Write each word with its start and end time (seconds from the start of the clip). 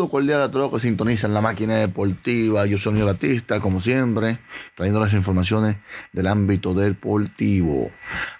Saludo 0.00 0.12
cordial 0.12 0.40
a 0.40 0.50
todos 0.50 0.72
los 0.72 0.80
que 0.80 0.88
sintonizan 0.88 1.34
la 1.34 1.42
máquina 1.42 1.74
deportiva. 1.74 2.64
Yo 2.64 2.78
soy 2.78 2.94
Neil 2.94 3.04
Batista, 3.04 3.60
como 3.60 3.82
siempre, 3.82 4.38
trayendo 4.74 4.98
las 4.98 5.12
informaciones 5.12 5.76
del 6.14 6.26
ámbito 6.26 6.72
deportivo. 6.72 7.90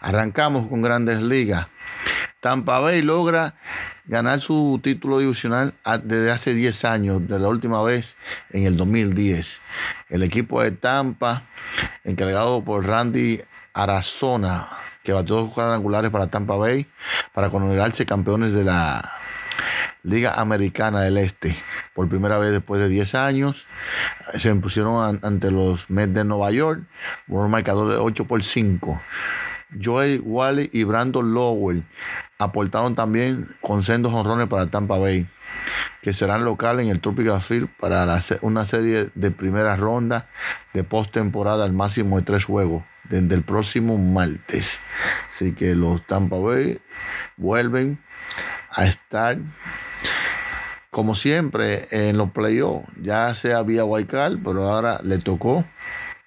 Arrancamos 0.01 0.69
con 0.69 0.81
grandes 0.81 1.21
ligas. 1.21 1.67
Tampa 2.41 2.79
Bay 2.79 3.03
logra 3.03 3.57
ganar 4.07 4.41
su 4.41 4.81
título 4.83 5.19
divisional 5.19 5.75
desde 6.03 6.31
hace 6.31 6.55
10 6.55 6.85
años, 6.87 7.29
de 7.29 7.39
la 7.39 7.49
última 7.49 7.83
vez 7.83 8.17
en 8.49 8.65
el 8.65 8.79
2010. 8.79 9.61
El 10.09 10.23
equipo 10.23 10.63
de 10.63 10.71
Tampa, 10.71 11.43
encargado 12.05 12.65
por 12.65 12.87
Randy 12.87 13.39
Arazona, 13.75 14.67
que 15.03 15.13
batió 15.13 15.37
dos 15.37 15.53
cuadrangulares 15.53 16.11
para 16.11 16.27
Tampa 16.27 16.57
Bay, 16.57 16.87
para 17.35 17.51
coronarse 17.51 18.07
campeones 18.07 18.55
de 18.55 18.65
la 18.65 19.07
Liga 20.03 20.35
Americana 20.35 21.01
del 21.03 21.19
Este. 21.19 21.55
Por 21.95 22.09
primera 22.09 22.39
vez 22.39 22.53
después 22.53 22.81
de 22.81 22.89
10 22.89 23.15
años, 23.15 23.67
se 24.39 24.51
impusieron 24.51 25.03
an- 25.05 25.21
ante 25.23 25.51
los 25.51 25.91
Mets 25.91 26.15
de 26.15 26.25
Nueva 26.25 26.51
York 26.51 26.83
por 27.29 27.45
un 27.45 27.51
marcador 27.51 27.91
de 27.91 27.97
8 27.99 28.25
por 28.27 28.43
5. 28.43 29.01
Joey 29.83 30.19
Wally 30.19 30.69
y 30.73 30.83
Brandon 30.85 31.33
Lowell 31.33 31.85
aportaron 32.39 32.95
también 32.95 33.49
con 33.61 33.83
sendos 33.83 34.13
honrones 34.13 34.49
para 34.49 34.67
Tampa 34.67 34.99
Bay, 34.99 35.29
que 36.03 36.13
serán 36.13 36.45
locales 36.45 36.87
en 36.87 36.91
el 36.91 37.01
Tropical 37.01 37.41
Field 37.41 37.69
para 37.79 38.19
una 38.43 38.67
serie 38.67 39.11
de 39.15 39.31
primera 39.31 39.77
ronda 39.77 40.29
de 40.73 40.83
postemporada 40.83 41.65
al 41.65 41.73
máximo 41.73 42.17
de 42.19 42.25
tres 42.25 42.47
juegos 42.47 42.83
desde 43.05 43.35
el 43.35 43.43
próximo 43.43 43.97
martes. 43.99 44.81
Así 45.29 45.53
que 45.53 45.75
los 45.77 46.05
Tampa 46.07 46.37
Bay 46.37 46.81
vuelven 47.37 47.99
a 48.73 48.87
estar 48.87 49.37
como 50.91 51.15
siempre 51.15 51.87
en 51.91 52.19
los 52.19 52.31
playoffs, 52.31 52.87
ya 53.01 53.33
sea 53.35 53.63
vía 53.63 53.85
Card, 54.09 54.39
pero 54.45 54.69
ahora 54.69 55.01
le 55.03 55.19
tocó 55.19 55.65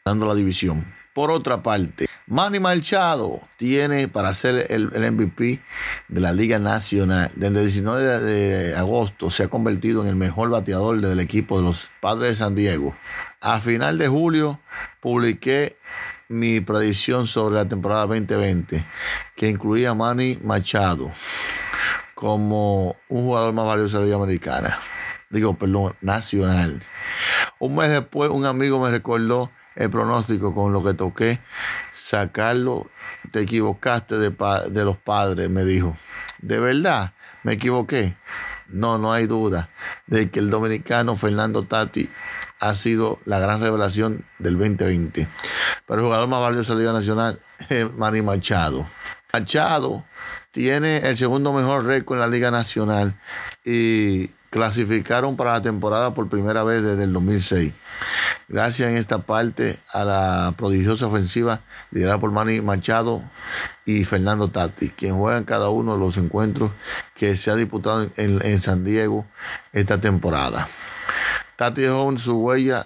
dando 0.06 0.26
la 0.26 0.36
división. 0.36 0.86
Por 1.14 1.30
otra 1.30 1.62
parte, 1.62 2.08
Manny 2.26 2.60
Machado 2.60 3.42
tiene 3.58 4.08
para 4.08 4.34
ser 4.34 4.72
el, 4.72 4.90
el 4.94 5.12
MVP 5.12 5.60
de 6.08 6.22
la 6.22 6.32
Liga 6.32 6.58
Nacional. 6.58 7.30
Desde 7.36 7.60
el 7.60 7.66
19 7.66 8.04
de, 8.04 8.20
de 8.20 8.76
agosto 8.76 9.30
se 9.30 9.44
ha 9.44 9.48
convertido 9.48 10.02
en 10.02 10.08
el 10.08 10.16
mejor 10.16 10.50
bateador 10.50 11.02
del 11.02 11.20
equipo 11.20 11.58
de 11.58 11.66
los 11.66 11.90
Padres 12.00 12.32
de 12.32 12.36
San 12.38 12.56
Diego. 12.56 12.96
A 13.42 13.60
final 13.60 13.98
de 13.98 14.08
julio 14.08 14.60
publiqué 15.02 15.76
mi 16.30 16.62
predicción 16.62 17.28
sobre 17.28 17.56
la 17.56 17.68
temporada 17.68 18.08
2020, 18.08 18.84
que 19.36 19.50
incluía 19.50 19.92
a 19.92 19.94
Manny 19.94 20.40
Machado 20.42 21.12
como 22.24 22.96
un 23.10 23.24
jugador 23.26 23.52
más 23.54 23.66
valioso 23.66 23.98
de 23.98 24.04
la 24.04 24.06
Liga 24.06 24.16
Americana. 24.16 24.80
Digo, 25.30 25.56
perdón, 25.56 25.94
nacional. 26.00 26.82
Un 27.60 27.76
mes 27.76 27.90
después, 27.90 28.30
un 28.30 28.46
amigo 28.46 28.80
me 28.80 28.90
recordó 28.92 29.52
el 29.76 29.90
pronóstico 29.90 30.56
con 30.56 30.72
lo 30.72 30.82
que 30.82 30.94
toqué 30.94 31.42
sacarlo. 31.94 32.88
Te 33.32 33.42
equivocaste 33.42 34.18
de, 34.20 34.32
pa- 34.32 34.62
de 34.70 34.86
los 34.86 34.96
padres, 34.96 35.50
me 35.50 35.66
dijo. 35.66 35.98
¿De 36.42 36.62
verdad? 36.62 37.12
¿Me 37.44 37.54
equivoqué? 37.54 38.16
No, 38.70 38.98
no 38.98 39.12
hay 39.12 39.28
duda 39.28 39.68
de 40.08 40.30
que 40.30 40.40
el 40.40 40.50
dominicano 40.50 41.18
Fernando 41.18 41.64
Tati 41.64 42.10
ha 42.62 42.74
sido 42.74 43.20
la 43.26 43.40
gran 43.40 43.60
revelación 43.60 44.24
del 44.40 44.58
2020. 44.58 45.28
Pero 45.86 46.00
el 46.00 46.06
jugador 46.06 46.30
más 46.30 46.40
valioso 46.40 46.72
de 46.72 46.78
la 46.86 46.92
Liga 46.92 46.94
Nacional 47.00 47.42
es 47.68 47.92
Manny 47.94 48.22
Machado. 48.22 48.88
Machado 49.34 50.06
tiene 50.54 50.98
el 50.98 51.18
segundo 51.18 51.52
mejor 51.52 51.86
récord 51.86 52.18
en 52.18 52.22
la 52.22 52.28
Liga 52.28 52.52
Nacional 52.52 53.16
y 53.66 54.28
clasificaron 54.52 55.36
para 55.36 55.54
la 55.54 55.62
temporada 55.64 56.14
por 56.14 56.30
primera 56.30 56.64
vez 56.64 56.84
desde 56.84 57.06
el 57.06 57.12
2006. 57.12 57.74
Gracias 58.48 58.88
en 58.88 58.98
esta 58.98 59.18
parte 59.18 59.80
a 59.92 60.06
la 60.06 60.54
prodigiosa 60.56 61.08
ofensiva 61.08 61.62
liderada 61.90 62.20
por 62.20 62.32
Manny 62.32 62.62
Machado 62.62 63.24
y 63.84 64.04
Fernando 64.04 64.50
Tati, 64.50 64.90
quien 64.90 65.16
juegan 65.16 65.44
cada 65.44 65.70
uno 65.70 65.94
de 65.94 66.00
los 66.00 66.18
encuentros 66.18 66.72
que 67.16 67.36
se 67.36 67.50
ha 67.50 67.56
disputado 67.56 68.12
en, 68.16 68.40
en 68.46 68.60
San 68.60 68.84
Diego 68.84 69.26
esta 69.72 70.00
temporada. 70.00 70.68
Tati 71.56 71.82
dejó 71.82 72.16
su 72.18 72.38
huella 72.40 72.86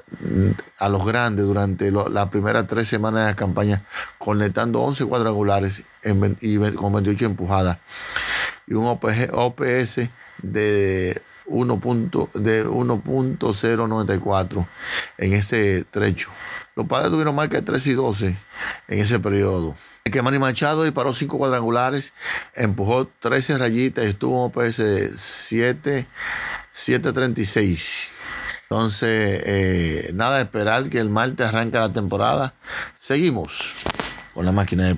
a 0.80 0.90
los 0.90 1.06
grandes 1.06 1.46
durante 1.46 1.92
lo- 1.92 2.10
las 2.10 2.28
primeras 2.30 2.68
tres 2.68 2.88
semanas 2.88 3.22
de 3.22 3.28
la 3.32 3.36
campaña, 3.36 3.84
conectando 4.18 4.82
11 4.82 5.06
cuadrangulares 5.06 5.84
en 6.04 6.38
y 6.42 6.58
con 6.74 6.94
28 6.94 7.26
empujadas 7.26 7.78
y 8.68 8.74
un 8.74 8.86
OPG 8.88 9.30
OPS 9.34 10.10
de 10.44 11.22
1. 11.46 11.80
punto- 11.80 12.30
de 12.34 12.66
1.094 12.68 14.68
en 15.18 15.34
ese 15.34 15.86
trecho. 15.90 16.30
Los 16.76 16.88
padres 16.88 17.10
tuvieron 17.10 17.36
marca 17.36 17.58
de 17.58 17.64
3 17.64 17.88
y 17.88 17.94
12 17.94 18.38
en 18.88 19.00
ese 19.00 19.20
periodo. 19.20 19.76
El 20.04 20.12
que 20.12 20.22
Manny 20.22 20.40
Machado 20.40 20.84
disparó 20.84 21.12
5 21.14 21.38
cuadrangulares, 21.38 22.14
empujó 22.54 23.08
13 23.20 23.58
rayitas 23.58 24.06
y 24.06 24.10
estuvo 24.10 24.46
en 24.46 24.52
OPS 24.52 24.78
de 24.84 25.10
7, 25.14 26.08
736. 26.72 28.12
Entonces, 28.70 29.42
eh, 29.46 30.12
nada 30.14 30.42
esperar 30.42 30.90
que 30.90 31.00
el 31.00 31.10
martes 31.10 31.48
arranque 31.48 31.78
la 31.78 31.94
temporada. 31.94 32.54
Seguimos 32.96 33.76
con 34.34 34.46
la 34.46 34.52
máquina 34.52 34.88
de 34.88 34.98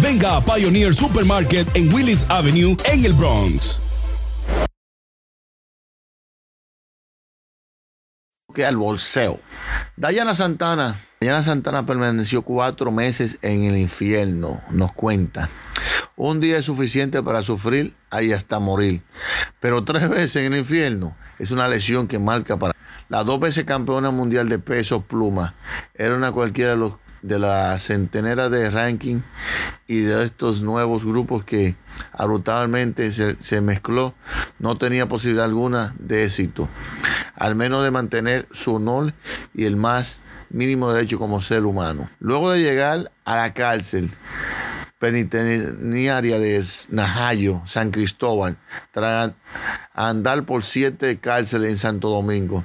venga 0.00 0.36
a 0.36 0.44
Pioneer 0.44 0.94
Supermarket 0.94 1.68
en 1.74 1.92
Willis 1.92 2.26
Avenue 2.28 2.76
en 2.92 3.04
el 3.04 3.12
Bronx. 3.12 3.80
que 8.54 8.64
al 8.64 8.76
bolseo. 8.76 9.40
Dayana 9.96 10.34
Santana. 10.34 10.96
Dayana 11.20 11.42
Santana 11.42 11.84
permaneció 11.84 12.42
cuatro 12.42 12.90
meses 12.90 13.38
en 13.42 13.64
el 13.64 13.76
infierno, 13.76 14.60
nos 14.70 14.92
cuenta. 14.92 15.50
Un 16.16 16.40
día 16.40 16.58
es 16.58 16.64
suficiente 16.64 17.22
para 17.22 17.42
sufrir 17.42 17.94
y 18.22 18.32
hasta 18.32 18.60
morir. 18.60 19.02
Pero 19.60 19.84
tres 19.84 20.08
veces 20.08 20.36
en 20.36 20.52
el 20.52 20.60
infierno 20.60 21.16
es 21.38 21.50
una 21.50 21.66
lesión 21.66 22.06
que 22.06 22.18
marca 22.18 22.56
para. 22.56 22.74
La 23.08 23.24
dos 23.24 23.40
veces 23.40 23.64
campeona 23.64 24.10
mundial 24.10 24.48
de 24.48 24.58
peso 24.58 25.02
pluma. 25.02 25.54
Era 25.94 26.14
una 26.14 26.30
cualquiera 26.30 26.70
de 26.70 26.76
los 26.76 26.92
de 27.24 27.38
la 27.38 27.78
centenera 27.78 28.50
de 28.50 28.70
ranking 28.70 29.22
y 29.86 30.00
de 30.00 30.24
estos 30.24 30.60
nuevos 30.60 31.06
grupos 31.06 31.44
que 31.44 31.74
abruptamente 32.12 33.10
se, 33.12 33.36
se 33.40 33.62
mezcló, 33.62 34.14
no 34.58 34.76
tenía 34.76 35.08
posibilidad 35.08 35.46
alguna 35.46 35.94
de 35.98 36.24
éxito. 36.24 36.68
al 37.34 37.54
menos 37.54 37.82
de 37.82 37.90
mantener 37.90 38.46
su 38.52 38.74
honor 38.74 39.14
y 39.54 39.64
el 39.64 39.76
más 39.76 40.20
mínimo 40.50 40.92
derecho 40.92 41.18
como 41.18 41.40
ser 41.40 41.64
humano. 41.64 42.10
Luego 42.20 42.52
de 42.52 42.60
llegar 42.60 43.10
a 43.24 43.36
la 43.36 43.54
cárcel 43.54 44.10
penitenciaria 44.98 46.38
de 46.38 46.64
Najayo, 46.90 47.62
San 47.64 47.90
Cristóbal, 47.90 48.56
tras 48.92 49.32
andar 49.92 50.44
por 50.44 50.62
siete 50.62 51.18
cárceles 51.18 51.70
en 51.70 51.78
Santo 51.78 52.08
Domingo. 52.08 52.64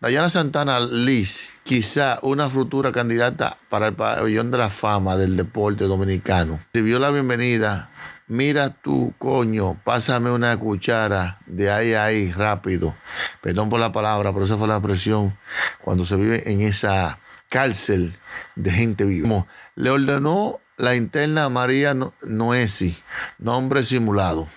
Dayana 0.00 0.28
Santana 0.28 0.80
Liz, 0.80 1.53
quizá 1.64 2.18
una 2.20 2.50
futura 2.50 2.92
candidata 2.92 3.56
para 3.70 3.88
el 3.88 3.94
pabellón 3.94 4.50
de 4.50 4.58
la 4.58 4.68
fama 4.68 5.16
del 5.16 5.34
deporte 5.36 5.84
dominicano, 5.84 6.60
recibió 6.72 6.98
la 6.98 7.10
bienvenida. 7.10 7.90
Mira 8.26 8.70
tú, 8.70 9.14
coño, 9.18 9.80
pásame 9.82 10.30
una 10.30 10.56
cuchara 10.58 11.38
de 11.46 11.70
ahí 11.70 11.94
a 11.94 12.04
ahí 12.04 12.32
rápido. 12.32 12.94
Perdón 13.40 13.70
por 13.70 13.80
la 13.80 13.92
palabra, 13.92 14.32
pero 14.32 14.44
esa 14.44 14.56
fue 14.56 14.68
la 14.68 14.80
presión 14.80 15.36
cuando 15.82 16.06
se 16.06 16.16
vive 16.16 16.50
en 16.50 16.60
esa 16.60 17.18
cárcel 17.48 18.14
de 18.56 18.70
gente 18.70 19.04
viva. 19.04 19.46
le 19.74 19.90
ordenó 19.90 20.60
la 20.76 20.94
interna 20.94 21.48
María 21.48 21.96
Noesi, 22.22 22.96
nombre 23.38 23.84
simulado, 23.84 24.48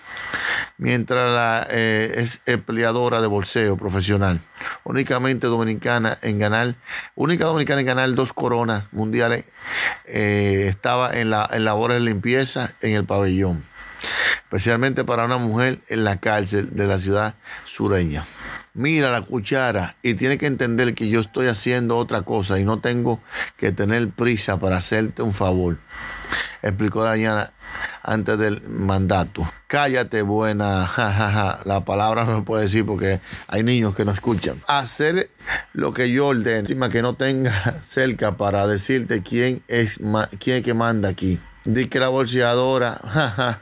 mientras 0.78 1.30
la 1.32 1.66
eh, 1.70 2.14
es 2.16 2.40
empleadora 2.46 3.20
de 3.20 3.26
bolseo 3.26 3.76
profesional, 3.76 4.40
únicamente 4.84 5.48
dominicana 5.48 6.16
en 6.22 6.38
ganar, 6.38 6.76
única 7.14 7.44
dominicana 7.44 7.80
en 7.80 7.86
ganar 7.86 8.14
dos 8.14 8.32
coronas 8.32 8.84
mundiales, 8.92 9.44
eh, 10.06 10.66
estaba 10.68 11.18
en, 11.18 11.30
la, 11.30 11.48
en 11.52 11.64
labores 11.64 11.98
de 11.98 12.04
limpieza 12.04 12.72
en 12.80 12.94
el 12.94 13.04
pabellón, 13.04 13.64
especialmente 14.44 15.04
para 15.04 15.26
una 15.26 15.38
mujer 15.38 15.80
en 15.88 16.04
la 16.04 16.18
cárcel 16.18 16.70
de 16.72 16.86
la 16.86 16.98
ciudad 16.98 17.34
sureña. 17.64 18.24
Mira 18.72 19.10
la 19.10 19.22
cuchara 19.22 19.96
y 20.02 20.14
tiene 20.14 20.38
que 20.38 20.46
entender 20.46 20.94
que 20.94 21.08
yo 21.08 21.18
estoy 21.18 21.48
haciendo 21.48 21.96
otra 21.96 22.22
cosa 22.22 22.60
y 22.60 22.64
no 22.64 22.78
tengo 22.78 23.20
que 23.56 23.72
tener 23.72 24.08
prisa 24.10 24.60
para 24.60 24.76
hacerte 24.76 25.22
un 25.22 25.32
favor, 25.32 25.78
explicó 26.62 27.02
Dayana 27.02 27.52
antes 28.02 28.38
del 28.38 28.62
mandato. 28.68 29.50
Cállate, 29.66 30.22
buena. 30.22 30.90
La 31.64 31.84
palabra 31.84 32.24
no 32.24 32.36
se 32.36 32.42
puede 32.42 32.62
decir 32.62 32.86
porque 32.86 33.20
hay 33.46 33.62
niños 33.62 33.94
que 33.94 34.04
no 34.04 34.12
escuchan. 34.12 34.60
Hacer 34.66 35.30
lo 35.72 35.92
que 35.92 36.10
yo 36.10 36.28
ordeno, 36.28 36.58
encima 36.58 36.88
que 36.88 37.02
no 37.02 37.14
tenga 37.14 37.76
cerca 37.82 38.36
para 38.36 38.66
decirte 38.66 39.22
quién 39.22 39.62
es, 39.68 40.00
quién 40.38 40.58
es 40.58 40.64
que 40.64 40.74
manda 40.74 41.08
aquí. 41.08 41.38
Di 41.64 41.86
que 41.86 42.00
la 42.00 42.08
bolseadora, 42.08 42.98
jaja. 43.04 43.60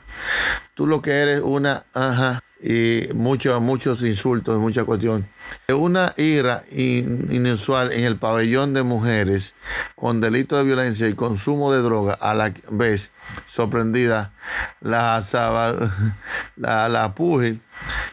Tú 0.74 0.86
lo 0.86 1.02
que 1.02 1.12
eres 1.12 1.40
una, 1.42 1.84
ajá 1.94 2.40
y 2.60 3.08
muchos, 3.14 3.60
muchos 3.60 4.02
insultos, 4.02 4.58
mucha 4.58 4.84
cuestión. 4.84 5.28
Una 5.68 6.14
ira 6.16 6.64
inusual 6.70 7.92
en 7.92 8.04
el 8.04 8.16
pabellón 8.16 8.72
de 8.72 8.82
mujeres 8.82 9.54
con 9.94 10.20
delito 10.20 10.56
de 10.56 10.64
violencia 10.64 11.08
y 11.08 11.14
consumo 11.14 11.72
de 11.72 11.82
droga, 11.82 12.14
a 12.14 12.34
la 12.34 12.52
vez 12.70 13.12
sorprendida 13.46 14.32
la, 14.80 15.22
la, 16.56 16.88
la 16.88 17.14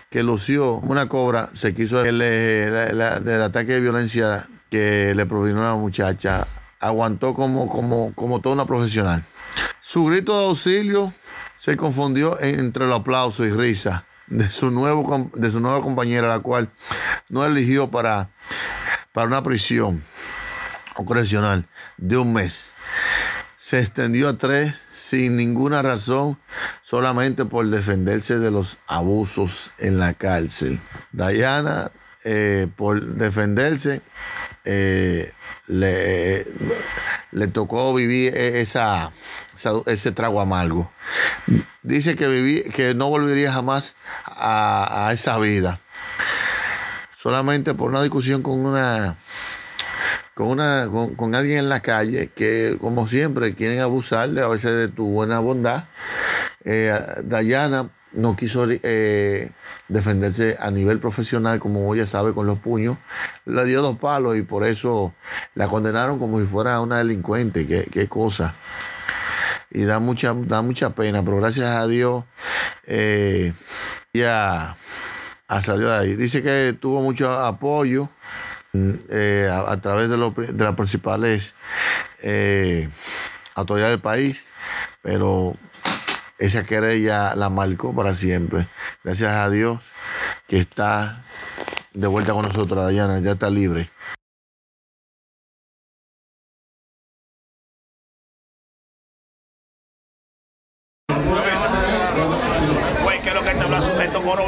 que 0.09 0.23
lució 0.23 0.75
una 0.75 1.07
cobra, 1.07 1.49
se 1.53 1.73
quiso 1.73 2.03
el, 2.03 2.19
del 2.19 3.41
ataque 3.41 3.73
de 3.73 3.81
violencia 3.81 4.45
que 4.69 5.13
le 5.15 5.25
provino 5.25 5.61
a 5.61 5.69
la 5.69 5.75
muchacha, 5.75 6.45
aguantó 6.79 7.33
como, 7.33 7.67
como, 7.67 8.13
como 8.13 8.41
toda 8.41 8.55
una 8.55 8.65
profesional. 8.65 9.23
Su 9.81 10.05
grito 10.05 10.37
de 10.37 10.45
auxilio 10.45 11.13
se 11.55 11.77
confundió 11.77 12.39
entre 12.41 12.85
el 12.85 12.93
aplauso 12.93 13.45
y 13.45 13.49
risa 13.49 14.05
de 14.33 14.49
su, 14.49 14.71
nuevo, 14.71 15.29
de 15.35 15.51
su 15.51 15.59
nueva 15.59 15.81
compañera, 15.81 16.27
la 16.27 16.39
cual 16.39 16.69
no 17.29 17.45
eligió 17.45 17.91
para, 17.91 18.31
para 19.11 19.27
una 19.27 19.43
prisión 19.43 20.03
correccional 21.05 21.67
de 21.97 22.17
un 22.17 22.33
mes. 22.33 22.71
Se 23.55 23.79
extendió 23.79 24.29
a 24.29 24.37
tres 24.37 24.85
sin 24.91 25.37
ninguna 25.37 25.83
razón, 25.83 26.39
solamente 26.81 27.45
por 27.45 27.67
defenderse 27.67 28.39
de 28.39 28.49
los 28.49 28.77
abusos 28.87 29.71
en 29.77 29.99
la 29.99 30.15
cárcel. 30.15 30.79
Diana, 31.11 31.91
eh, 32.23 32.67
por 32.75 33.01
defenderse, 33.01 34.01
eh, 34.65 35.31
le, 35.67 36.45
le 37.31 37.47
tocó 37.47 37.93
vivir 37.93 38.35
e, 38.35 38.61
esa, 38.61 39.11
ese 39.85 40.11
trago 40.11 40.41
amargo. 40.41 40.91
Dice 41.81 42.15
que, 42.15 42.27
viví, 42.27 42.63
que 42.71 42.93
no 42.93 43.09
volvería 43.09 43.51
jamás 43.51 43.95
a, 44.25 45.09
esa 45.13 45.37
vida. 45.39 45.79
Solamente 47.17 47.73
por 47.73 47.89
una 47.89 48.01
discusión 48.01 48.41
con 48.41 48.59
una 48.59 49.15
con 50.33 50.47
una 50.47 50.87
con, 51.15 51.35
alguien 51.35 51.59
en 51.59 51.69
la 51.69 51.81
calle 51.81 52.31
que 52.35 52.77
como 52.81 53.07
siempre 53.07 53.53
quieren 53.53 53.79
abusarle 53.79 54.41
a 54.41 54.47
veces 54.47 54.71
de 54.71 54.87
tu 54.89 55.05
buena 55.09 55.39
bondad. 55.39 55.85
Eh, 56.65 56.97
Dayana 57.23 57.89
no 58.13 58.35
quiso 58.35 58.67
eh, 58.69 59.51
defenderse 59.87 60.55
a 60.59 60.71
nivel 60.71 60.99
profesional, 60.99 61.59
como 61.59 61.93
ella 61.93 62.05
sabe, 62.05 62.33
con 62.33 62.45
los 62.45 62.59
puños. 62.59 62.97
Le 63.45 63.65
dio 63.65 63.81
dos 63.81 63.97
palos 63.97 64.37
y 64.37 64.43
por 64.43 64.65
eso 64.65 65.13
la 65.55 65.67
condenaron 65.67 66.19
como 66.19 66.39
si 66.39 66.45
fuera 66.45 66.79
una 66.79 66.99
delincuente. 66.99 67.67
Qué, 67.67 67.87
qué 67.91 68.07
cosa. 68.07 68.55
Y 69.73 69.83
da 69.83 69.99
mucha, 69.99 70.33
da 70.33 70.61
mucha 70.61 70.91
pena, 70.91 71.23
pero 71.23 71.37
gracias 71.37 71.67
a 71.67 71.87
Dios 71.87 72.23
eh, 72.85 73.53
ya 74.13 74.77
ha 75.47 75.61
salido 75.61 75.89
de 75.89 75.97
ahí. 75.97 76.15
Dice 76.15 76.43
que 76.43 76.75
tuvo 76.79 77.01
mucho 77.01 77.31
apoyo 77.31 78.09
eh, 78.73 79.49
a, 79.51 79.77
través 79.77 80.09
de, 80.09 80.17
de 80.17 80.63
las 80.63 80.75
principales 80.75 81.55
autoridades 83.55 83.93
del 83.93 84.01
país, 84.01 84.47
pero 85.01 85.55
esa 86.37 86.63
querella 86.63 87.35
la 87.35 87.49
marcó 87.49 87.95
para 87.95 88.13
siempre. 88.13 88.67
Gracias 89.03 89.31
a 89.31 89.49
Dios 89.49 89.91
que 90.47 90.57
está 90.57 91.23
de 91.93 92.07
vuelta 92.07 92.33
con 92.33 92.43
nosotros, 92.43 92.89
Diana, 92.89 93.19
ya 93.19 93.31
está 93.31 93.49
libre. 93.49 93.89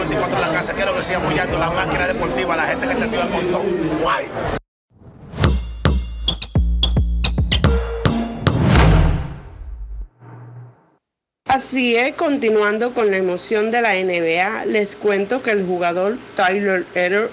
24 0.09 0.35
en 0.35 0.41
la 0.41 0.49
casa. 0.51 0.73
Quiero 0.73 0.93
que 0.93 1.01
siga 1.01 1.19
apoyando 1.19 1.57
la 1.57 1.71
máquina 1.71 2.07
deportiva, 2.07 2.55
la 2.55 2.67
gente 2.67 2.87
que 2.87 2.95
te 2.95 3.03
activa 3.03 3.27
con 3.27 3.51
todo. 3.51 3.63
Guay. 4.01 4.64
Así 11.55 11.95
es, 11.95 12.13
continuando 12.15 12.93
con 12.93 13.11
la 13.11 13.15
emoción 13.15 13.71
de 13.71 13.81
la 13.81 13.93
NBA, 13.93 14.65
les 14.65 14.97
cuento 14.97 15.41
que 15.41 15.51
el 15.51 15.65
jugador 15.65 16.17
Tyler 16.35 16.85
Etter 16.95 17.29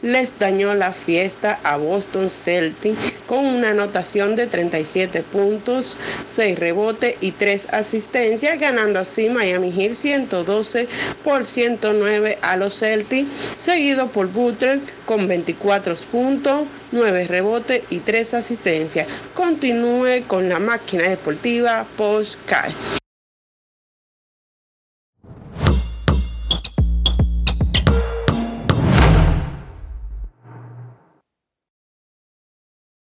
les 0.00 0.38
dañó 0.38 0.72
la 0.72 0.94
fiesta 0.94 1.60
a 1.64 1.76
Boston 1.76 2.30
Celtics 2.30 3.12
con 3.26 3.44
una 3.44 3.72
anotación 3.72 4.36
de 4.36 4.46
37 4.46 5.22
puntos, 5.22 5.98
6 6.24 6.58
rebotes 6.58 7.16
y 7.20 7.32
3 7.32 7.68
asistencias, 7.72 8.58
ganando 8.58 9.00
así 9.00 9.28
Miami 9.28 9.70
Heat 9.70 9.92
112 9.92 10.88
por 11.22 11.44
109 11.44 12.38
a 12.40 12.56
los 12.56 12.78
Celtics, 12.78 13.28
seguido 13.58 14.10
por 14.10 14.28
Butler 14.28 14.80
con 15.04 15.28
24 15.28 15.94
puntos, 16.10 16.62
9 16.92 17.26
rebotes 17.26 17.82
y 17.90 17.98
3 17.98 18.32
asistencias. 18.32 19.06
Continúe 19.34 20.22
con 20.26 20.48
la 20.48 20.58
máquina 20.58 21.06
deportiva 21.06 21.86
Postcast. 21.98 22.98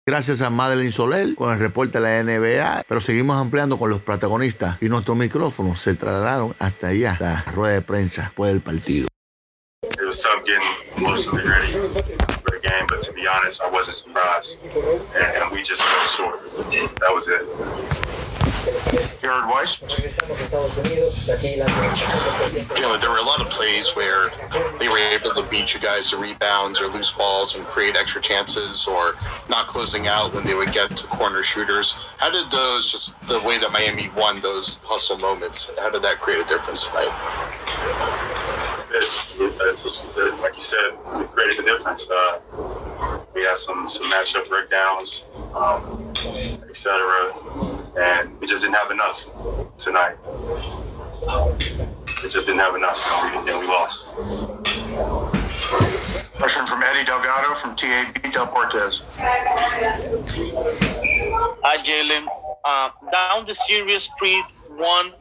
Gracias 0.04 0.40
a 0.40 0.50
Madeline 0.50 0.90
Soler 0.90 1.36
con 1.36 1.52
el 1.52 1.60
reporte 1.60 2.00
de 2.00 2.00
la 2.00 2.22
NBA, 2.24 2.82
pero 2.88 3.00
seguimos 3.00 3.36
ampliando 3.36 3.78
con 3.78 3.88
los 3.88 4.00
protagonistas 4.00 4.76
y 4.80 4.88
nuestros 4.88 5.16
micrófonos 5.16 5.80
se 5.80 5.94
trasladaron 5.94 6.56
hasta 6.58 6.88
allá, 6.88 7.16
la 7.20 7.44
rueda 7.54 7.74
de 7.74 7.82
prensa 7.82 8.22
después 8.22 8.50
del 8.50 8.60
partido. 8.60 9.06
It 12.72 12.80
was 12.80 12.80
tough 12.80 12.80
getting 12.80 12.80
emotionally 12.80 12.80
ready 12.80 12.80
for 12.80 12.80
the 12.80 12.80
game, 12.80 12.86
but 12.88 13.00
to 13.02 13.12
be 13.12 13.26
honest, 13.26 13.62
I 13.62 13.70
wasn't 13.70 13.96
surprised, 13.96 14.60
and, 14.64 15.36
and 15.36 15.50
we 15.52 15.62
just 15.62 15.82
fell 15.82 16.04
short. 16.04 16.40
That 17.00 17.12
was 17.12 17.28
it. 17.28 17.46
Jared 19.20 19.46
Weiss. 19.46 19.80
You 22.76 22.82
know, 22.82 22.96
there 22.98 23.10
were 23.10 23.18
a 23.18 23.22
lot 23.22 23.40
of 23.40 23.48
plays 23.50 23.90
where 23.96 24.30
they 24.78 24.88
were 24.88 24.98
able 24.98 25.32
to 25.34 25.42
beat 25.50 25.74
you 25.74 25.80
guys 25.80 26.10
to 26.10 26.16
rebounds 26.16 26.80
or 26.80 26.86
loose 26.86 27.12
balls 27.12 27.56
and 27.56 27.64
create 27.66 27.96
extra 27.96 28.22
chances 28.22 28.86
or 28.86 29.14
not 29.48 29.66
closing 29.66 30.06
out 30.06 30.32
when 30.34 30.44
they 30.44 30.54
would 30.54 30.72
get 30.72 30.96
to 30.96 31.06
corner 31.08 31.42
shooters. 31.42 31.92
How 32.18 32.30
did 32.30 32.50
those, 32.50 32.90
just 32.92 33.20
the 33.26 33.40
way 33.46 33.58
that 33.58 33.72
Miami 33.72 34.10
won 34.16 34.40
those 34.40 34.78
hustle 34.84 35.18
moments, 35.18 35.72
how 35.80 35.90
did 35.90 36.02
that 36.02 36.20
create 36.20 36.40
a 36.40 36.44
difference 36.44 36.86
tonight? 36.88 37.10
It's, 38.94 39.32
it's 39.38 39.82
just 39.82 40.18
uh, 40.18 40.36
like 40.42 40.54
you 40.54 40.60
said, 40.60 40.92
we 41.16 41.24
created 41.24 41.58
the 41.58 41.62
difference. 41.62 42.10
Uh, 42.10 42.40
we 43.34 43.42
had 43.44 43.56
some 43.56 43.88
some 43.88 44.10
matchup 44.10 44.48
breakdowns, 44.48 45.28
um, 45.54 46.12
etc., 46.68 47.32
and 47.98 48.38
we 48.40 48.46
just 48.46 48.62
didn't 48.62 48.76
have 48.76 48.90
enough 48.90 49.24
tonight. 49.78 50.16
We 52.22 52.28
just 52.28 52.46
didn't 52.46 52.60
have 52.60 52.74
enough, 52.74 52.98
and 53.10 53.44
we, 53.44 53.50
and 53.50 53.60
we 53.60 53.66
lost. 53.66 54.08
Question 56.38 56.66
from 56.66 56.82
Eddie 56.82 57.04
Delgado 57.04 57.54
from 57.54 57.74
TAB 57.76 58.14
Deportes. 58.32 59.06
Hi, 61.64 61.78
Jalen. 61.82 62.26
Uh, 62.64 62.90
down 63.10 63.46
the 63.46 63.54
series 63.54 64.10
3 64.18 64.42
1, 64.76 65.12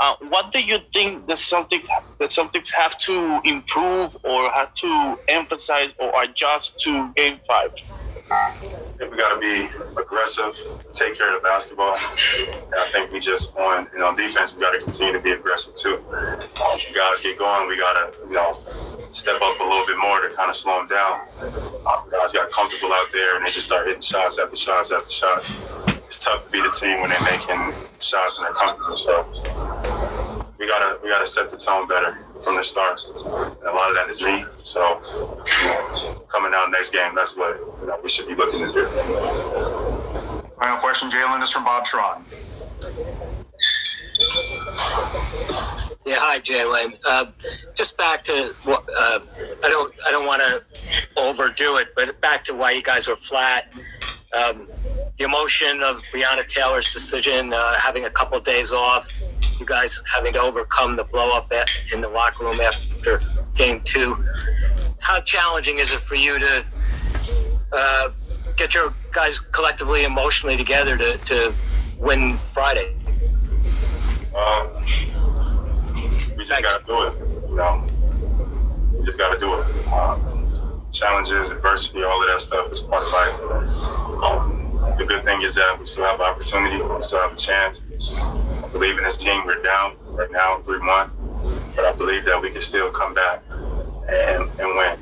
uh, 0.00 0.14
what 0.28 0.52
do 0.52 0.60
you 0.60 0.78
think 0.92 1.26
the 1.26 1.32
Celtics, 1.34 1.88
the 2.18 2.26
Celtics 2.26 2.70
have 2.72 2.96
to 2.98 3.40
improve 3.44 4.16
or 4.24 4.50
have 4.50 4.72
to 4.74 5.18
emphasize 5.28 5.92
or 5.98 6.22
adjust 6.22 6.78
to 6.80 7.12
game 7.16 7.40
five? 7.48 7.72
I 8.30 8.52
think 8.98 9.10
we 9.10 9.16
got 9.16 9.34
to 9.34 9.40
be 9.40 9.68
aggressive, 9.98 10.54
take 10.92 11.16
care 11.16 11.34
of 11.34 11.42
the 11.42 11.48
basketball. 11.48 11.96
And 11.96 12.74
I 12.74 12.88
think 12.92 13.10
we 13.10 13.20
just 13.20 13.56
on 13.56 13.88
you 13.92 13.98
know 13.98 14.14
defense 14.14 14.54
we 14.54 14.60
got 14.60 14.72
to 14.72 14.78
continue 14.78 15.14
to 15.14 15.20
be 15.20 15.32
aggressive 15.32 15.74
too. 15.76 15.98
Guys 16.94 17.20
get 17.22 17.38
going, 17.38 17.68
we 17.68 17.76
got 17.76 17.94
to 17.94 18.28
you 18.28 18.34
know 18.34 18.52
step 19.12 19.40
up 19.40 19.58
a 19.58 19.64
little 19.64 19.86
bit 19.86 19.96
more 19.98 20.20
to 20.20 20.34
kind 20.34 20.50
of 20.50 20.56
slow 20.56 20.78
them 20.78 20.88
down. 20.88 21.20
Um, 21.86 22.08
guys 22.10 22.32
got 22.32 22.50
comfortable 22.50 22.92
out 22.92 23.08
there 23.12 23.36
and 23.36 23.46
they 23.46 23.50
just 23.50 23.66
start 23.66 23.86
hitting 23.86 24.02
shots 24.02 24.38
after 24.38 24.56
shots 24.56 24.92
after 24.92 25.10
shots. 25.10 25.64
It's 26.06 26.24
tough 26.24 26.46
to 26.46 26.52
beat 26.52 26.64
a 26.64 26.70
team 26.70 27.00
when 27.00 27.10
they're 27.10 27.20
making 27.20 27.72
shots 28.00 28.38
and 28.38 28.46
they're 28.46 28.54
comfortable. 28.54 28.96
So 28.96 29.24
we 30.58 30.66
gotta 30.66 30.98
we 31.02 31.08
gotta 31.08 31.26
set 31.26 31.50
the 31.50 31.56
tone 31.56 31.82
better 31.88 32.16
from 32.42 32.56
the 32.56 32.64
start. 32.64 33.00
And 33.06 33.68
a 33.68 33.72
lot 33.72 33.90
of 33.90 33.96
that 33.96 34.08
is 34.08 34.20
me. 34.20 34.44
So 34.62 35.00
coming 36.28 36.52
out 36.54 36.70
next 36.70 36.90
game, 36.90 37.14
that's 37.14 37.36
what 37.36 37.58
you 37.80 37.86
know, 37.86 37.98
we 38.02 38.08
should 38.08 38.26
be 38.26 38.34
looking 38.34 38.60
to 38.60 38.72
do. 38.72 38.86
Final 40.58 40.78
question, 40.78 41.08
Jalen, 41.08 41.42
is 41.42 41.52
from 41.52 41.64
Bob 41.64 41.84
Schron. 41.84 42.22
Yeah, 46.04 46.16
hi, 46.18 46.40
Jalen. 46.40 46.98
Uh, 47.06 47.26
just 47.74 47.96
back 47.96 48.24
to 48.24 48.52
what 48.64 48.82
uh, 48.96 49.20
I 49.62 49.68
don't 49.68 49.94
I 50.06 50.10
don't 50.10 50.26
want 50.26 50.42
to 50.42 50.62
overdo 51.16 51.76
it, 51.76 51.88
but 51.94 52.20
back 52.20 52.44
to 52.46 52.54
why 52.54 52.72
you 52.72 52.82
guys 52.82 53.06
were 53.06 53.16
flat. 53.16 53.72
Um, 54.36 54.68
the 55.18 55.24
emotion 55.24 55.82
of 55.82 56.02
Breonna 56.12 56.46
Taylor's 56.46 56.92
decision, 56.92 57.52
uh, 57.52 57.74
having 57.74 58.04
a 58.04 58.10
couple 58.10 58.38
days 58.40 58.72
off, 58.72 59.10
you 59.60 59.66
guys 59.66 60.02
having 60.14 60.32
to 60.34 60.40
overcome 60.40 60.96
the 60.96 61.04
blow 61.04 61.30
up 61.32 61.50
at, 61.52 61.68
in 61.92 62.00
the 62.00 62.08
locker 62.08 62.44
room 62.44 62.54
after 62.62 63.20
game 63.54 63.80
two. 63.82 64.16
How 65.00 65.20
challenging 65.20 65.78
is 65.78 65.92
it 65.92 66.00
for 66.00 66.14
you 66.14 66.38
to 66.38 66.64
uh, 67.72 68.10
get 68.56 68.74
your 68.74 68.92
guys 69.12 69.40
collectively 69.40 70.04
emotionally 70.04 70.56
together 70.56 70.96
to, 70.96 71.18
to 71.18 71.52
win 71.98 72.36
Friday? 72.52 72.94
Um, 74.36 74.70
we 76.36 76.44
just 76.44 76.62
gotta 76.62 76.84
do 76.84 77.02
it. 77.04 77.48
You 77.48 77.56
know, 77.56 77.86
we 78.96 79.04
just 79.04 79.18
gotta 79.18 79.38
do 79.38 79.54
it. 79.54 79.88
Um, 79.92 80.82
challenges, 80.92 81.50
adversity, 81.50 82.02
all 82.02 82.22
of 82.22 82.28
that 82.28 82.40
stuff 82.40 82.70
is 82.70 82.80
part 82.80 83.02
of 83.02 83.12
life. 83.12 84.22
Um, 84.22 84.57
the 84.96 85.04
good 85.04 85.24
thing 85.24 85.42
is 85.42 85.54
that 85.56 85.78
we 85.78 85.86
still 85.86 86.04
have 86.04 86.20
opportunity. 86.20 86.82
We 86.82 87.02
still 87.02 87.20
have 87.20 87.32
a 87.32 87.36
chance. 87.36 87.84
I 88.18 88.68
believe 88.72 88.98
in 88.98 89.04
this 89.04 89.16
team. 89.16 89.44
We're 89.46 89.62
down 89.62 89.96
right 90.10 90.30
now, 90.30 90.58
three 90.58 90.78
one, 90.78 91.10
but 91.76 91.84
I 91.84 91.92
believe 91.92 92.24
that 92.24 92.40
we 92.40 92.50
can 92.50 92.60
still 92.60 92.90
come 92.90 93.14
back 93.14 93.42
and 94.08 94.48
and 94.60 94.76
win. 94.76 94.98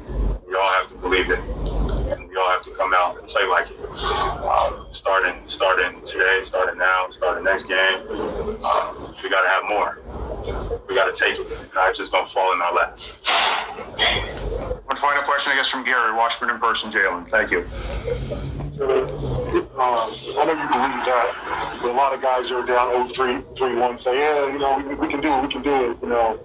We 0.47 0.55
all 0.55 0.71
have 0.73 0.89
to 0.89 0.95
believe 0.99 1.31
it, 1.31 1.39
and 1.39 2.29
we 2.29 2.37
all 2.37 2.51
have 2.51 2.63
to 2.65 2.71
come 2.71 2.95
out 2.95 3.19
and 3.19 3.29
play 3.29 3.47
like 3.47 3.71
it. 3.71 3.81
Um, 3.81 4.87
starting 4.91 5.41
starting 5.47 6.01
today, 6.05 6.41
starting 6.43 6.79
now, 6.79 7.07
starting 7.11 7.45
next 7.45 7.65
game. 7.65 7.99
Um, 8.09 9.15
we 9.23 9.29
got 9.31 9.43
to 9.43 9.49
have 9.49 9.65
more. 9.69 10.01
We 10.89 10.95
got 10.95 11.13
to 11.13 11.19
take 11.19 11.39
it. 11.39 11.47
It's 11.63 11.75
not 11.75 11.95
just 11.95 12.13
gonna 12.13 12.27
fall 12.27 12.53
in 12.53 12.63
our 12.63 12.73
lap. 12.75 12.99
One 14.87 14.97
final 14.97 15.23
question, 15.25 15.53
I 15.53 15.57
guess, 15.57 15.69
from 15.69 15.85
Gary 15.85 16.15
Washburn 16.15 16.51
in 16.51 16.59
person, 16.59 16.93
Jalen. 16.93 17.29
Thank 17.29 17.51
you. 17.51 17.67
Um, 19.57 19.69
I 19.79 20.45
know 20.45 20.53
you 20.53 20.69
believe 20.69 21.05
that. 21.09 21.79
But 21.81 21.91
a 21.91 21.95
lot 21.95 22.13
of 22.13 22.21
guys 22.21 22.51
are 22.53 22.65
down 22.67 23.09
0-3, 23.09 23.57
3-1 23.57 23.99
say, 23.99 24.19
yeah, 24.19 24.53
you 24.53 24.59
know, 24.59 24.79
we, 24.87 24.95
we 24.95 25.09
can 25.09 25.21
do 25.21 25.33
it, 25.33 25.43
we 25.43 25.49
can 25.49 25.63
do 25.63 25.91
it, 25.91 25.99
you 26.03 26.09
know. 26.09 26.39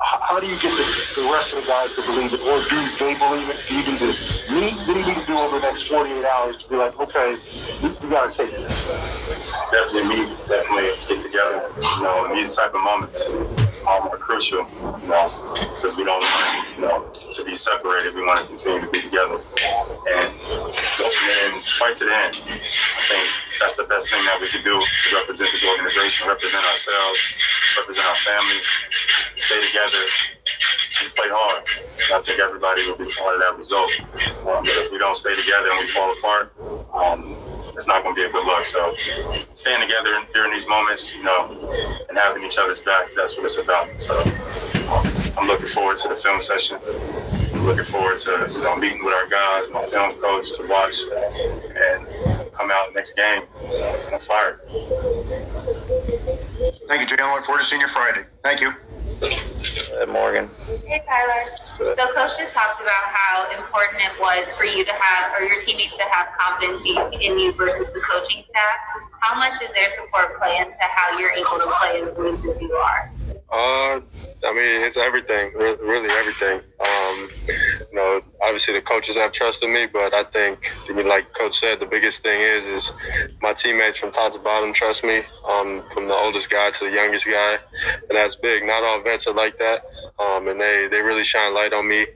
How, 0.00 0.38
do 0.38 0.46
you 0.46 0.54
get 0.62 0.70
the, 0.78 1.22
the 1.22 1.28
rest 1.32 1.52
of 1.54 1.62
the 1.62 1.68
guys 1.68 1.94
to 1.96 2.02
believe 2.02 2.32
it? 2.32 2.40
Or 2.46 2.58
do 2.70 2.78
they 3.02 3.18
believe 3.18 3.50
it? 3.50 3.58
Do 3.68 3.74
you 3.74 3.82
need 3.82 3.98
to 3.98 4.10
meet? 4.54 4.74
What 4.86 4.94
do 4.94 5.00
you 5.00 5.06
need 5.06 5.20
to 5.20 5.26
do 5.26 5.38
over 5.38 5.58
the 5.58 5.66
next 5.66 5.88
48 5.88 6.24
hours 6.24 6.62
to 6.62 6.68
be 6.70 6.76
like, 6.76 6.98
okay, 7.00 7.36
we, 7.82 7.88
we 7.90 8.08
got 8.08 8.32
to 8.32 8.38
take 8.38 8.50
this? 8.52 9.12
definitely 9.70 10.16
meet, 10.16 10.28
definitely 10.48 10.90
get 11.08 11.18
together. 11.18 11.66
You 11.76 12.02
know, 12.02 12.26
and 12.26 12.36
these 12.36 12.54
type 12.54 12.74
of 12.74 12.82
moments 12.82 13.26
um, 13.86 14.08
are 14.08 14.16
crucial. 14.16 14.66
You 15.02 15.08
know, 15.08 15.26
because 15.74 15.96
we 15.96 16.04
don't 16.04 16.22
want 16.22 16.68
you 16.76 16.82
know 16.82 17.10
to 17.10 17.44
be 17.44 17.54
separated. 17.54 18.14
We 18.14 18.24
want 18.24 18.40
to 18.40 18.46
continue 18.46 18.80
to 18.82 18.90
be 18.90 19.00
together 19.00 19.40
and 19.42 20.30
and 21.42 21.64
fight 21.78 21.96
to 21.96 22.04
the 22.04 22.14
end. 22.14 22.36
I 22.36 23.02
think 23.10 23.51
that's 23.60 23.76
the 23.76 23.84
best 23.84 24.10
thing 24.10 24.24
that 24.24 24.40
we 24.40 24.48
can 24.48 24.62
do 24.64 24.80
to 24.80 25.16
represent 25.16 25.50
this 25.52 25.64
organization, 25.64 26.28
represent 26.28 26.64
ourselves, 26.64 27.18
represent 27.78 28.06
our 28.06 28.20
families, 28.22 28.66
stay 29.36 29.60
together, 29.60 30.04
and 31.02 31.14
play 31.14 31.28
hard. 31.30 31.64
I 32.12 32.20
think 32.24 32.40
everybody 32.40 32.86
will 32.86 32.98
be 32.98 33.10
part 33.16 33.34
of 33.34 33.40
that 33.40 33.58
result. 33.58 33.90
Um, 34.46 34.62
but 34.64 34.76
if 34.80 34.90
we 34.90 34.98
don't 34.98 35.16
stay 35.16 35.34
together 35.34 35.70
and 35.70 35.78
we 35.78 35.86
fall 35.86 36.12
apart, 36.18 36.52
um, 36.92 37.36
it's 37.74 37.88
not 37.88 38.02
going 38.02 38.14
to 38.14 38.20
be 38.20 38.26
a 38.26 38.32
good 38.32 38.44
look. 38.46 38.64
So 38.64 38.94
staying 39.54 39.80
together 39.80 40.22
during 40.32 40.52
these 40.52 40.68
moments, 40.68 41.14
you 41.14 41.22
know, 41.22 41.48
and 42.08 42.18
having 42.18 42.44
each 42.44 42.58
other's 42.58 42.82
back, 42.82 43.08
that's 43.16 43.36
what 43.36 43.46
it's 43.46 43.58
about. 43.58 43.88
So 44.00 44.14
I'm 45.38 45.46
looking 45.46 45.68
forward 45.68 45.96
to 45.98 46.08
the 46.08 46.16
film 46.16 46.40
session. 46.40 46.78
I'm 47.54 47.64
looking 47.64 47.84
forward 47.84 48.18
to 48.18 48.46
you 48.50 48.62
know 48.62 48.76
meeting 48.76 49.04
with 49.04 49.14
our 49.14 49.28
guys, 49.28 49.70
my 49.70 49.84
film 49.86 50.18
coach, 50.20 50.52
to 50.56 50.66
watch 50.66 51.02
come 52.52 52.70
out 52.70 52.94
next 52.94 53.16
game 53.16 53.42
on 54.12 54.18
fire. 54.20 54.60
Thank 56.86 57.10
you, 57.10 57.16
Jalen. 57.16 57.34
Look 57.34 57.44
forward 57.44 57.60
to 57.60 57.64
seeing 57.64 57.80
you 57.80 57.88
Friday. 57.88 58.24
Thank 58.42 58.60
you. 58.60 58.72
Morgan. 60.08 60.50
Hey 60.84 61.02
Tyler. 61.06 61.56
So 61.64 61.94
coach 61.94 62.36
just 62.38 62.52
talked 62.54 62.80
about 62.80 63.04
how 63.06 63.50
important 63.50 64.02
it 64.02 64.20
was 64.20 64.52
for 64.54 64.64
you 64.64 64.84
to 64.84 64.92
have 64.92 65.32
or 65.38 65.44
your 65.44 65.60
teammates 65.60 65.96
to 65.96 66.02
have 66.10 66.28
confidence 66.38 66.84
in 66.84 67.38
you 67.38 67.52
versus 67.54 67.86
the 67.92 68.00
coaching 68.00 68.44
staff. 68.48 69.11
How 69.22 69.36
much 69.36 69.60
does 69.60 69.70
their 69.72 69.88
support 69.88 70.36
play 70.40 70.56
into 70.58 70.82
how 70.82 71.16
you're 71.16 71.30
able 71.30 71.56
to 71.58 71.72
play 71.78 72.02
as 72.02 72.18
loose 72.18 72.44
as 72.44 72.60
you 72.60 72.72
are? 72.72 73.12
Uh, 73.52 74.00
I 74.44 74.52
mean, 74.52 74.82
it's 74.82 74.96
everything, 74.96 75.52
re- 75.54 75.76
really 75.80 76.08
everything. 76.10 76.60
Um, 76.80 77.30
you 77.48 77.94
know, 77.94 78.20
obviously 78.42 78.74
the 78.74 78.82
coaches 78.82 79.14
have 79.14 79.30
trusted 79.30 79.70
me, 79.70 79.86
but 79.86 80.12
I 80.12 80.24
think, 80.24 80.72
like 81.06 81.32
Coach 81.34 81.60
said, 81.60 81.78
the 81.78 81.86
biggest 81.86 82.22
thing 82.22 82.40
is 82.40 82.66
is 82.66 82.90
my 83.40 83.52
teammates 83.52 83.96
from 83.96 84.10
top 84.10 84.32
to 84.32 84.40
bottom 84.40 84.72
trust 84.72 85.04
me, 85.04 85.22
um, 85.48 85.84
from 85.92 86.08
the 86.08 86.14
oldest 86.14 86.50
guy 86.50 86.72
to 86.72 86.84
the 86.86 86.90
youngest 86.90 87.26
guy, 87.26 87.58
and 88.08 88.10
that's 88.10 88.34
big. 88.34 88.64
Not 88.64 88.82
all 88.82 89.00
vets 89.02 89.28
are 89.28 89.34
like 89.34 89.56
that, 89.60 89.84
um, 90.18 90.48
and 90.48 90.60
they 90.60 90.88
they 90.90 91.00
really 91.00 91.22
shine 91.22 91.54
light 91.54 91.72
on 91.72 91.86
me. 91.86 92.06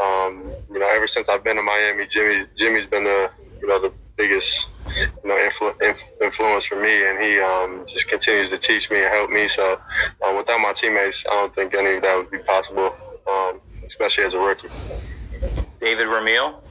Um, 0.00 0.44
you 0.70 0.78
know, 0.78 0.88
ever 0.94 1.08
since 1.08 1.28
I've 1.28 1.42
been 1.42 1.58
in 1.58 1.64
Miami, 1.64 2.06
Jimmy 2.06 2.46
Jimmy's 2.54 2.86
been 2.86 3.02
the 3.02 3.30
you 3.60 3.66
know 3.66 3.80
the 3.80 3.92
biggest 4.16 4.68
you 4.96 5.28
know 5.28 5.34
influ- 5.34 5.80
inf- 5.82 6.10
influence 6.20 6.64
for 6.64 6.76
me, 6.76 7.08
and 7.08 7.18
he 7.22 7.38
um, 7.40 7.84
just 7.88 8.08
continues 8.08 8.50
to 8.50 8.58
teach 8.58 8.90
me 8.90 9.02
and 9.02 9.12
help 9.12 9.30
me. 9.30 9.48
So 9.48 9.80
um, 10.26 10.36
without 10.36 10.60
my 10.60 10.72
teammates, 10.72 11.24
I 11.26 11.34
don't 11.34 11.54
think 11.54 11.74
any 11.74 11.96
of 11.96 12.02
that 12.02 12.16
would 12.16 12.30
be 12.30 12.38
possible, 12.38 12.94
um, 13.30 13.60
especially 13.86 14.24
as 14.24 14.34
a 14.34 14.38
rookie. 14.38 14.68
David 15.78 16.06
Ramil. 16.06 16.62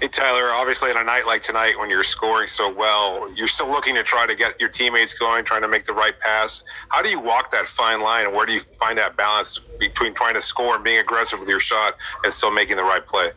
Hey 0.00 0.08
Tyler, 0.08 0.50
obviously 0.52 0.90
on 0.90 0.98
a 0.98 1.04
night 1.04 1.26
like 1.26 1.40
tonight 1.40 1.78
when 1.78 1.88
you're 1.88 2.02
scoring 2.02 2.46
so 2.48 2.72
well, 2.74 3.32
you're 3.34 3.46
still 3.46 3.68
looking 3.68 3.94
to 3.94 4.02
try 4.02 4.26
to 4.26 4.34
get 4.34 4.60
your 4.60 4.68
teammates 4.68 5.14
going, 5.14 5.44
trying 5.44 5.62
to 5.62 5.68
make 5.68 5.84
the 5.84 5.92
right 5.94 6.18
pass. 6.20 6.64
How 6.90 7.02
do 7.02 7.08
you 7.08 7.18
walk 7.18 7.50
that 7.52 7.66
fine 7.66 8.00
line 8.00 8.26
and 8.26 8.34
where 8.34 8.44
do 8.44 8.52
you 8.52 8.60
find 8.78 8.98
that 8.98 9.16
balance 9.16 9.58
between 9.78 10.12
trying 10.12 10.34
to 10.34 10.42
score 10.42 10.74
and 10.74 10.84
being 10.84 10.98
aggressive 10.98 11.40
with 11.40 11.48
your 11.48 11.60
shot 11.60 11.94
and 12.24 12.32
still 12.32 12.50
making 12.50 12.76
the 12.76 12.82
right 12.82 13.06
play? 13.06 13.30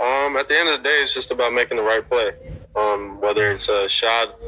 Um, 0.00 0.36
at 0.36 0.48
the 0.48 0.56
end 0.56 0.68
of 0.68 0.78
the 0.78 0.88
day, 0.88 1.02
it's 1.02 1.12
just 1.12 1.32
about 1.32 1.52
making 1.52 1.76
the 1.76 1.82
right 1.82 2.08
play. 2.08 2.32
Um, 2.76 3.20
whether 3.20 3.50
it's 3.50 3.68
a 3.68 3.88
shot 3.88 4.38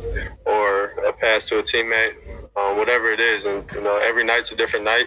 or 0.47 0.91
a 1.07 1.13
pass 1.13 1.49
to 1.49 1.59
a 1.59 1.63
teammate, 1.63 2.15
um, 2.57 2.77
whatever 2.77 3.11
it 3.11 3.19
is, 3.19 3.45
and 3.45 3.65
you 3.73 3.83
know, 3.83 3.97
every 3.97 4.23
night's 4.23 4.53
a 4.53 4.57
different 4.57 4.85
night. 4.85 5.07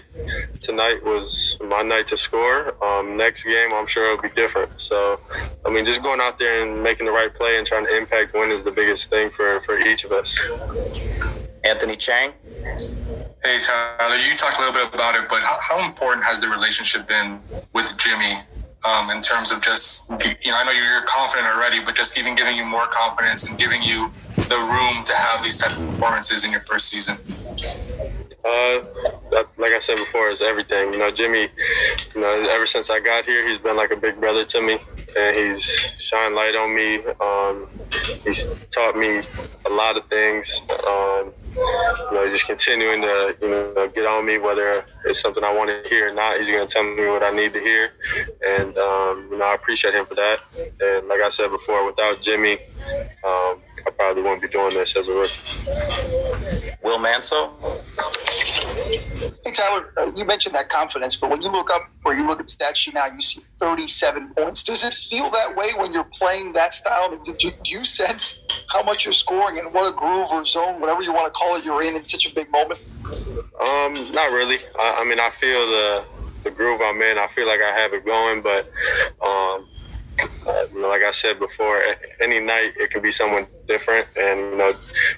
Tonight 0.61 1.01
was 1.05 1.57
my 1.63 1.81
night 1.81 2.07
to 2.07 2.17
score. 2.17 2.75
Um, 2.83 3.15
next 3.15 3.43
game, 3.43 3.73
I'm 3.73 3.87
sure 3.87 4.11
it'll 4.11 4.21
be 4.21 4.35
different. 4.35 4.81
So, 4.81 5.19
I 5.65 5.69
mean, 5.69 5.85
just 5.85 6.03
going 6.03 6.19
out 6.19 6.37
there 6.37 6.63
and 6.63 6.83
making 6.83 7.05
the 7.05 7.13
right 7.13 7.33
play 7.33 7.57
and 7.57 7.65
trying 7.65 7.85
to 7.85 7.95
impact 7.95 8.33
win 8.33 8.51
is 8.51 8.65
the 8.65 8.71
biggest 8.71 9.09
thing 9.09 9.29
for 9.29 9.61
for 9.61 9.79
each 9.79 10.03
of 10.03 10.11
us. 10.11 10.37
Anthony 11.63 11.95
Chiang. 11.95 12.33
Hey, 13.41 13.59
Tyler, 13.61 14.17
you 14.17 14.35
talked 14.35 14.57
a 14.57 14.59
little 14.59 14.73
bit 14.73 14.93
about 14.93 15.15
it, 15.15 15.29
but 15.29 15.41
how, 15.41 15.57
how 15.61 15.87
important 15.87 16.25
has 16.25 16.41
the 16.41 16.47
relationship 16.47 17.07
been 17.07 17.39
with 17.73 17.97
Jimmy 17.97 18.37
um, 18.85 19.09
in 19.09 19.21
terms 19.21 19.51
of 19.51 19.61
just, 19.61 20.11
you 20.43 20.51
know, 20.51 20.57
I 20.57 20.63
know 20.63 20.71
you're 20.71 21.01
confident 21.03 21.47
already, 21.47 21.79
but 21.83 21.95
just 21.95 22.17
even 22.17 22.35
giving 22.35 22.55
you 22.55 22.65
more 22.65 22.87
confidence 22.87 23.49
and 23.49 23.57
giving 23.57 23.81
you 23.81 24.11
the 24.35 24.57
room 24.57 25.03
to 25.05 25.13
have 25.13 25.43
these 25.43 25.57
type 25.57 25.77
of 25.77 25.87
performances 25.87 26.43
in 26.43 26.51
your 26.51 26.59
first 26.59 26.89
season? 26.89 27.17
Uh, 28.45 28.83
that, 29.31 29.47
like 29.57 29.71
I 29.71 29.79
said 29.79 29.95
before, 29.95 30.29
it's 30.29 30.41
everything. 30.41 30.91
You 30.91 30.99
know, 30.99 31.11
Jimmy. 31.11 31.47
You 32.13 32.21
know, 32.21 32.47
ever 32.49 32.65
since 32.65 32.89
I 32.89 32.99
got 32.99 33.25
here, 33.25 33.47
he's 33.47 33.57
been 33.57 33.77
like 33.77 33.91
a 33.91 33.95
big 33.95 34.19
brother 34.19 34.43
to 34.43 34.61
me, 34.61 34.79
and 35.17 35.35
he's 35.35 35.61
shined 35.61 36.35
light 36.35 36.55
on 36.55 36.75
me. 36.75 36.97
Um, 37.21 37.69
he's 38.25 38.45
taught 38.69 38.97
me 38.97 39.21
a 39.65 39.69
lot 39.69 39.95
of 39.95 40.07
things. 40.07 40.61
Um, 40.69 41.31
you 41.55 42.11
know, 42.11 42.27
just 42.29 42.45
continuing 42.45 43.01
to 43.01 43.37
you 43.41 43.49
know 43.49 43.87
get 43.95 44.05
on 44.05 44.25
me, 44.25 44.37
whether 44.39 44.83
it's 45.05 45.21
something 45.21 45.43
I 45.43 45.53
want 45.55 45.69
to 45.69 45.89
hear 45.89 46.09
or 46.09 46.13
not. 46.13 46.37
He's 46.37 46.49
going 46.49 46.67
to 46.67 46.73
tell 46.73 46.83
me 46.83 47.07
what 47.07 47.23
I 47.23 47.31
need 47.31 47.53
to 47.53 47.59
hear, 47.61 47.91
and 48.45 48.77
um, 48.77 49.27
you 49.31 49.37
know 49.37 49.45
I 49.45 49.55
appreciate 49.55 49.93
him 49.93 50.05
for 50.05 50.15
that. 50.15 50.39
And 50.81 51.07
like 51.07 51.21
I 51.21 51.29
said 51.29 51.49
before, 51.49 51.85
without 51.85 52.21
Jimmy, 52.21 52.53
um, 53.23 53.61
I 53.85 53.91
probably 53.97 54.23
wouldn't 54.23 54.41
be 54.41 54.49
doing 54.49 54.71
this 54.71 54.95
as 54.97 55.07
a 55.07 55.13
rookie. 55.13 56.62
Will 56.83 56.99
Manso? 56.99 57.53
Hey 59.45 59.51
Tyler, 59.51 59.93
uh, 59.97 60.11
you 60.15 60.25
mentioned 60.25 60.53
that 60.55 60.69
confidence, 60.69 61.15
but 61.15 61.29
when 61.29 61.41
you 61.41 61.49
look 61.49 61.71
up 61.71 61.89
or 62.03 62.13
you 62.13 62.27
look 62.27 62.39
at 62.39 62.47
the 62.47 62.51
stat 62.51 62.75
sheet 62.75 62.93
now, 62.93 63.05
you 63.07 63.21
see 63.21 63.41
37 63.59 64.33
points. 64.35 64.63
Does 64.63 64.83
it 64.83 64.93
feel 64.93 65.29
that 65.29 65.55
way 65.55 65.67
when 65.77 65.93
you're 65.93 66.09
playing 66.15 66.53
that 66.53 66.73
style? 66.73 67.09
Do 67.23 67.33
you, 67.39 67.51
do 67.63 67.71
you 67.77 67.85
sense 67.85 68.65
how 68.69 68.83
much 68.83 69.05
you're 69.05 69.13
scoring 69.13 69.59
and 69.59 69.73
what 69.73 69.91
a 69.91 69.95
groove 69.95 70.27
or 70.31 70.43
zone, 70.43 70.81
whatever 70.81 71.01
you 71.01 71.13
want 71.13 71.25
to 71.25 71.31
call 71.31 71.55
it, 71.55 71.63
you're 71.63 71.81
in 71.83 71.95
in 71.95 72.03
such 72.03 72.29
a 72.29 72.35
big 72.35 72.51
moment? 72.51 72.79
Um, 73.67 73.93
not 74.13 74.31
really. 74.31 74.57
I, 74.77 74.97
I 74.99 75.05
mean, 75.05 75.19
I 75.19 75.29
feel 75.29 75.67
the 75.67 76.05
the 76.43 76.51
groove 76.51 76.81
I'm 76.81 77.01
in. 77.01 77.17
I 77.17 77.27
feel 77.27 77.47
like 77.47 77.61
I 77.61 77.73
have 77.73 77.93
it 77.93 78.05
going, 78.05 78.41
but 78.41 78.69
um, 79.21 79.65
uh, 80.21 80.65
you 80.73 80.81
know, 80.81 80.89
like 80.89 81.01
I 81.01 81.11
said 81.11 81.39
before, 81.39 81.81
any 82.19 82.39
night 82.39 82.73
it 82.77 82.91
can 82.91 83.01
be 83.01 83.11
someone 83.11 83.47
different, 83.67 84.07
and 84.17 84.39
you 84.39 84.57
know, 84.57 84.73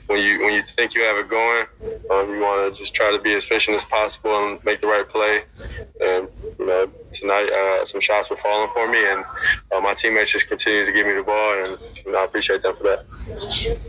when 0.08 0.22
you 0.22 0.40
when 0.42 0.54
you 0.54 0.62
think 0.62 0.94
you 0.94 1.02
have 1.04 1.18
it 1.18 1.30
going, 1.30 1.66
um, 2.12 2.30
you 2.30 2.40
want 2.40 2.74
to 2.74 2.80
just 2.80 2.94
try 2.94 3.12
to 3.12 3.20
be 3.20 3.34
as 3.34 3.44
efficient 3.44 3.78
as 3.78 3.86
possible 3.86 4.48
and 4.48 4.64
make 4.64 4.82
the 4.82 4.88
right 4.88 5.08
play. 5.08 5.44
And 6.02 6.30
you 6.60 6.66
know, 6.66 6.90
tonight 7.12 7.50
uh, 7.50 7.86
some 7.86 8.02
shots 8.02 8.30
were 8.30 8.36
falling 8.36 8.70
for 8.72 8.88
me, 8.88 9.06
and 9.06 9.26
uh, 9.72 9.80
my 9.82 9.94
teammates 9.94 10.32
just 10.32 10.48
continue 10.48 10.86
to 10.86 10.92
give 10.92 11.06
me 11.06 11.14
the 11.14 11.24
ball, 11.24 11.58
and 11.58 11.78
you 12.06 12.12
know, 12.12 12.20
I 12.20 12.26
appreciate 12.26 12.62
them 12.62 12.76
for 12.76 12.84
that. 12.84 13.06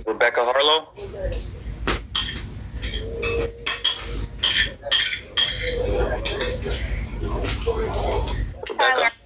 Rebecca 0.06 0.40
Haarlow. 0.40 0.88
Tyler. 8.76 9.25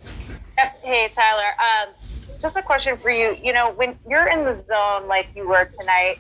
Hey, 0.83 1.09
Tyler. 1.09 1.45
Um, 1.59 1.95
just 2.41 2.57
a 2.57 2.63
question 2.63 2.97
for 2.97 3.11
you. 3.11 3.37
You 3.43 3.53
know, 3.53 3.73
when 3.73 3.99
you're 4.09 4.29
in 4.29 4.45
the 4.45 4.57
zone 4.67 5.09
like 5.09 5.29
you 5.37 5.47
were 5.49 5.67
tonight, 5.79 6.17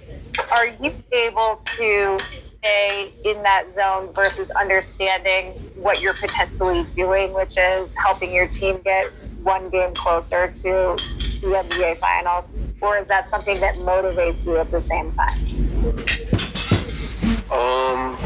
are 0.52 0.66
you 0.66 0.92
able 1.12 1.60
to 1.64 2.18
stay 2.18 3.12
in 3.24 3.42
that 3.42 3.64
zone 3.74 4.12
versus 4.14 4.50
understanding 4.50 5.52
what 5.76 6.02
you're 6.02 6.14
potentially 6.14 6.84
doing, 6.94 7.32
which 7.34 7.56
is 7.56 7.92
helping 7.96 8.32
your 8.32 8.46
team 8.48 8.80
get 8.82 9.10
one 9.42 9.70
game 9.70 9.92
closer 9.94 10.48
to 10.48 10.96
the 11.40 11.64
NBA 11.68 11.98
Finals? 11.98 12.52
Or 12.80 12.98
is 12.98 13.06
that 13.08 13.28
something 13.30 13.58
that 13.60 13.76
motivates 13.76 14.46
you 14.46 14.58
at 14.58 14.70
the 14.70 14.80
same 14.80 15.10
time? 15.10 15.38
Um, 17.50 18.16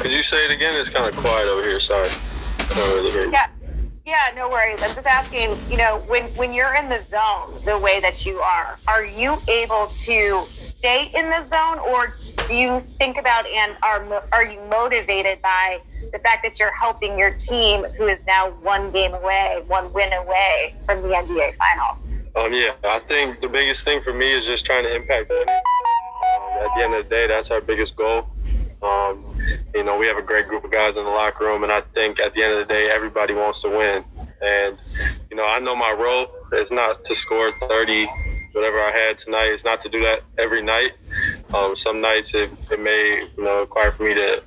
could 0.00 0.12
you 0.12 0.22
say 0.22 0.44
it 0.44 0.50
again? 0.50 0.78
It's 0.78 0.88
kind 0.88 1.06
of 1.06 1.14
quiet 1.16 1.48
over 1.48 1.62
here. 1.62 1.80
Sorry, 1.80 2.08
I 2.08 2.74
don't 2.74 2.94
really 2.96 3.10
hear 3.12 3.24
you. 3.26 3.32
Yeah. 3.32 3.46
Yeah, 4.10 4.32
no 4.34 4.48
worries. 4.48 4.82
I'm 4.82 4.92
just 4.92 5.06
asking, 5.06 5.56
you 5.70 5.76
know, 5.76 6.02
when 6.08 6.24
when 6.34 6.52
you're 6.52 6.74
in 6.74 6.88
the 6.88 7.00
zone 7.00 7.54
the 7.64 7.78
way 7.78 8.00
that 8.00 8.26
you 8.26 8.40
are, 8.40 8.76
are 8.88 9.04
you 9.04 9.38
able 9.46 9.86
to 9.86 10.42
stay 10.46 11.12
in 11.14 11.30
the 11.30 11.44
zone 11.46 11.78
or 11.78 12.12
do 12.48 12.58
you 12.58 12.80
think 12.80 13.18
about 13.18 13.46
and 13.46 13.76
are 13.84 14.24
are 14.32 14.44
you 14.44 14.60
motivated 14.62 15.40
by 15.42 15.78
the 16.12 16.18
fact 16.18 16.42
that 16.42 16.58
you're 16.58 16.74
helping 16.74 17.16
your 17.16 17.30
team 17.36 17.84
who 17.96 18.08
is 18.08 18.26
now 18.26 18.50
one 18.62 18.90
game 18.90 19.14
away, 19.14 19.62
one 19.68 19.92
win 19.92 20.12
away 20.12 20.74
from 20.84 21.02
the 21.02 21.10
NBA 21.10 21.54
finals? 21.54 22.04
Um, 22.34 22.52
yeah, 22.52 22.74
I 22.82 22.98
think 22.98 23.40
the 23.40 23.48
biggest 23.48 23.84
thing 23.84 24.02
for 24.02 24.12
me 24.12 24.32
is 24.32 24.44
just 24.44 24.66
trying 24.66 24.82
to 24.82 24.92
impact. 24.92 25.30
Um, 25.30 25.38
at 25.46 26.74
the 26.74 26.82
end 26.82 26.94
of 26.94 27.04
the 27.04 27.10
day, 27.10 27.28
that's 27.28 27.52
our 27.52 27.60
biggest 27.60 27.94
goal. 27.94 28.28
Um, 28.82 29.26
you 29.74 29.84
know, 29.84 29.98
we 29.98 30.06
have 30.06 30.16
a 30.16 30.22
great 30.22 30.48
group 30.48 30.64
of 30.64 30.70
guys 30.70 30.96
in 30.96 31.04
the 31.04 31.10
locker 31.10 31.44
room, 31.44 31.62
and 31.62 31.72
I 31.72 31.82
think 31.94 32.18
at 32.18 32.34
the 32.34 32.42
end 32.42 32.52
of 32.54 32.58
the 32.58 32.72
day, 32.72 32.90
everybody 32.90 33.34
wants 33.34 33.60
to 33.62 33.68
win. 33.68 34.04
And 34.42 34.78
you 35.30 35.36
know, 35.36 35.46
I 35.46 35.58
know 35.58 35.76
my 35.76 35.92
role 35.92 36.28
is 36.52 36.70
not 36.70 37.04
to 37.04 37.14
score 37.14 37.52
30, 37.68 38.08
whatever 38.52 38.80
I 38.80 38.90
had 38.90 39.18
tonight. 39.18 39.46
It's 39.46 39.64
not 39.64 39.80
to 39.82 39.88
do 39.88 40.00
that 40.00 40.22
every 40.38 40.62
night. 40.62 40.92
Um, 41.54 41.76
some 41.76 42.00
nights 42.00 42.34
it, 42.34 42.50
it 42.70 42.80
may 42.80 43.28
you 43.36 43.44
know 43.44 43.60
require 43.60 43.92
for 43.92 44.04
me 44.04 44.14
to 44.14 44.42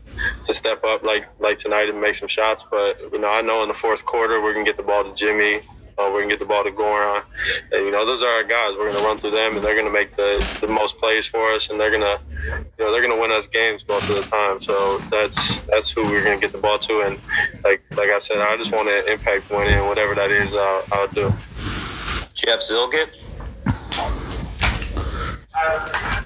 to 0.45 0.53
step 0.53 0.83
up 0.83 1.03
like 1.03 1.27
like 1.39 1.57
tonight 1.57 1.89
and 1.89 2.01
make 2.01 2.15
some 2.15 2.27
shots. 2.27 2.63
But 2.69 2.99
you 3.11 3.19
know, 3.19 3.29
I 3.29 3.41
know 3.41 3.61
in 3.61 3.67
the 3.67 3.75
fourth 3.75 4.05
quarter 4.05 4.41
we're 4.41 4.53
gonna 4.53 4.65
get 4.65 4.77
the 4.77 4.83
ball 4.83 5.03
to 5.03 5.13
Jimmy. 5.13 5.61
Uh, 5.97 6.11
we 6.13 6.21
can 6.21 6.29
get 6.29 6.39
the 6.39 6.45
ball 6.45 6.63
to 6.63 6.71
Goran, 6.71 7.23
and 7.71 7.85
you 7.85 7.91
know 7.91 8.05
those 8.05 8.23
are 8.23 8.29
our 8.29 8.43
guys. 8.43 8.75
We're 8.77 8.91
gonna 8.91 9.05
run 9.05 9.17
through 9.17 9.31
them, 9.31 9.55
and 9.55 9.63
they're 9.63 9.75
gonna 9.75 9.91
make 9.91 10.15
the, 10.15 10.43
the 10.61 10.67
most 10.67 10.97
plays 10.97 11.25
for 11.25 11.51
us, 11.53 11.69
and 11.69 11.79
they're 11.79 11.91
gonna, 11.91 12.17
you 12.77 12.85
know, 12.85 12.91
they're 12.91 13.01
gonna 13.01 13.19
win 13.19 13.31
us 13.31 13.47
games 13.47 13.85
most 13.87 14.09
of 14.09 14.15
the 14.15 14.23
time. 14.23 14.59
So 14.61 14.97
that's 15.09 15.61
that's 15.61 15.89
who 15.89 16.03
we're 16.03 16.23
gonna 16.23 16.39
get 16.39 16.51
the 16.51 16.57
ball 16.57 16.79
to, 16.79 17.01
and 17.01 17.19
like 17.63 17.83
like 17.95 18.09
I 18.09 18.19
said, 18.19 18.37
I 18.37 18.57
just 18.57 18.71
want 18.71 18.87
to 18.87 19.11
impact 19.11 19.49
winning, 19.49 19.85
whatever 19.87 20.15
that 20.15 20.31
is, 20.31 20.53
I'll, 20.55 20.83
I'll 20.91 21.07
do. 21.09 21.31
Jeff 22.33 22.59
Zillgitt. 22.59 23.22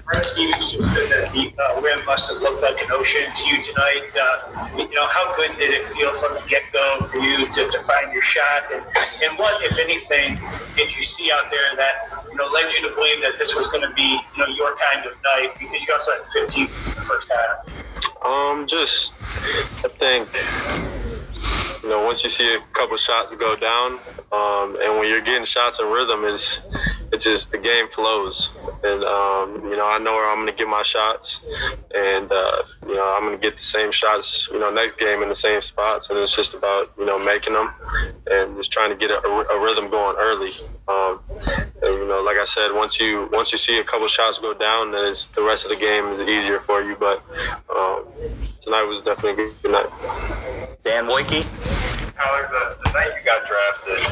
Brett 0.04 0.24
just 0.24 0.94
said 0.94 1.08
that 1.10 1.32
the 1.32 1.52
uh, 1.62 2.04
must 2.08 2.28
have 2.30 2.40
looked 2.40 2.62
like 2.62 2.80
an 2.82 2.90
ocean 2.90 3.22
to 3.36 3.44
you 3.48 3.62
tonight. 3.62 4.08
Uh, 4.16 4.68
you 4.76 4.94
know, 4.94 5.06
how 5.06 5.36
good 5.36 5.56
did 5.58 5.70
it 5.70 5.86
feel 5.88 6.14
from 6.14 6.34
the 6.34 6.42
get-go 6.48 7.00
for 7.02 7.18
you 7.18 7.44
to, 7.46 7.70
to 7.70 7.78
find 7.84 8.12
your 8.12 8.22
shot? 8.22 8.64
And, 8.72 8.82
and 9.22 9.38
what, 9.38 9.62
if 9.62 9.78
anything, 9.78 10.38
did 10.74 10.96
you 10.96 11.02
see 11.02 11.30
out 11.30 11.50
there 11.50 11.76
that, 11.76 12.24
you 12.30 12.36
know, 12.36 12.46
led 12.46 12.72
you 12.72 12.80
to 12.88 12.94
believe 12.94 13.20
that 13.20 13.38
this 13.38 13.54
was 13.54 13.66
going 13.66 13.82
to 13.82 13.94
be, 13.94 14.18
you 14.36 14.38
know, 14.38 14.46
your 14.46 14.74
kind 14.76 15.04
of 15.04 15.12
night? 15.22 15.52
Because 15.58 15.86
you 15.86 15.92
also 15.92 16.12
had 16.12 16.24
15 16.24 16.62
in 16.62 16.66
the 16.66 17.04
first 17.04 17.30
half. 17.30 17.78
Um, 18.24 18.66
just 18.66 19.12
I 19.84 19.88
think 19.88 20.28
you 21.84 21.88
know 21.88 22.04
once 22.04 22.24
you 22.24 22.30
see 22.30 22.52
a 22.52 22.60
couple 22.72 22.96
shots 22.96 23.34
go 23.36 23.54
down, 23.54 23.92
um, 24.32 24.76
and 24.82 24.98
when 24.98 25.08
you're 25.08 25.20
getting 25.20 25.44
shots 25.44 25.78
in 25.78 25.86
rhythm, 25.86 26.24
is 26.24 26.60
it 27.12 27.18
just 27.20 27.52
the 27.52 27.58
game 27.58 27.86
flows, 27.88 28.50
and 28.84 29.04
um, 29.04 29.70
you 29.70 29.76
know 29.76 29.86
I 29.86 29.98
know 29.98 30.12
where 30.12 30.28
I'm 30.30 30.38
going 30.38 30.46
to 30.46 30.52
get 30.52 30.68
my 30.68 30.82
shots, 30.82 31.40
and 31.94 32.30
uh, 32.30 32.62
you 32.86 32.94
know 32.94 33.14
I'm 33.16 33.22
going 33.22 33.38
to 33.38 33.42
get 33.42 33.56
the 33.56 33.64
same 33.64 33.92
shots, 33.92 34.48
you 34.52 34.58
know, 34.58 34.70
next 34.70 34.98
game 34.98 35.22
in 35.22 35.28
the 35.28 35.36
same 35.36 35.60
spots, 35.60 36.10
and 36.10 36.18
it's 36.18 36.34
just 36.34 36.54
about 36.54 36.92
you 36.98 37.06
know 37.06 37.18
making 37.18 37.54
them, 37.54 37.72
and 38.30 38.56
just 38.56 38.72
trying 38.72 38.90
to 38.90 38.96
get 38.96 39.10
a, 39.10 39.20
a 39.20 39.60
rhythm 39.60 39.90
going 39.90 40.16
early. 40.18 40.52
Um, 40.88 41.20
and, 41.82 41.94
you 41.94 42.08
know, 42.08 42.22
like 42.22 42.38
I 42.38 42.44
said, 42.44 42.72
once 42.72 42.98
you 42.98 43.28
once 43.32 43.52
you 43.52 43.58
see 43.58 43.78
a 43.78 43.84
couple 43.84 44.08
shots 44.08 44.38
go 44.38 44.54
down, 44.54 44.92
then 44.92 45.06
it's, 45.06 45.26
the 45.26 45.42
rest 45.42 45.64
of 45.64 45.70
the 45.70 45.76
game 45.76 46.06
is 46.06 46.20
easier 46.20 46.60
for 46.60 46.82
you. 46.82 46.96
But 46.96 47.22
um, 47.74 48.06
tonight 48.60 48.84
was 48.84 49.02
definitely 49.02 49.44
a 49.44 49.50
good 49.62 49.72
night. 49.72 49.90
Dan 50.82 51.04
Woike. 51.04 51.44
Tyler, 52.18 52.48
the, 52.50 52.76
the 52.82 52.92
night 52.98 53.14
you 53.14 53.24
got 53.24 53.46
drafted, 53.46 54.02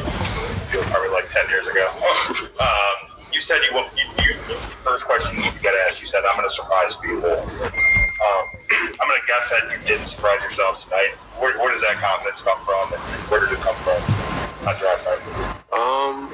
feels 0.71 0.87
probably 0.87 1.11
like 1.11 1.29
10 1.31 1.49
years 1.51 1.67
ago, 1.67 1.91
um, 2.61 3.06
you 3.37 3.43
said 3.43 3.61
you, 3.69 3.77
won't- 3.77 3.93
you, 3.95 4.33
first 4.81 5.05
question 5.05 5.37
you 5.37 5.51
got 5.63 5.75
asked, 5.87 6.01
you 6.01 6.07
said, 6.07 6.25
I'm 6.25 6.37
going 6.37 6.49
to 6.49 6.55
surprise 6.55 6.97
people. 6.97 7.37
Um, 7.37 8.45
I'm 8.97 9.09
going 9.09 9.21
to 9.21 9.27
guess 9.29 9.53
that 9.53 9.69
you 9.71 9.79
didn't 9.87 10.07
surprise 10.07 10.43
yourself 10.43 10.83
tonight. 10.83 11.13
Where, 11.39 11.53
where 11.59 11.71
does 11.71 11.83
that 11.83 11.97
confidence 12.01 12.41
come 12.41 12.59
from, 12.65 12.95
and 12.95 13.03
where 13.29 13.41
did 13.41 13.53
it 13.53 13.61
come 13.61 13.77
from 13.85 14.01
night? 14.65 14.83
Um, 15.73 16.33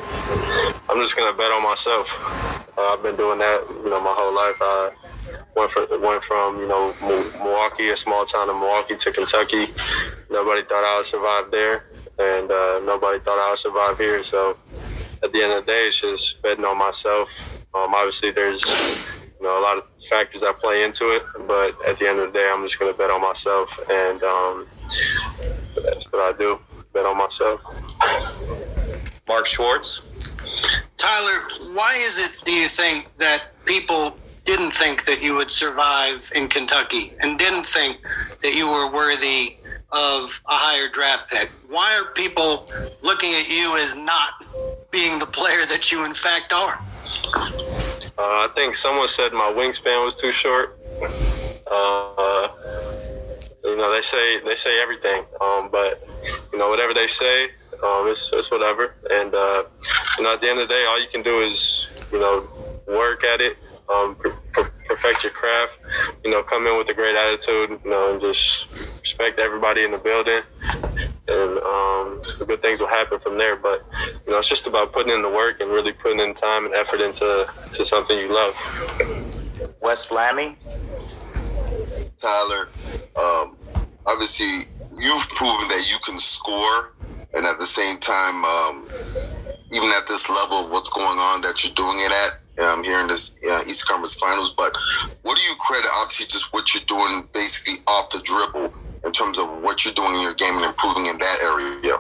I'm 0.89 0.99
just 1.01 1.17
gonna 1.17 1.37
bet 1.37 1.51
on 1.51 1.63
myself. 1.63 2.09
Uh, 2.79 2.95
I've 2.95 3.03
been 3.03 3.17
doing 3.17 3.39
that, 3.41 3.67
you 3.85 3.91
know, 3.91 4.01
my 4.01 4.15
whole 4.15 4.35
life. 4.35 4.57
I 4.61 4.91
went 5.57 5.71
from 5.71 5.87
went 6.01 6.23
from 6.23 6.59
you 6.61 6.69
know 6.69 6.95
Mi- 7.03 7.39
Milwaukee, 7.45 7.91
a 7.91 7.97
small 7.97 8.25
town 8.25 8.49
in 8.49 8.59
Milwaukee, 8.59 8.97
to 8.97 9.13
Kentucky. 9.13 9.67
Nobody 10.31 10.63
thought 10.63 10.85
I 10.85 10.97
would 10.99 11.07
survive 11.07 11.51
there, 11.51 11.85
and 12.19 12.51
uh, 12.51 12.81
nobody 12.85 13.19
thought 13.19 13.39
I 13.39 13.51
would 13.51 13.59
survive 13.59 13.99
here. 13.99 14.25
So 14.25 14.57
at 15.23 15.33
the 15.33 15.43
end 15.43 15.53
of 15.53 15.65
the 15.65 15.73
day, 15.73 15.87
it's 15.87 16.01
just 16.01 16.43
betting 16.43 16.65
on 16.65 16.79
myself. 16.79 17.31
Um, 17.75 17.95
obviously, 17.95 18.31
there's 18.31 18.63
you 19.41 19.43
know 19.47 19.59
a 19.59 19.63
lot 19.63 19.79
of 19.79 19.85
factors 20.09 20.41
that 20.43 20.59
play 20.59 20.85
into 20.85 21.11
it, 21.17 21.23
but 21.47 21.75
at 21.87 21.99
the 21.99 22.09
end 22.09 22.19
of 22.19 22.33
the 22.33 22.39
day, 22.39 22.51
I'm 22.53 22.63
just 22.65 22.79
gonna 22.79 22.93
bet 22.93 23.11
on 23.11 23.21
myself, 23.21 23.79
and 23.91 24.23
um, 24.23 24.67
that's 25.83 26.11
what 26.13 26.35
I 26.35 26.37
do. 26.39 26.59
Bet 26.93 27.07
on 27.07 27.17
myself. 27.17 27.61
Mark 29.27 29.47
Schwartz. 29.47 30.03
Tyler, 30.99 31.41
why 31.75 31.97
is 32.01 32.19
it, 32.19 32.43
do 32.45 32.53
you 32.53 32.69
think, 32.69 33.09
that 33.19 33.45
people 33.65 34.17
didn't 34.45 34.73
think 34.73 35.05
that 35.07 35.23
you 35.23 35.35
would 35.35 35.51
survive 35.51 36.31
in 36.35 36.49
Kentucky 36.49 37.13
and 37.21 37.39
didn't 37.39 37.65
think 37.65 38.01
that 38.43 38.55
you 38.55 38.67
were 38.69 38.93
worthy 38.93 39.57
of 39.93 40.41
a 40.49 40.55
higher 40.55 40.89
draft 40.89 41.31
pick? 41.31 41.51
Why 41.69 41.97
are 41.97 42.13
people 42.13 42.71
looking 43.03 43.35
at 43.35 43.49
you 43.49 43.77
as 43.77 43.97
not 43.97 44.45
being 44.91 45.19
the 45.19 45.27
player 45.27 45.67
that 45.67 45.93
you 45.93 46.05
in 46.05 46.15
fact 46.15 46.53
are? 46.53 46.79
Uh, 48.19 48.47
I 48.47 48.49
think 48.55 48.75
someone 48.75 49.09
said 49.09 49.33
my 49.33 49.53
wingspan 49.53 50.05
was 50.05 50.15
too 50.15 50.33
short. 50.33 50.79
Uh, 51.71 52.49
you 53.65 53.77
know, 53.77 53.93
they 53.93 54.03
say 54.03 54.41
they 54.41 54.55
say 54.55 54.81
everything, 54.81 55.25
um, 55.41 55.69
but 55.71 56.07
you 56.53 56.59
know, 56.59 56.69
whatever 56.69 56.93
they 56.93 57.07
say, 57.07 57.45
um, 57.83 58.07
it's, 58.09 58.31
it's 58.33 58.51
whatever. 58.51 58.95
And 59.11 59.35
uh, 59.35 59.65
you 60.19 60.25
know, 60.25 60.35
at 60.35 60.41
the 60.41 60.49
end 60.49 60.61
of 60.61 60.69
the 60.69 60.75
day, 60.75 60.85
all 60.87 61.01
you 61.01 61.09
can 61.09 61.23
do 61.23 61.41
is 61.41 61.89
you 62.11 62.19
know 62.19 62.47
work 62.87 63.25
at 63.25 63.41
it, 63.41 63.57
um, 63.89 64.15
per- 64.17 64.71
perfect 64.95 65.23
your 65.23 65.33
craft. 65.33 65.79
You 66.25 66.31
know, 66.31 66.43
come 66.43 66.67
in 66.67 66.77
with 66.77 66.89
a 66.89 66.95
great 66.95 67.17
attitude. 67.17 67.81
You 67.85 67.91
know, 67.91 68.13
and 68.13 68.21
just 68.21 68.67
respect 69.01 69.39
everybody 69.39 69.85
in 69.85 69.91
the 69.91 69.99
building, 69.99 70.43
and 71.29 71.59
um, 71.59 72.23
good 72.47 72.61
things 72.61 72.81
will 72.81 72.89
happen 72.89 73.19
from 73.19 73.39
there. 73.39 73.57
But 73.57 73.85
you 74.27 74.33
know, 74.33 74.39
it's 74.39 74.49
just 74.49 74.67
about 74.67 74.93
putting 74.93 75.13
in 75.13 75.23
the 75.23 75.31
work 75.31 75.61
and 75.61 75.71
really 75.71 75.93
putting 75.93 76.21
in 76.21 76.35
time 76.35 76.67
and 76.67 76.75
effort 76.75 77.01
into 77.01 77.49
to 77.73 77.85
something 77.85 78.19
you 78.19 78.33
love. 78.33 78.55
West 79.81 80.13
Lammy. 80.13 80.57
Tyler, 82.21 82.69
um, 83.17 83.57
obviously 84.07 84.47
you've 84.97 85.29
proven 85.31 85.69
that 85.69 85.89
you 85.91 85.99
can 86.05 86.19
score, 86.21 86.93
and 87.35 87.47
at 87.47 87.59
the 87.59 87.67
same 87.67 87.99
time, 87.99 88.45
um, 88.45 88.89
even 89.73 89.91
at 89.91 90.07
this 90.07 90.31
level 90.31 90.67
of 90.67 90.71
what's 90.71 90.91
going 90.91 91.19
on, 91.19 91.41
that 91.41 91.65
you're 91.65 91.75
doing 91.75 91.99
it 91.99 92.13
at 92.13 92.42
um, 92.61 92.85
here 92.85 93.01
in 93.01 93.09
this 93.09 93.39
uh, 93.51 93.61
East 93.63 93.87
Conference 93.87 94.15
Finals. 94.15 94.55
But 94.55 94.73
what 95.23 95.39
do 95.39 95.43
you 95.43 95.55
credit? 95.59 95.89
Obviously, 95.97 96.27
just 96.27 96.53
what 96.53 96.75
you're 96.75 96.85
doing, 96.87 97.29
basically 97.33 97.83
off 97.87 98.11
the 98.11 98.21
dribble, 98.25 98.73
in 99.05 99.13
terms 99.13 99.39
of 99.39 99.63
what 99.63 99.85
you're 99.85 99.95
doing 99.95 100.15
in 100.15 100.23
your 100.23 100.35
game 100.35 100.55
and 100.57 100.65
improving 100.65 101.07
in 101.07 101.19
that 101.19 101.39
area. 101.43 101.97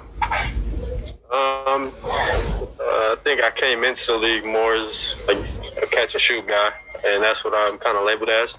Um, 1.32 1.90
uh, 2.04 3.12
I 3.12 3.16
think 3.24 3.40
I 3.40 3.50
came 3.50 3.84
into 3.84 4.12
the 4.12 4.18
league 4.18 4.44
more 4.44 4.74
as 4.74 5.16
like 5.26 5.38
a 5.82 5.86
catch 5.86 6.14
and 6.14 6.20
shoot 6.20 6.46
guy, 6.46 6.72
and 7.06 7.22
that's 7.22 7.42
what 7.42 7.54
I'm 7.54 7.78
kind 7.78 7.96
of 7.96 8.04
labeled 8.04 8.28
as. 8.28 8.56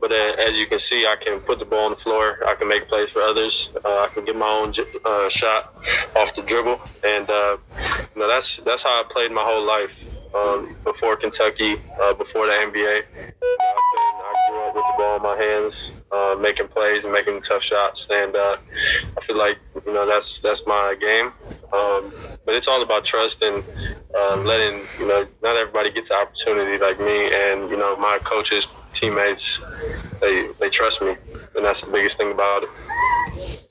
But 0.00 0.12
uh, 0.12 0.36
as 0.38 0.56
you 0.56 0.66
can 0.66 0.78
see, 0.78 1.06
I 1.06 1.16
can 1.16 1.40
put 1.40 1.58
the 1.58 1.64
ball 1.64 1.86
on 1.86 1.90
the 1.90 1.96
floor. 1.96 2.38
I 2.46 2.54
can 2.54 2.68
make 2.68 2.88
plays 2.88 3.10
for 3.10 3.20
others. 3.20 3.70
Uh, 3.84 4.02
I 4.02 4.08
can 4.14 4.24
get 4.24 4.36
my 4.36 4.48
own 4.48 4.72
uh, 5.04 5.28
shot 5.28 5.74
off 6.14 6.34
the 6.36 6.42
dribble, 6.42 6.80
and 7.04 7.28
uh, 7.28 7.56
you 8.14 8.20
know 8.20 8.28
that's 8.28 8.58
that's 8.58 8.84
how 8.84 9.00
I 9.00 9.04
played 9.10 9.32
my 9.32 9.42
whole 9.42 9.66
life. 9.66 9.98
Um, 10.34 10.74
before 10.82 11.16
Kentucky, 11.16 11.76
uh, 12.02 12.14
before 12.14 12.46
the 12.46 12.52
NBA, 12.52 13.04
I 13.14 14.50
grew 14.50 14.62
up 14.62 14.74
with 14.74 14.84
the 14.84 14.94
ball 14.98 15.16
in 15.16 15.22
my 15.22 15.36
hands, 15.36 15.92
uh, 16.10 16.36
making 16.40 16.66
plays 16.68 17.04
and 17.04 17.12
making 17.12 17.40
tough 17.42 17.62
shots, 17.62 18.08
and 18.10 18.34
uh, 18.34 18.56
I 19.16 19.20
feel 19.20 19.36
like 19.36 19.58
you 19.86 19.92
know 19.92 20.06
that's 20.06 20.40
that's 20.40 20.66
my 20.66 20.96
game. 21.00 21.26
Um, 21.72 22.12
but 22.44 22.56
it's 22.56 22.66
all 22.66 22.82
about 22.82 23.04
trust 23.04 23.42
and 23.42 23.62
um, 24.18 24.44
letting 24.44 24.80
you 24.98 25.06
know 25.06 25.26
not 25.42 25.56
everybody 25.56 25.92
gets 25.92 26.10
an 26.10 26.16
opportunity 26.16 26.78
like 26.82 26.98
me, 26.98 27.32
and 27.32 27.70
you 27.70 27.76
know 27.76 27.96
my 27.96 28.18
coaches, 28.24 28.66
teammates, 28.92 29.60
they 30.20 30.48
they 30.58 30.68
trust 30.68 31.00
me, 31.00 31.16
and 31.54 31.64
that's 31.64 31.82
the 31.82 31.90
biggest 31.90 32.16
thing 32.16 32.32
about 32.32 32.64
it. 32.64 32.70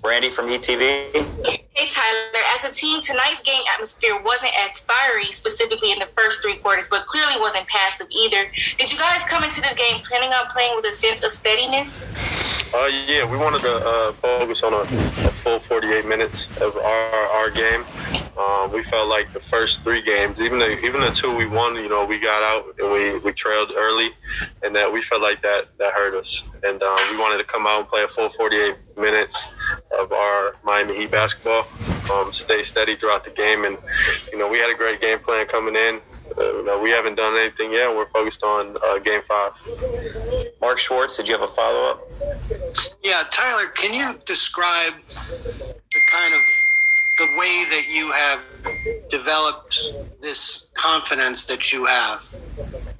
Randy 0.01 0.29
from 0.29 0.47
ETV. 0.47 1.62
Hey 1.83 1.89
Tyler, 1.89 2.45
as 2.55 2.63
a 2.63 2.71
team, 2.71 3.01
tonight's 3.01 3.43
game 3.43 3.61
atmosphere 3.73 4.17
wasn't 4.23 4.53
as 4.57 4.79
fiery, 4.79 5.25
specifically 5.33 5.91
in 5.91 5.99
the 5.99 6.05
first 6.15 6.41
three 6.41 6.55
quarters, 6.55 6.87
but 6.89 7.05
clearly 7.07 7.33
wasn't 7.41 7.67
passive 7.67 8.07
either. 8.09 8.49
Did 8.77 8.89
you 8.89 8.97
guys 8.97 9.25
come 9.25 9.43
into 9.43 9.59
this 9.59 9.73
game 9.73 9.99
planning 9.99 10.31
on 10.31 10.47
playing 10.47 10.77
with 10.77 10.85
a 10.85 10.93
sense 10.93 11.25
of 11.25 11.31
steadiness? 11.33 12.05
Uh, 12.73 12.85
yeah, 12.85 13.29
we 13.29 13.35
wanted 13.35 13.59
to 13.63 13.85
uh, 13.85 14.13
focus 14.13 14.63
on 14.63 14.71
a, 14.71 14.77
a 14.77 14.85
full 14.85 15.59
48 15.59 16.05
minutes 16.05 16.45
of 16.61 16.77
our, 16.77 17.27
our 17.35 17.49
game. 17.49 17.83
Um, 18.39 18.71
we 18.71 18.81
felt 18.83 19.09
like 19.09 19.33
the 19.33 19.41
first 19.41 19.83
three 19.83 20.01
games, 20.01 20.39
even 20.39 20.59
the 20.59 20.79
even 20.85 21.01
the 21.01 21.11
two 21.11 21.35
we 21.35 21.47
won, 21.47 21.75
you 21.75 21.89
know, 21.89 22.05
we 22.05 22.17
got 22.17 22.41
out 22.41 22.73
and 22.79 22.91
we, 22.93 23.19
we 23.19 23.33
trailed 23.33 23.73
early, 23.75 24.11
and 24.63 24.73
that 24.73 24.91
we 24.91 25.01
felt 25.01 25.21
like 25.21 25.41
that 25.41 25.67
that 25.79 25.91
hurt 25.91 26.15
us. 26.15 26.43
And 26.63 26.81
um, 26.81 26.97
we 27.11 27.17
wanted 27.17 27.39
to 27.39 27.43
come 27.43 27.67
out 27.67 27.81
and 27.81 27.87
play 27.89 28.03
a 28.03 28.07
full 28.07 28.29
48 28.29 28.75
minutes 28.97 29.47
of 29.99 30.11
our 30.11 30.55
Miami 30.63 30.95
Heat 30.95 31.11
basketball, 31.11 31.67
um, 32.11 32.33
stay 32.33 32.63
steady 32.63 32.95
throughout 32.95 33.23
the 33.23 33.31
game, 33.31 33.65
and 33.65 33.77
you 34.31 34.37
know, 34.37 34.49
we 34.49 34.57
had 34.57 34.69
a 34.69 34.75
great 34.75 35.01
game 35.01 35.19
plan 35.19 35.47
coming 35.47 35.75
in. 35.75 36.01
Uh, 36.37 36.41
you 36.41 36.65
know, 36.65 36.79
we 36.79 36.89
haven't 36.89 37.15
done 37.15 37.37
anything 37.37 37.71
yet. 37.71 37.89
We're 37.89 38.09
focused 38.09 38.43
on 38.43 38.77
uh, 38.85 38.99
game 38.99 39.21
five. 39.27 39.53
Mark 40.61 40.79
Schwartz, 40.79 41.17
did 41.17 41.27
you 41.27 41.33
have 41.33 41.43
a 41.43 41.47
follow 41.47 41.91
up? 41.91 42.01
Yeah, 43.03 43.23
Tyler, 43.31 43.67
can 43.69 43.93
you 43.93 44.19
describe 44.25 44.93
the 45.07 45.99
kind 46.11 46.33
of 46.33 46.41
the 47.19 47.27
way 47.37 47.65
that 47.69 47.87
you 47.89 48.11
have 48.11 48.41
developed 49.09 49.79
this 50.21 50.71
confidence 50.73 51.45
that 51.45 51.71
you 51.71 51.85
have? 51.85 52.27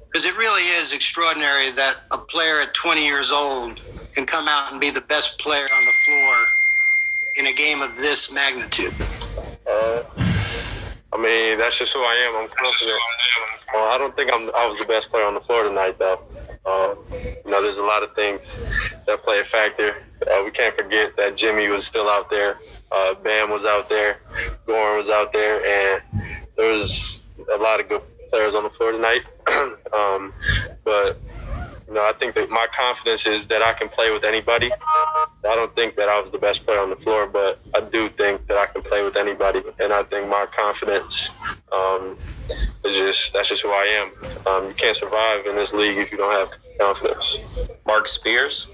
Because 0.06 0.24
it 0.24 0.36
really 0.36 0.62
is 0.62 0.92
extraordinary 0.92 1.72
that 1.72 1.96
a 2.12 2.18
player 2.18 2.60
at 2.60 2.72
20 2.74 3.04
years 3.04 3.32
old 3.32 3.80
can 4.14 4.24
come 4.24 4.46
out 4.46 4.70
and 4.70 4.80
be 4.80 4.90
the 4.90 5.00
best 5.00 5.38
player 5.40 5.64
on 5.64 5.84
the 5.84 5.92
floor 6.04 6.36
in 7.36 7.46
a 7.46 7.52
game 7.52 7.80
of 7.80 7.96
this 7.96 8.32
magnitude. 8.32 8.94
Uh, 9.68 10.02
I 11.12 11.16
mean, 11.16 11.58
that's 11.58 11.78
just 11.78 11.92
who 11.92 12.00
I 12.00 12.14
am. 12.28 12.36
I'm 12.36 12.48
confident. 12.48 13.00
Well, 13.72 13.84
I 13.92 13.98
don't 13.98 14.16
think 14.16 14.32
I'm. 14.32 14.50
I 14.54 14.66
was 14.66 14.78
the 14.78 14.84
best 14.84 15.10
player 15.10 15.24
on 15.24 15.34
the 15.34 15.40
floor 15.40 15.64
tonight, 15.64 15.98
though. 15.98 16.20
Uh, 16.66 16.94
you 17.44 17.50
know, 17.50 17.62
there's 17.62 17.78
a 17.78 17.82
lot 17.82 18.02
of 18.02 18.14
things 18.14 18.58
that 19.06 19.22
play 19.22 19.40
a 19.40 19.44
factor. 19.44 19.96
Uh, 20.26 20.42
we 20.44 20.50
can't 20.50 20.74
forget 20.74 21.16
that 21.16 21.36
Jimmy 21.36 21.68
was 21.68 21.86
still 21.86 22.08
out 22.08 22.30
there. 22.30 22.58
Uh, 22.90 23.14
Bam 23.14 23.50
was 23.50 23.64
out 23.64 23.88
there. 23.88 24.18
Goran 24.66 24.98
was 24.98 25.08
out 25.08 25.32
there, 25.32 25.64
and 25.64 26.02
there 26.56 26.72
was 26.72 27.24
a 27.52 27.58
lot 27.58 27.80
of 27.80 27.88
good 27.88 28.02
players 28.30 28.54
on 28.54 28.64
the 28.64 28.70
floor 28.70 28.92
tonight. 28.92 29.22
um, 29.92 30.32
but 30.84 31.18
you 31.86 31.94
know, 31.94 32.04
I 32.04 32.12
think 32.12 32.34
that 32.34 32.50
my 32.50 32.66
confidence 32.76 33.26
is 33.26 33.46
that 33.48 33.62
I 33.62 33.72
can 33.74 33.88
play 33.88 34.10
with 34.10 34.24
anybody. 34.24 34.70
I 34.72 35.26
don't 35.42 35.74
think 35.76 35.96
that 35.96 36.08
I 36.08 36.20
was 36.20 36.30
the 36.30 36.38
best 36.38 36.64
player 36.64 36.80
on 36.80 36.90
the 36.90 36.96
floor, 36.96 37.26
but 37.26 37.60
I 37.74 37.80
do 37.80 38.08
think 38.08 38.46
that 38.46 38.56
I 38.56 38.66
can 38.66 38.82
play 38.82 39.04
with 39.04 39.16
anybody, 39.16 39.62
and 39.78 39.92
I 39.92 40.02
think 40.04 40.28
my 40.28 40.46
confidence 40.46 41.30
um, 41.72 42.16
is 42.84 42.96
just 42.96 43.32
that's 43.32 43.50
just 43.50 43.62
who 43.62 43.70
I 43.70 43.84
am. 43.84 44.46
Um, 44.46 44.68
you 44.68 44.74
can't 44.74 44.96
survive 44.96 45.46
in 45.46 45.56
this 45.56 45.74
league 45.74 45.98
if 45.98 46.10
you 46.10 46.18
don't 46.18 46.32
have 46.32 46.50
confidence. 46.80 47.38
Mark 47.86 48.08
Spears. 48.08 48.68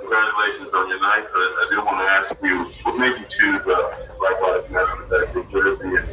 Congratulations 0.00 0.72
on 0.74 0.88
your 0.88 1.00
night, 1.00 1.26
but 1.32 1.40
I 1.40 1.66
did 1.68 1.78
want 1.78 1.98
to 1.98 2.04
ask 2.04 2.34
you, 2.42 2.64
what 2.82 2.98
made 2.98 3.18
you 3.18 3.26
choose 3.28 3.66
uh, 3.66 4.06
Black 4.18 4.40
Lives 4.42 4.70
Matter 4.70 5.06
that 5.10 5.34
New 5.34 5.44
Jersey, 5.50 5.84
and 5.84 6.06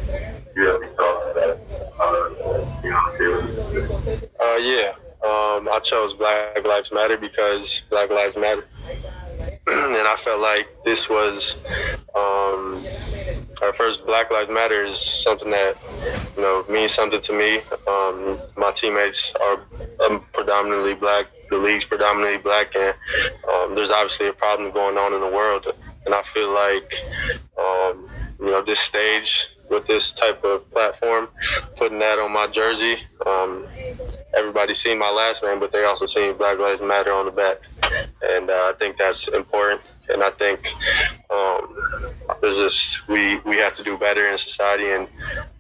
do 0.54 0.62
you 0.62 0.68
have 0.68 0.82
any 0.82 0.92
thoughts 0.96 1.26
about 1.32 1.60
uh, 2.00 2.82
being 2.82 2.94
on 2.94 3.12
the 3.12 3.18
field? 3.18 4.25
Uh, 4.40 4.58
yeah, 4.58 4.94
um, 5.24 5.70
I 5.72 5.80
chose 5.82 6.14
Black 6.14 6.66
Lives 6.66 6.92
Matter 6.92 7.18
because 7.18 7.84
Black 7.90 8.10
Lives 8.10 8.36
Matter, 8.36 8.66
and 9.68 10.08
I 10.08 10.16
felt 10.18 10.42
like 10.42 10.68
this 10.84 11.10
was 11.10 11.58
um, 12.16 12.84
our 13.62 13.74
first 13.74 14.06
Black 14.06 14.32
Lives 14.32 14.50
Matter 14.50 14.86
is 14.86 15.00
something 15.00 15.50
that 15.52 15.78
you 16.36 16.42
know 16.42 16.66
means 16.70 16.92
something 16.92 17.22
to 17.22 17.34
me. 17.34 17.58
Um, 17.88 18.38
my 18.58 18.72
teammates 18.72 19.34
are 19.42 19.62
um, 20.06 20.24
predominantly 20.34 20.96
black. 20.96 21.28
The 21.50 21.58
league's 21.58 21.86
predominantly 21.86 22.38
black, 22.38 22.76
and 22.76 22.94
um, 23.54 23.74
there's 23.74 23.92
obviously 23.92 24.28
a 24.28 24.34
problem 24.34 24.72
going 24.72 24.98
on 24.98 25.14
in 25.14 25.22
the 25.22 25.28
world. 25.28 25.68
And 26.06 26.14
I 26.14 26.22
feel 26.24 26.54
like 26.54 26.94
um, 27.58 28.10
you 28.40 28.48
know 28.48 28.62
this 28.62 28.80
stage 28.80 29.55
with 29.70 29.88
this 29.88 30.12
type 30.12 30.44
of 30.44 30.70
platform, 30.72 31.30
putting 31.76 32.00
that 32.00 32.20
on 32.20 32.32
my 32.32 32.48
jersey. 32.48 32.98
Um, 33.26 33.66
everybody 34.36 34.74
seen 34.74 34.98
my 35.00 35.10
last 35.10 35.44
name, 35.44 35.60
but 35.60 35.72
they 35.72 35.86
also 35.86 36.06
seen 36.06 36.38
Black 36.38 36.60
Lives 36.60 36.82
Matter 36.82 37.12
on 37.12 37.26
the 37.26 37.32
back, 37.32 37.58
and 38.24 38.50
uh, 38.50 38.74
I 38.74 38.74
think 38.78 38.98
that's 38.98 39.28
important. 39.28 39.82
And 40.08 40.22
I 40.22 40.30
think 40.30 40.72
um, 41.32 41.76
there's 42.40 42.58
just 42.58 43.08
we 43.08 43.40
we 43.40 43.58
have 43.58 43.74
to 43.74 43.84
do 43.84 43.98
better 43.98 44.28
in 44.28 44.38
society, 44.38 44.92
and 44.92 45.08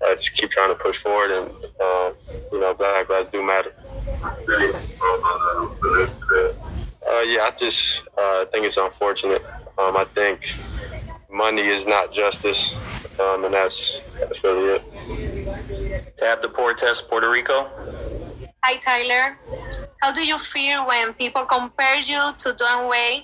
uh, 0.05 0.13
just 0.15 0.33
keep 0.35 0.51
trying 0.51 0.69
to 0.69 0.75
push 0.75 0.97
forward. 0.97 1.31
And 1.31 1.49
uh, 1.81 2.11
you 2.51 2.59
know, 2.59 2.73
Black 2.73 3.09
Lives 3.09 3.29
do 3.31 3.43
matter. 3.43 3.73
Uh, 7.07 7.21
yeah, 7.21 7.43
I 7.43 7.53
just 7.57 8.03
uh, 8.17 8.45
think 8.45 8.65
it's 8.65 8.77
unfortunate. 8.77 9.43
Um, 9.77 9.97
I 9.97 10.05
think 10.05 10.55
money 11.31 11.67
is 11.67 11.85
not 11.85 12.13
justice, 12.13 12.73
um, 13.19 13.45
and 13.45 13.53
that's 13.53 14.01
that's 14.19 14.43
really 14.43 14.75
it. 14.75 16.17
Tab 16.17 16.41
Deportes, 16.41 17.07
Puerto 17.07 17.29
Rico. 17.29 17.69
Hi 18.63 18.77
Tyler, 18.77 19.37
how 20.01 20.11
do 20.11 20.25
you 20.25 20.37
feel 20.37 20.87
when 20.87 21.13
people 21.13 21.45
compare 21.45 21.95
you 21.97 22.31
to 22.37 22.49
Dwyane 22.49 22.89
Wade 22.89 23.23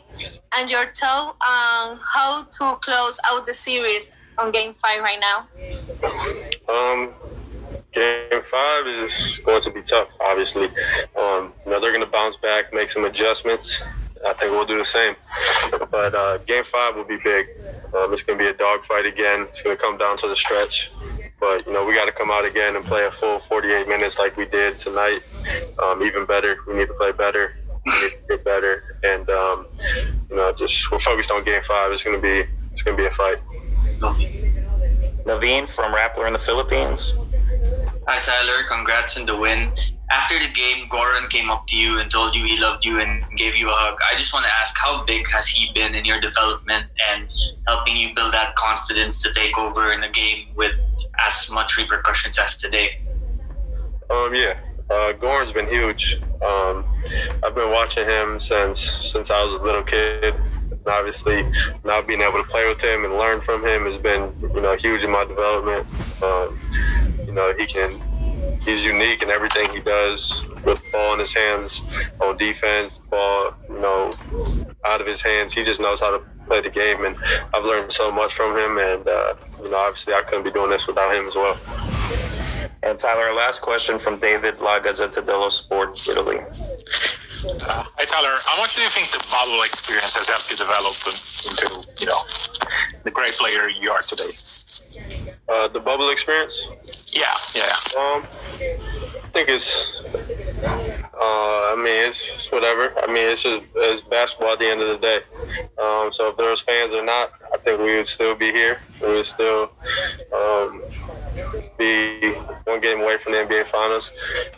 and 0.56 0.70
your 0.70 0.86
thought 0.94 1.36
on 1.42 2.00
how 2.04 2.44
to 2.44 2.78
close 2.82 3.20
out 3.28 3.46
the 3.46 3.54
series 3.54 4.16
on 4.38 4.52
Game 4.52 4.74
Five 4.74 5.02
right 5.02 5.20
now? 5.20 5.48
Um, 6.70 7.14
Game 7.92 8.42
five 8.50 8.88
is 8.88 9.40
going 9.44 9.62
to 9.64 9.72
be 9.72 9.82
tough, 9.82 10.08
obviously. 10.22 10.68
Um, 11.18 11.54
you 11.66 11.72
know, 11.72 11.80
they're 11.80 11.92
going 11.92 12.06
to 12.06 12.12
bounce 12.12 12.38
back, 12.38 12.74
make 12.74 12.90
some 12.90 13.04
adjustments. 13.04 13.82
I 14.26 14.34
think 14.34 14.52
we'll 14.52 14.66
do 14.66 14.78
the 14.78 14.86
same. 14.86 15.16
But 15.90 16.16
uh, 16.16 16.38
game 16.40 16.64
five 16.64 16.96
will 16.96 17.04
be 17.04 17.18
big. 17.24 17.48
Um, 17.96 18.14
it's 18.14 18.24
going 18.24 18.38
to 18.38 18.44
be 18.44 18.50
a 18.50 18.54
dogfight 18.54 19.06
again. 19.06 19.42
It's 19.50 19.62
going 19.62 19.76
to 19.76 19.82
come 19.82 19.98
down 19.98 20.18
to 20.18 20.28
the 20.28 20.36
stretch. 20.36 20.92
But, 21.40 21.66
you 21.66 21.74
know, 21.74 21.86
we 21.86 21.96
got 21.96 22.06
to 22.06 22.12
come 22.12 22.30
out 22.30 22.46
again 22.46 22.76
and 22.76 22.86
play 22.86 23.06
a 23.06 23.12
full 23.12 23.40
48 23.40 23.88
minutes 23.88 24.20
like 24.20 24.38
we 24.38 24.46
did 24.46 24.78
tonight. 24.80 25.22
Um, 25.84 26.04
even 26.04 26.26
better. 26.26 26.58
We 26.68 26.76
need 26.76 26.88
to 26.88 26.94
play 26.94 27.12
better. 27.12 27.56
We 27.86 27.92
need 27.94 28.12
to 28.12 28.18
get 28.30 28.46
better. 28.46 29.00
And, 29.04 29.30
um, 29.30 29.68
you 30.30 30.36
know, 30.36 30.54
just 30.54 30.92
we're 30.92 31.00
focused 31.00 31.32
on 31.32 31.44
game 31.44 31.64
five. 31.64 31.92
It's 31.92 32.04
going 32.04 32.16
to 32.16 32.22
be 32.22 32.48
it's 32.72 32.84
going 32.84 32.96
to 32.96 33.02
be 33.04 33.08
a 33.08 33.12
fight. 33.12 33.40
Naveen 35.26 35.68
from 35.68 35.94
Rappler 35.94 36.28
in 36.28 36.34
the 36.34 36.40
Philippines. 36.40 37.16
Hi, 38.08 38.20
Tyler. 38.22 38.64
Congrats 38.68 39.20
on 39.20 39.26
the 39.26 39.38
win. 39.38 39.72
After 40.12 40.38
the 40.38 40.52
game, 40.54 40.90
Goran 40.90 41.30
came 41.30 41.50
up 41.50 41.68
to 41.68 41.78
you 41.78 42.00
and 42.00 42.12
told 42.12 42.36
you 42.36 42.44
he 42.44 42.58
loved 42.58 42.84
you 42.84 43.00
and 43.00 43.24
gave 43.38 43.56
you 43.56 43.70
a 43.70 43.74
hug. 43.74 43.98
I 44.12 44.18
just 44.18 44.34
want 44.34 44.46
to 44.46 44.52
ask, 44.60 44.78
how 44.78 45.06
big 45.06 45.26
has 45.30 45.48
he 45.48 45.72
been 45.74 45.96
in 45.96 46.04
your 46.04 46.20
development 46.20 46.88
and 47.10 47.30
helping 47.66 47.96
you 47.96 48.14
build 48.14 48.34
that 48.34 48.54
confidence 48.58 49.24
to 49.24 49.32
take 49.34 49.58
over 49.58 49.94
in 49.94 50.04
a 50.04 50.12
game 50.12 50.48
with 50.58 50.74
as 51.26 51.50
much 51.54 51.78
repercussions 51.78 52.38
as 52.40 52.60
today? 52.60 53.00
Um, 54.10 54.36
yeah, 54.36 54.58
uh, 54.90 55.14
Goran's 55.14 55.54
been 55.54 55.70
huge. 55.70 56.20
Um, 56.46 56.84
I've 57.42 57.56
been 57.56 57.72
watching 57.72 58.06
him 58.06 58.38
since 58.38 58.82
since 58.82 59.32
I 59.32 59.42
was 59.46 59.54
a 59.54 59.64
little 59.64 59.84
kid. 59.84 60.36
Obviously, 60.88 61.50
now 61.86 62.02
being 62.02 62.22
able 62.22 62.44
to 62.44 62.50
play 62.50 62.68
with 62.68 62.82
him 62.82 63.06
and 63.06 63.14
learn 63.14 63.40
from 63.40 63.66
him 63.66 63.86
has 63.86 63.98
been, 63.98 64.34
you 64.42 64.60
know, 64.60 64.76
huge 64.76 65.04
in 65.04 65.12
my 65.12 65.24
development. 65.24 65.88
Um, 66.22 66.60
you 67.26 67.32
know, 67.32 67.54
he 67.58 67.66
can, 67.66 67.92
he's 68.64 68.86
unique 68.86 69.22
in 69.22 69.30
everything 69.30 69.70
he 69.74 69.80
does 69.80 70.46
with 70.66 70.84
ball 70.92 71.14
in 71.14 71.20
his 71.20 71.34
hands 71.34 71.82
on 72.20 72.38
defense, 72.38 72.98
ball, 72.98 73.54
you 73.70 73.80
know, 73.80 74.12
out 74.86 75.02
of 75.02 75.08
his 75.08 75.22
hands. 75.22 75.54
He 75.54 75.64
just 75.64 75.80
knows 75.80 76.00
how 76.00 76.12
to 76.12 76.24
play 76.46 76.62
the 76.62 76.70
game, 76.70 77.06
and 77.06 77.16
I've 77.54 77.66
learned 77.66 77.92
so 77.92 78.12
much 78.12 78.34
from 78.34 78.58
him. 78.58 78.78
And 78.78 79.08
uh, 79.08 79.36
you 79.62 79.70
know, 79.70 79.78
obviously, 79.78 80.14
I 80.14 80.22
couldn't 80.22 80.44
be 80.44 80.52
doing 80.52 80.70
this 80.70 80.88
without 80.88 81.16
him 81.16 81.28
as 81.28 81.36
well. 81.36 81.58
And 82.84 82.98
Tyler, 82.98 83.34
last 83.34 83.62
question 83.62 84.00
from 84.00 84.20
David 84.20 84.60
La 84.60 84.80
Gazzetta 84.80 85.26
dello 85.26 85.50
Sport, 85.50 86.08
Italy. 86.10 86.40
Uh, 87.44 87.84
hi 87.98 88.06
Tyler, 88.06 88.38
how 88.46 88.56
much 88.58 88.76
do 88.76 88.84
you 88.84 88.90
think 88.90 89.08
the 89.08 89.18
bubble 89.32 89.64
experience 89.64 90.14
has 90.14 90.30
helped 90.30 90.52
you 90.52 90.58
develop 90.58 90.94
into, 91.50 91.66
you 92.00 92.06
know, 92.06 92.22
the 93.04 93.10
great 93.10 93.34
player 93.34 93.68
you 93.68 93.90
are 93.90 93.98
today? 93.98 94.30
Uh, 95.50 95.68
the 95.68 95.80
bubble 95.80 96.12
experience? 96.12 97.12
Yeah, 97.16 97.34
yeah. 97.56 97.74
Um, 97.98 98.28
I 99.26 99.28
think 99.34 99.50
it's. 99.50 99.98
Uh, 100.64 101.74
I 101.74 101.76
mean, 101.76 102.08
it's, 102.08 102.52
whatever. 102.52 102.94
I 103.00 103.08
mean, 103.08 103.28
it's 103.28 103.44
just 103.44 103.64
it's 103.76 104.02
basketball 104.02 104.54
at 104.54 104.60
the 104.60 104.68
end 104.68 104.82
of 104.82 104.90
the 104.90 104.98
day. 104.98 105.22
Um, 105.82 106.12
so 106.12 106.30
if 106.30 106.38
there 106.38 106.50
was 106.50 106.62
fans 106.62 106.94
or 106.94 107.04
not, 107.04 107.32
I 107.54 107.58
think 107.58 107.80
we 107.80 107.96
would 107.96 108.08
still 108.08 108.36
be 108.36 108.52
here. 108.52 108.80
We 109.02 109.08
would 109.08 109.26
still 109.26 109.72
um, 110.36 110.82
be 111.78 112.34
one 112.66 112.82
game 112.82 113.02
away 113.02 113.18
from 113.18 113.34
the 113.34 113.40
NBA 113.40 113.68
Finals, 113.68 114.12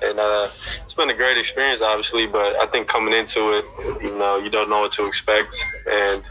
and 0.03 0.19
uh, 0.19 0.49
it's 0.81 0.93
been 0.93 1.09
a 1.09 1.13
great 1.13 1.37
experience, 1.37 1.81
obviously. 1.81 2.27
But 2.27 2.55
I 2.57 2.65
think 2.67 2.87
coming 2.87 3.13
into 3.13 3.57
it, 3.57 3.65
you 4.01 4.17
know, 4.17 4.37
you 4.37 4.49
don't 4.49 4.69
know 4.69 4.81
what 4.81 4.91
to 4.93 5.05
expect, 5.05 5.55
and 5.89 6.23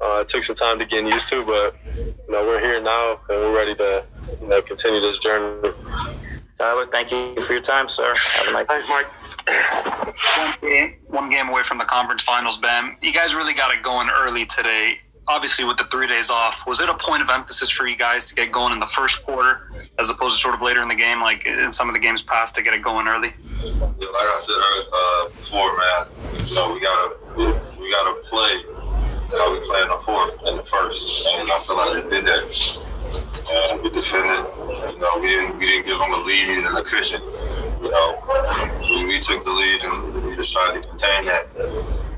uh, 0.00 0.20
it 0.20 0.28
took 0.28 0.42
some 0.42 0.56
time 0.56 0.78
to 0.78 0.84
get 0.84 1.04
used 1.04 1.28
to. 1.28 1.44
But 1.44 1.74
you 1.96 2.14
know, 2.28 2.44
we're 2.44 2.60
here 2.60 2.80
now, 2.80 3.18
and 3.28 3.38
we're 3.40 3.54
ready 3.54 3.74
to 3.76 4.04
you 4.40 4.48
know 4.48 4.60
continue 4.62 5.00
this 5.00 5.18
journey. 5.18 5.70
Tyler, 6.56 6.86
thank 6.86 7.10
you 7.10 7.34
for 7.42 7.52
your 7.52 7.62
time, 7.62 7.88
sir. 7.88 8.14
Have 8.16 8.48
a 8.48 8.52
nice 8.52 8.66
Thanks, 8.66 8.88
Mike. 8.88 9.06
one 10.38 10.54
game, 10.70 10.96
one 11.08 11.30
game 11.30 11.48
away 11.48 11.64
from 11.64 11.78
the 11.78 11.84
conference 11.84 12.22
finals, 12.22 12.58
Ben. 12.58 12.96
You 13.02 13.12
guys 13.12 13.34
really 13.34 13.54
got 13.54 13.74
it 13.74 13.82
going 13.82 14.08
early 14.08 14.46
today. 14.46 14.98
Obviously, 15.26 15.64
with 15.64 15.78
the 15.78 15.84
three 15.84 16.06
days 16.06 16.30
off, 16.30 16.66
was 16.66 16.80
it 16.80 16.88
a 16.88 16.94
point 16.94 17.22
of 17.22 17.30
emphasis 17.30 17.70
for 17.70 17.86
you 17.86 17.96
guys 17.96 18.28
to 18.28 18.34
get 18.34 18.52
going 18.52 18.72
in 18.74 18.78
the 18.78 18.86
first 18.86 19.24
quarter, 19.24 19.70
as 19.98 20.10
opposed 20.10 20.36
to 20.36 20.40
sort 20.40 20.54
of 20.54 20.60
later 20.60 20.82
in 20.82 20.88
the 20.88 20.94
game, 20.94 21.20
like 21.22 21.46
in 21.46 21.72
some 21.72 21.88
of 21.88 21.94
the 21.94 21.98
games 21.98 22.20
past, 22.20 22.54
to 22.56 22.62
get 22.62 22.74
it 22.74 22.82
going 22.82 23.08
early? 23.08 23.32
Yeah, 23.64 23.72
like 23.72 23.98
I 23.98 24.36
said 24.36 24.54
uh, 24.92 25.28
before, 25.30 25.76
man, 25.76 26.06
you 26.46 26.54
know 26.54 26.74
we 26.74 26.80
gotta 26.80 27.16
we, 27.36 27.46
we 27.82 27.90
gotta 27.90 28.20
play 28.28 28.62
how 29.30 29.52
we 29.52 29.60
play 29.66 29.82
in 29.82 29.88
the 29.88 29.98
fourth 30.04 30.42
and 30.46 30.58
the 30.58 30.64
first, 30.64 31.26
and 31.26 31.50
I 31.50 31.58
feel 31.58 31.76
like 31.76 32.04
we 32.04 32.10
did 32.10 32.24
that. 32.26 32.44
And 33.44 33.82
we 33.82 33.90
defended. 33.90 34.38
You 34.94 34.98
know, 34.98 35.10
we 35.20 35.28
didn't 35.28 35.58
we 35.58 35.66
didn't 35.66 35.86
give 35.86 35.98
them 35.98 36.12
a 36.12 36.20
lead 36.24 36.66
and 36.66 36.78
a 36.78 36.82
cushion. 36.82 37.20
You 37.82 37.90
know, 37.90 38.16
we, 38.90 39.04
we 39.04 39.20
took 39.20 39.44
the 39.44 39.50
lead 39.50 39.84
and 39.84 40.24
we 40.24 40.34
just 40.34 40.52
tried 40.52 40.80
to 40.80 40.88
contain 40.88 41.26
that 41.26 41.52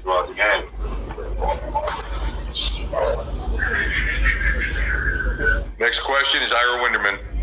throughout 0.01 0.29
the 0.29 0.35
game. 0.35 0.65
Next 5.79 6.01
question 6.01 6.43
is 6.43 6.53
Ira 6.53 6.81
Winderman. 6.83 7.36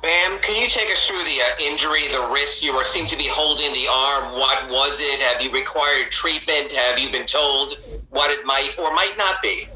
Bam, 0.00 0.38
can 0.42 0.54
you 0.54 0.68
take 0.68 0.90
us 0.92 1.08
through 1.08 1.24
the 1.24 1.40
uh, 1.42 1.60
injury, 1.60 2.06
the 2.12 2.30
wrist? 2.32 2.62
You 2.62 2.72
were 2.72 2.84
seem 2.84 3.08
to 3.08 3.16
be 3.16 3.26
holding 3.28 3.72
the 3.72 3.88
arm. 3.90 4.34
What 4.34 4.70
was 4.70 5.00
it? 5.00 5.20
Have 5.20 5.42
you 5.42 5.50
required 5.50 6.12
treatment? 6.12 6.70
Have 6.70 7.00
you 7.00 7.10
been 7.10 7.26
told 7.26 7.74
what 8.10 8.30
it 8.30 8.46
might 8.46 8.78
or 8.78 8.94
might 8.94 9.14
not 9.18 9.42
be? 9.42 9.66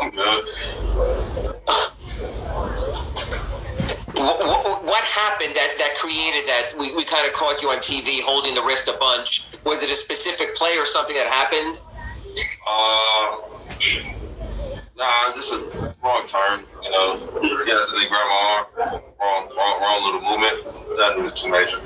I'm 0.00 0.10
good. 0.10 0.44
What, 4.16 4.38
what, 4.46 4.84
what 4.84 5.04
happened 5.04 5.54
that, 5.54 5.74
that 5.76 5.96
created 5.98 6.48
that? 6.48 6.72
We, 6.78 6.94
we 6.94 7.04
kind 7.04 7.28
of 7.28 7.34
caught 7.34 7.60
you 7.60 7.68
on 7.68 7.78
TV 7.78 8.22
holding 8.22 8.54
the 8.54 8.62
wrist 8.62 8.88
a 8.88 8.96
bunch. 8.98 9.44
Was 9.64 9.82
it 9.82 9.90
a 9.90 9.94
specific 9.94 10.56
play 10.56 10.78
or 10.78 10.86
something 10.86 11.14
that 11.14 11.26
happened? 11.26 11.78
Uh, 12.66 13.36
nah, 14.96 15.32
just 15.34 15.52
a 15.52 15.58
wrong 16.02 16.26
turn. 16.26 16.64
You 16.82 16.90
know, 16.90 17.16
he 17.42 17.72
accidentally 17.72 18.08
grabbed 18.08 18.30
my 18.30 18.40
arm. 18.56 18.66
Wrong, 19.20 19.48
wrong, 19.56 19.80
wrong 19.80 20.04
little 20.04 20.22
movement. 20.22 20.56
Nothing 20.96 21.30
too 21.34 21.50
major. 21.50 21.78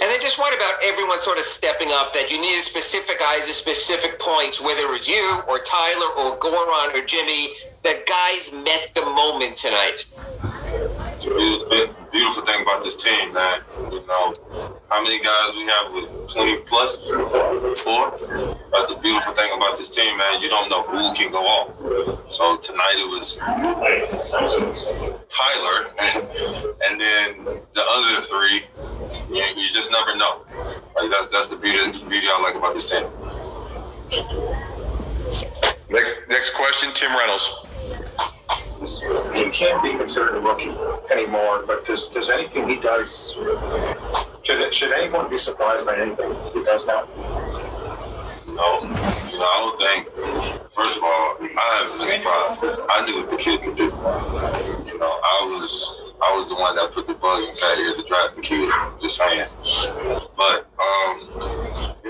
And 0.00 0.08
then 0.08 0.20
just 0.20 0.38
what 0.38 0.54
about 0.54 0.74
everyone 0.84 1.20
sort 1.20 1.38
of 1.38 1.44
stepping 1.44 1.88
up 1.92 2.12
that 2.12 2.30
you 2.30 2.40
needed 2.40 2.62
specific 2.62 3.18
guys 3.18 3.48
at 3.48 3.54
specific 3.54 4.18
points, 4.18 4.60
whether 4.60 4.82
it 4.84 4.90
was 4.90 5.08
you 5.08 5.42
or 5.48 5.58
Tyler 5.58 6.06
or 6.18 6.38
Goran 6.38 6.94
or 6.94 7.04
Jimmy, 7.04 7.48
that 7.82 8.06
guys 8.06 8.52
met 8.52 8.94
the 8.94 9.04
moment 9.04 9.56
tonight? 9.56 10.06
Beautiful, 12.12 12.42
thing 12.42 12.62
about 12.62 12.82
this 12.82 13.02
team, 13.02 13.32
man. 13.32 13.60
You 13.90 14.04
know, 14.06 14.32
how 14.88 15.02
many 15.02 15.22
guys 15.22 15.54
we 15.54 15.64
have 15.66 15.92
with 15.92 16.32
20? 16.32 16.56
Four? 16.66 18.10
That's 18.72 18.86
the 18.86 18.98
beautiful 19.00 19.32
thing 19.34 19.52
about 19.56 19.76
this 19.76 19.90
team, 19.90 20.16
man. 20.18 20.42
You 20.42 20.48
don't 20.48 20.68
know 20.68 20.82
who 20.82 21.12
can 21.14 21.30
go 21.30 21.46
off. 21.46 22.32
So 22.32 22.56
tonight 22.56 22.94
it 22.96 23.08
was 23.10 23.36
Tyler, 25.28 25.86
and 26.84 27.00
then 27.00 27.44
the 27.74 27.82
other 27.82 28.20
three, 28.22 28.62
you, 29.34 29.42
you 29.56 29.68
just 29.70 29.92
never 29.92 30.16
know. 30.16 30.42
Like 30.96 31.10
that's 31.10 31.28
that's 31.28 31.48
the 31.48 31.56
beauty 31.56 31.98
beauty 32.08 32.26
I 32.28 32.40
like 32.42 32.54
about 32.56 32.74
this 32.74 32.90
team. 32.90 33.06
Next 36.28 36.54
question, 36.54 36.90
Tim 36.94 37.16
Reynolds. 37.16 37.66
He 38.80 39.50
can't 39.50 39.82
be 39.82 39.94
considered 39.94 40.36
a 40.36 40.40
rookie 40.40 40.70
anymore, 41.12 41.64
but 41.66 41.84
does, 41.84 42.08
does 42.08 42.30
anything 42.30 42.66
he 42.66 42.76
does, 42.76 43.36
should, 44.42 44.72
should 44.72 44.92
anyone 44.92 45.28
be 45.28 45.36
surprised 45.36 45.84
by 45.84 45.96
anything 45.96 46.34
he 46.54 46.64
does 46.64 46.86
now? 46.86 47.06
No, 48.46 48.80
you 49.30 49.38
know, 49.38 49.44
I 49.44 49.58
don't 49.60 49.78
think. 49.78 50.08
First 50.72 50.96
of 50.96 51.02
all, 51.04 51.36
I 51.40 51.90
haven't 51.92 51.98
been 51.98 52.22
surprised. 52.22 52.80
I 52.90 53.04
knew 53.04 53.16
what 53.16 53.28
the 53.28 53.36
kid 53.36 53.60
could 53.60 53.76
do. 53.76 53.84
You 53.84 54.98
know, 54.98 55.20
I 55.22 55.42
was 55.44 56.00
I 56.22 56.34
was 56.34 56.48
the 56.48 56.54
one 56.54 56.76
that 56.76 56.92
put 56.92 57.06
the 57.06 57.14
bug 57.14 57.42
in 57.42 57.54
Pat 57.54 57.76
here 57.76 57.94
to 57.94 58.02
draft 58.02 58.36
the 58.36 58.42
kid. 58.42 58.68
Just 59.00 59.16
saying. 59.16 59.46
But 60.36 60.68
um, 60.80 61.28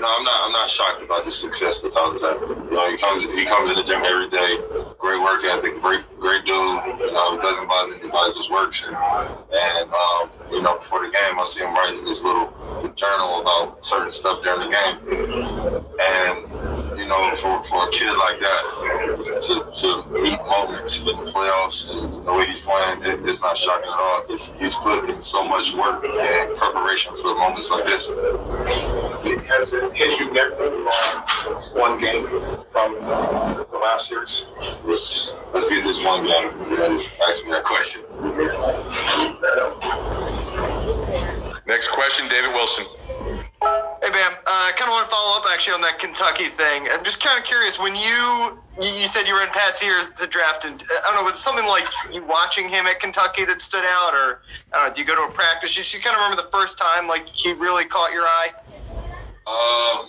you 0.01 0.07
know, 0.07 0.15
I'm 0.17 0.23
not 0.23 0.45
I'm 0.47 0.51
not 0.51 0.67
shocked 0.67 1.03
about 1.03 1.25
the 1.25 1.29
success 1.29 1.79
that 1.81 1.93
Tyler's 1.93 2.23
having. 2.23 2.49
You 2.49 2.71
know, 2.71 2.89
he 2.89 2.97
comes 2.97 3.21
he 3.21 3.45
comes 3.45 3.69
in 3.69 3.75
the 3.75 3.83
gym 3.83 4.01
every 4.01 4.29
day. 4.31 4.57
Great 4.97 5.21
work 5.21 5.43
ethic, 5.45 5.79
great 5.79 6.01
great 6.19 6.43
dude. 6.43 6.97
You 6.97 7.13
know, 7.13 7.37
it 7.37 7.41
doesn't 7.41 7.67
bother 7.67 7.93
anybody, 7.93 8.33
just 8.33 8.49
works. 8.49 8.83
And, 8.83 8.95
and 8.97 9.93
um, 9.93 10.31
you 10.49 10.63
know, 10.63 10.77
before 10.77 11.05
the 11.05 11.13
game, 11.13 11.37
I 11.37 11.43
see 11.45 11.63
him 11.63 11.75
writing 11.75 12.03
this 12.03 12.23
little 12.23 12.49
journal 12.95 13.41
about 13.41 13.85
certain 13.85 14.11
stuff 14.11 14.41
during 14.41 14.71
the 14.71 14.73
game. 14.73 14.97
And 16.01 16.81
you 16.97 17.07
know, 17.07 17.33
for, 17.35 17.61
for 17.63 17.87
a 17.87 17.91
kid 17.91 18.13
like 18.17 18.39
that 18.39 18.63
to, 19.41 19.65
to 19.81 20.21
meet 20.21 20.39
moments 20.45 20.99
in 20.99 21.05
the 21.17 21.31
playoffs 21.31 21.89
and 21.89 22.25
the 22.25 22.33
way 22.33 22.45
he's 22.45 22.61
playing, 22.61 23.01
it, 23.03 23.27
it's 23.27 23.41
not 23.41 23.57
shocking 23.57 23.89
at 23.89 23.99
all 23.99 24.21
because 24.21 24.53
he's 24.59 24.75
put 24.75 25.09
in 25.09 25.21
so 25.21 25.43
much 25.43 25.73
work 25.73 26.03
and 26.03 26.55
preparation 26.55 27.15
for 27.15 27.33
moments 27.35 27.71
like 27.71 27.85
this. 27.85 28.09
Has 29.47 29.73
it 29.73 29.90
hit 29.93 30.19
you 30.19 30.33
yet 30.33 30.51
uh, 30.53 30.69
one 31.73 31.99
game 31.99 32.27
from 32.71 32.95
the 32.95 33.79
last 33.81 34.07
series? 34.09 34.51
Let's 34.85 35.69
get 35.69 35.83
this 35.83 36.03
one 36.03 36.25
game. 36.25 36.49
Ask 37.27 37.45
me 37.45 37.51
that 37.51 37.63
question. 37.63 38.01
Next 41.67 41.89
question, 41.89 42.27
David 42.27 42.51
Wilson. 42.53 42.85
Hey, 44.01 44.09
Bam. 44.09 44.33
Uh, 44.33 44.49
I 44.49 44.73
kind 44.75 44.89
of 44.89 44.97
want 44.97 45.05
to 45.05 45.11
follow 45.13 45.37
up 45.37 45.45
actually 45.53 45.75
on 45.75 45.81
that 45.81 45.99
Kentucky 45.99 46.45
thing. 46.45 46.87
I'm 46.91 47.03
just 47.03 47.23
kind 47.23 47.37
of 47.37 47.45
curious. 47.45 47.79
When 47.79 47.95
you 47.95 48.57
you 48.81 48.89
you 48.89 49.07
said 49.07 49.27
you 49.27 49.35
were 49.35 49.41
in 49.41 49.49
Pat's 49.49 49.83
ears 49.83 50.07
to 50.07 50.27
draft, 50.27 50.65
and 50.65 50.81
I 50.81 51.13
don't 51.13 51.21
know, 51.21 51.23
was 51.23 51.33
it 51.33 51.41
something 51.41 51.67
like 51.67 51.85
you 52.11 52.23
watching 52.23 52.67
him 52.67 52.87
at 52.87 52.99
Kentucky 52.99 53.45
that 53.45 53.61
stood 53.61 53.85
out, 53.85 54.13
or 54.13 54.41
I 54.73 54.79
don't 54.79 54.87
know, 54.89 54.93
do 54.95 55.01
you 55.01 55.07
go 55.07 55.15
to 55.15 55.31
a 55.31 55.33
practice? 55.33 55.77
You, 55.77 55.83
you 55.97 56.03
kind 56.03 56.15
of 56.15 56.21
remember 56.23 56.41
the 56.41 56.49
first 56.49 56.79
time 56.79 57.07
like 57.07 57.29
he 57.29 57.53
really 57.53 57.85
caught 57.85 58.11
your 58.11 58.23
eye? 58.23 58.49
Um, 59.47 60.07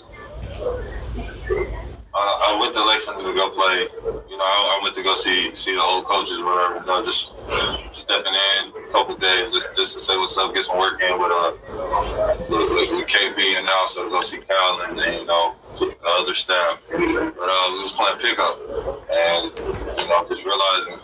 I, 2.15 2.53
I 2.53 2.59
went 2.61 2.75
to 2.75 2.85
Lexington 2.85 3.25
to 3.25 3.33
go 3.33 3.49
play. 3.49 3.89
You 4.29 4.37
know, 4.37 4.45
I, 4.45 4.79
I 4.79 4.81
went 4.83 4.95
to 4.97 5.03
go 5.03 5.15
see 5.15 5.55
see 5.55 5.75
the 5.75 5.81
old 5.81 6.05
coaches, 6.05 6.39
or 6.39 6.45
whatever. 6.45 6.81
You 6.81 6.87
know, 6.87 7.05
just 7.05 7.33
stepping 7.95 8.33
in 8.33 8.73
a 8.77 8.93
couple 8.93 9.17
days 9.17 9.53
just 9.53 9.75
just 9.75 9.95
to 9.95 10.01
say 10.01 10.17
what's 10.19 10.37
up, 10.37 10.53
get 10.53 10.65
some 10.65 10.79
work 10.79 11.01
in 11.01 11.19
with 11.19 11.33
uh 11.33 11.53
with, 12.51 12.93
with 12.93 13.09
KB, 13.09 13.59
and 13.59 13.69
also 13.69 14.05
to 14.05 14.11
go 14.11 14.21
see 14.21 14.41
Cal 14.41 14.83
and, 14.89 15.01
and 15.01 15.21
you 15.21 15.25
know 15.25 15.57
the 15.79 15.97
other 16.21 16.35
staff. 16.35 16.83
But 16.91 17.01
uh, 17.01 17.69
we 17.73 17.81
was 17.81 17.93
playing 17.97 18.19
pickup, 18.19 18.61
and 19.09 19.49
you 19.97 20.09
know, 20.09 20.27
just 20.29 20.45
realizing, 20.45 21.01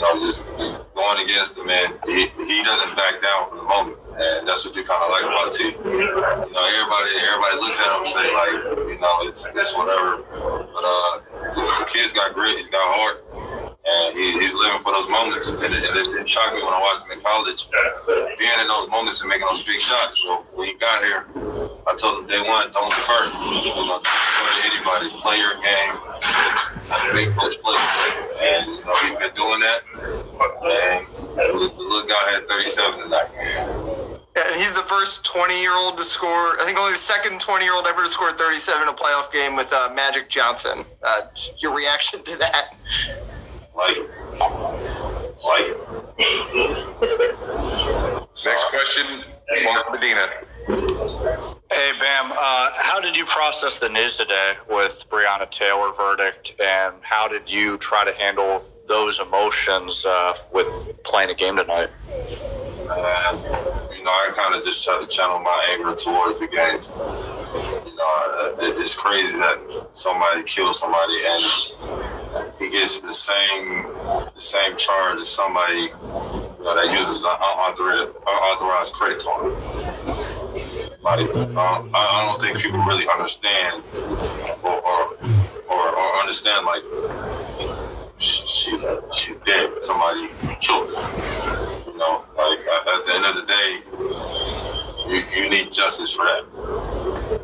know, 0.00 0.14
just, 0.20 0.44
just 0.56 0.94
going 0.94 1.24
against 1.24 1.58
him, 1.58 1.66
man, 1.66 1.94
he, 2.06 2.28
he 2.44 2.64
doesn't 2.64 2.96
back 2.96 3.22
down 3.22 3.48
for 3.48 3.56
the 3.56 3.62
moment. 3.62 3.96
And 4.18 4.48
that's 4.48 4.66
what 4.66 4.74
you 4.74 4.82
kind 4.82 5.02
of 5.02 5.10
like 5.10 5.24
about 5.24 5.52
T. 5.52 5.70
You 5.70 6.50
know, 6.50 6.64
everybody 6.66 7.10
everybody 7.22 7.56
looks 7.62 7.80
at 7.80 7.86
him 7.94 8.02
and 8.02 8.08
say 8.08 8.26
like, 8.34 8.52
you 8.90 8.98
know, 8.98 9.22
it's 9.22 9.46
it's 9.54 9.76
whatever. 9.76 10.18
But 10.26 10.84
uh, 10.84 11.20
the 11.54 11.86
kid's 11.88 12.12
got 12.12 12.34
grit, 12.34 12.56
he's 12.56 12.70
got 12.70 12.82
heart, 12.82 13.77
and 13.88 14.16
he, 14.16 14.32
he's 14.36 14.54
living 14.54 14.78
for 14.80 14.92
those 14.92 15.08
moments. 15.08 15.54
And 15.54 15.64
it, 15.64 15.72
and 15.72 15.96
it 15.96 16.04
didn't 16.12 16.28
me 16.54 16.60
when 16.60 16.74
I 16.74 16.80
watched 16.80 17.06
him 17.06 17.12
in 17.16 17.20
college, 17.24 17.72
being 18.36 18.58
in 18.60 18.68
those 18.68 18.90
moments 18.90 19.20
and 19.22 19.28
making 19.28 19.48
those 19.48 19.64
big 19.64 19.80
shots. 19.80 20.20
So 20.20 20.44
when 20.54 20.68
he 20.68 20.74
got 20.76 21.02
here, 21.02 21.24
I 21.88 21.96
told 21.96 22.20
him 22.20 22.26
day 22.26 22.40
one, 22.44 22.70
don't 22.72 22.92
defer. 22.92 23.32
You 23.64 23.72
know, 23.88 23.96
don't 23.96 24.04
defer 24.04 24.50
to 24.52 24.62
anybody. 24.68 25.08
Play 25.24 25.40
your 25.40 25.56
game. 25.64 25.92
Make 27.16 27.32
coach 27.32 27.56
play. 27.64 27.76
And 28.44 28.66
you 28.68 28.84
know, 28.84 28.94
he's 29.08 29.16
been 29.16 29.34
doing 29.34 29.60
that. 29.64 29.80
And 29.88 31.06
the 31.36 31.72
little 31.72 32.06
guy 32.06 32.20
had 32.28 32.46
37 32.48 33.00
tonight. 33.00 33.30
And 34.36 34.54
he's 34.54 34.74
the 34.74 34.86
first 34.86 35.24
20 35.26 35.60
year 35.60 35.72
old 35.72 35.96
to 35.96 36.04
score. 36.04 36.60
I 36.60 36.64
think 36.64 36.78
only 36.78 36.92
the 36.92 36.98
second 36.98 37.40
20 37.40 37.64
year 37.64 37.74
old 37.74 37.86
ever 37.86 38.02
to 38.02 38.08
score 38.08 38.32
37 38.32 38.82
in 38.82 38.88
a 38.88 38.92
playoff 38.92 39.32
game 39.32 39.56
with 39.56 39.72
uh, 39.72 39.90
Magic 39.94 40.28
Johnson. 40.28 40.84
Uh, 41.02 41.22
your 41.58 41.74
reaction 41.74 42.22
to 42.22 42.36
that? 42.38 42.74
Like 43.78 43.96
it. 43.96 44.10
Like 45.44 45.66
it. 45.68 45.78
Next 48.44 48.64
question, 48.70 49.22
Mark 49.62 49.92
Medina. 49.92 50.26
Hey, 51.70 51.92
Bam, 52.00 52.32
uh, 52.32 52.70
how 52.74 52.98
did 52.98 53.14
you 53.14 53.24
process 53.24 53.78
the 53.78 53.88
news 53.88 54.16
today 54.16 54.54
with 54.68 55.04
Breonna 55.08 55.48
Taylor 55.48 55.92
verdict, 55.92 56.56
and 56.60 56.96
how 57.02 57.28
did 57.28 57.48
you 57.48 57.78
try 57.78 58.04
to 58.04 58.12
handle 58.12 58.60
those 58.88 59.20
emotions 59.20 60.04
uh, 60.04 60.34
with 60.52 60.66
playing 61.04 61.30
a 61.30 61.34
game 61.34 61.54
tonight? 61.54 61.88
And, 62.90 63.38
you 63.38 63.87
know, 64.08 64.14
I 64.14 64.32
kind 64.34 64.54
of 64.54 64.64
just 64.64 64.84
try 64.84 64.98
to 65.00 65.06
channel 65.06 65.40
my 65.40 65.66
anger 65.70 65.94
towards 65.94 66.40
the 66.40 66.48
game. 66.48 66.80
You 67.84 67.94
know, 67.96 68.54
it, 68.60 68.80
it's 68.80 68.96
crazy 68.96 69.36
that 69.36 69.88
somebody 69.92 70.42
kills 70.44 70.80
somebody 70.80 71.18
and 71.26 71.42
he 72.58 72.70
gets 72.70 73.00
the 73.00 73.12
same 73.12 73.82
the 74.34 74.40
same 74.40 74.76
charge 74.76 75.20
as 75.20 75.28
somebody 75.28 75.92
you 75.92 76.64
know, 76.64 76.74
that 76.74 76.88
uses 76.90 77.24
an 77.24 77.36
unauthorized, 77.36 78.16
unauthorized 78.26 78.94
credit 78.94 79.20
card. 79.20 79.52
Like, 81.02 81.28
um, 81.36 81.90
I, 81.94 82.24
don't 82.26 82.40
think 82.40 82.58
people 82.58 82.80
really 82.80 83.06
understand 83.08 83.82
or 84.62 84.80
or, 84.80 85.16
or, 85.68 85.84
or 85.96 86.20
understand 86.20 86.66
like 86.66 86.82
sh- 88.18 88.46
she's 88.48 88.84
she's 89.12 89.36
dead. 89.44 89.82
Somebody 89.82 90.28
killed 90.60 90.88
her. 90.94 91.67
You 92.88 92.94
know, 92.94 93.00
like 93.00 93.00
at, 93.00 93.06
the 93.06 93.14
end 93.14 93.24
of 93.26 93.34
the 93.36 93.46
day, 93.46 93.68
you, 95.12 95.42
you 95.42 95.50
need 95.50 95.72
justice 95.72 96.14
for 96.14 96.24
that. 96.24 96.44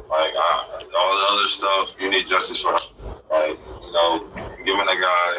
Like 0.09 0.35
all 0.37 1.16
the 1.16 1.26
other 1.33 1.48
stuff, 1.48 1.94
you 2.00 2.11
need 2.11 2.26
justice 2.26 2.62
for. 2.62 2.72
That. 2.72 2.90
Like 3.30 3.59
you 3.83 3.92
know, 3.92 4.24
giving 4.64 4.87
a 4.87 5.00
guy 5.00 5.33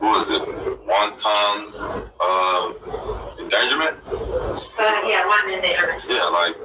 who 0.00 0.06
was 0.06 0.30
it, 0.30 0.42
one 0.86 1.16
time 1.16 1.70
uh, 2.20 2.72
endangerment. 3.38 3.96
Uh, 4.10 5.02
yeah, 5.06 5.26
one 5.26 5.50
endangerment. 5.50 6.02
Yeah, 6.08 6.24
like 6.24 6.56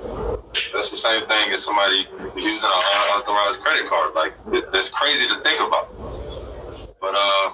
that's 0.74 0.89
the 0.89 0.98
same 0.98 1.26
thing 1.28 1.52
as 1.52 1.63
somebody 1.63 2.08
using 2.36 2.69
an 2.69 2.82
unauthorized 3.12 3.62
credit 3.62 3.88
card. 3.88 4.15
Like 4.15 4.34
it, 4.48 4.71
that's 4.71 4.89
crazy 4.89 5.28
to 5.28 5.39
think 5.41 5.62
about. 5.62 5.89
But 7.00 7.13
uh, 7.15 7.52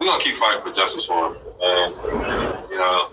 we're 0.00 0.06
gonna 0.06 0.22
keep 0.22 0.36
fighting 0.36 0.62
for 0.62 0.72
justice 0.72 1.04
for 1.04 1.28
him, 1.28 1.36
and 1.60 1.94
you 2.70 2.78
know, 2.78 3.11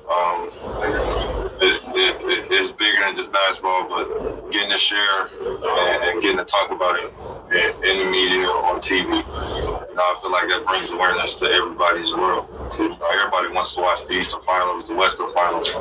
it's 2.60 2.72
bigger 2.72 3.00
than 3.00 3.16
just 3.16 3.32
basketball. 3.32 3.88
But 3.88 4.52
getting 4.52 4.72
to 4.72 4.78
share 4.78 5.28
and, 5.28 6.04
and 6.04 6.22
getting 6.22 6.38
to 6.38 6.46
talk 6.46 6.72
about 6.72 7.00
it 7.00 7.12
in, 7.52 7.72
in 7.84 8.06
the 8.06 8.12
media 8.12 8.48
or 8.48 8.66
on 8.66 8.80
TV, 8.82 9.08
you 9.08 9.96
know, 9.96 10.04
I 10.04 10.20
feel 10.22 10.32
like 10.32 10.48
that 10.50 10.64
brings 10.68 10.92
awareness 10.92 11.36
to 11.36 11.46
everybody 11.46 12.00
in 12.02 12.12
the 12.12 12.18
world. 12.18 12.48
You 12.78 12.90
know, 12.90 13.00
everybody 13.12 13.54
wants 13.54 13.76
to 13.76 13.82
watch 13.82 14.08
the 14.08 14.14
Eastern 14.14 14.42
Finals, 14.42 14.88
the 14.88 14.96
Western 14.96 15.34
Finals. 15.34 15.72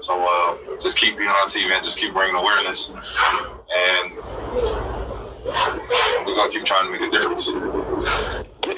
So 0.00 0.14
uh, 0.14 0.78
just 0.80 0.96
keep 0.96 1.18
being 1.18 1.28
on 1.28 1.48
TV 1.48 1.70
and 1.72 1.82
just 1.84 1.98
keep 1.98 2.12
bringing 2.12 2.36
awareness, 2.36 2.94
and 2.94 4.12
we're 6.26 6.36
gonna 6.36 6.50
keep 6.50 6.64
trying 6.64 6.86
to 6.86 6.92
make 6.92 7.02
a 7.02 7.10
difference. 7.10 7.50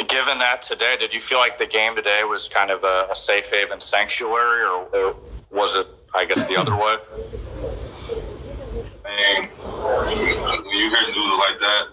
Given 0.08 0.38
that 0.38 0.62
today, 0.62 0.96
did 0.98 1.12
you 1.12 1.20
feel 1.20 1.38
like 1.38 1.58
the 1.58 1.66
game 1.66 1.94
today 1.94 2.24
was 2.24 2.48
kind 2.48 2.70
of 2.70 2.84
a, 2.84 3.08
a 3.10 3.14
safe 3.14 3.50
haven 3.50 3.80
sanctuary, 3.80 4.62
or, 4.62 4.86
or 4.94 5.16
was 5.50 5.76
it, 5.76 5.86
I 6.14 6.24
guess, 6.24 6.46
the 6.46 6.56
other 6.56 6.76
way? 6.76 6.96
And 9.04 9.48
when 9.50 10.76
you 10.76 10.90
hear 10.90 11.06
news 11.08 11.38
like 11.38 11.58
that, 11.58 11.88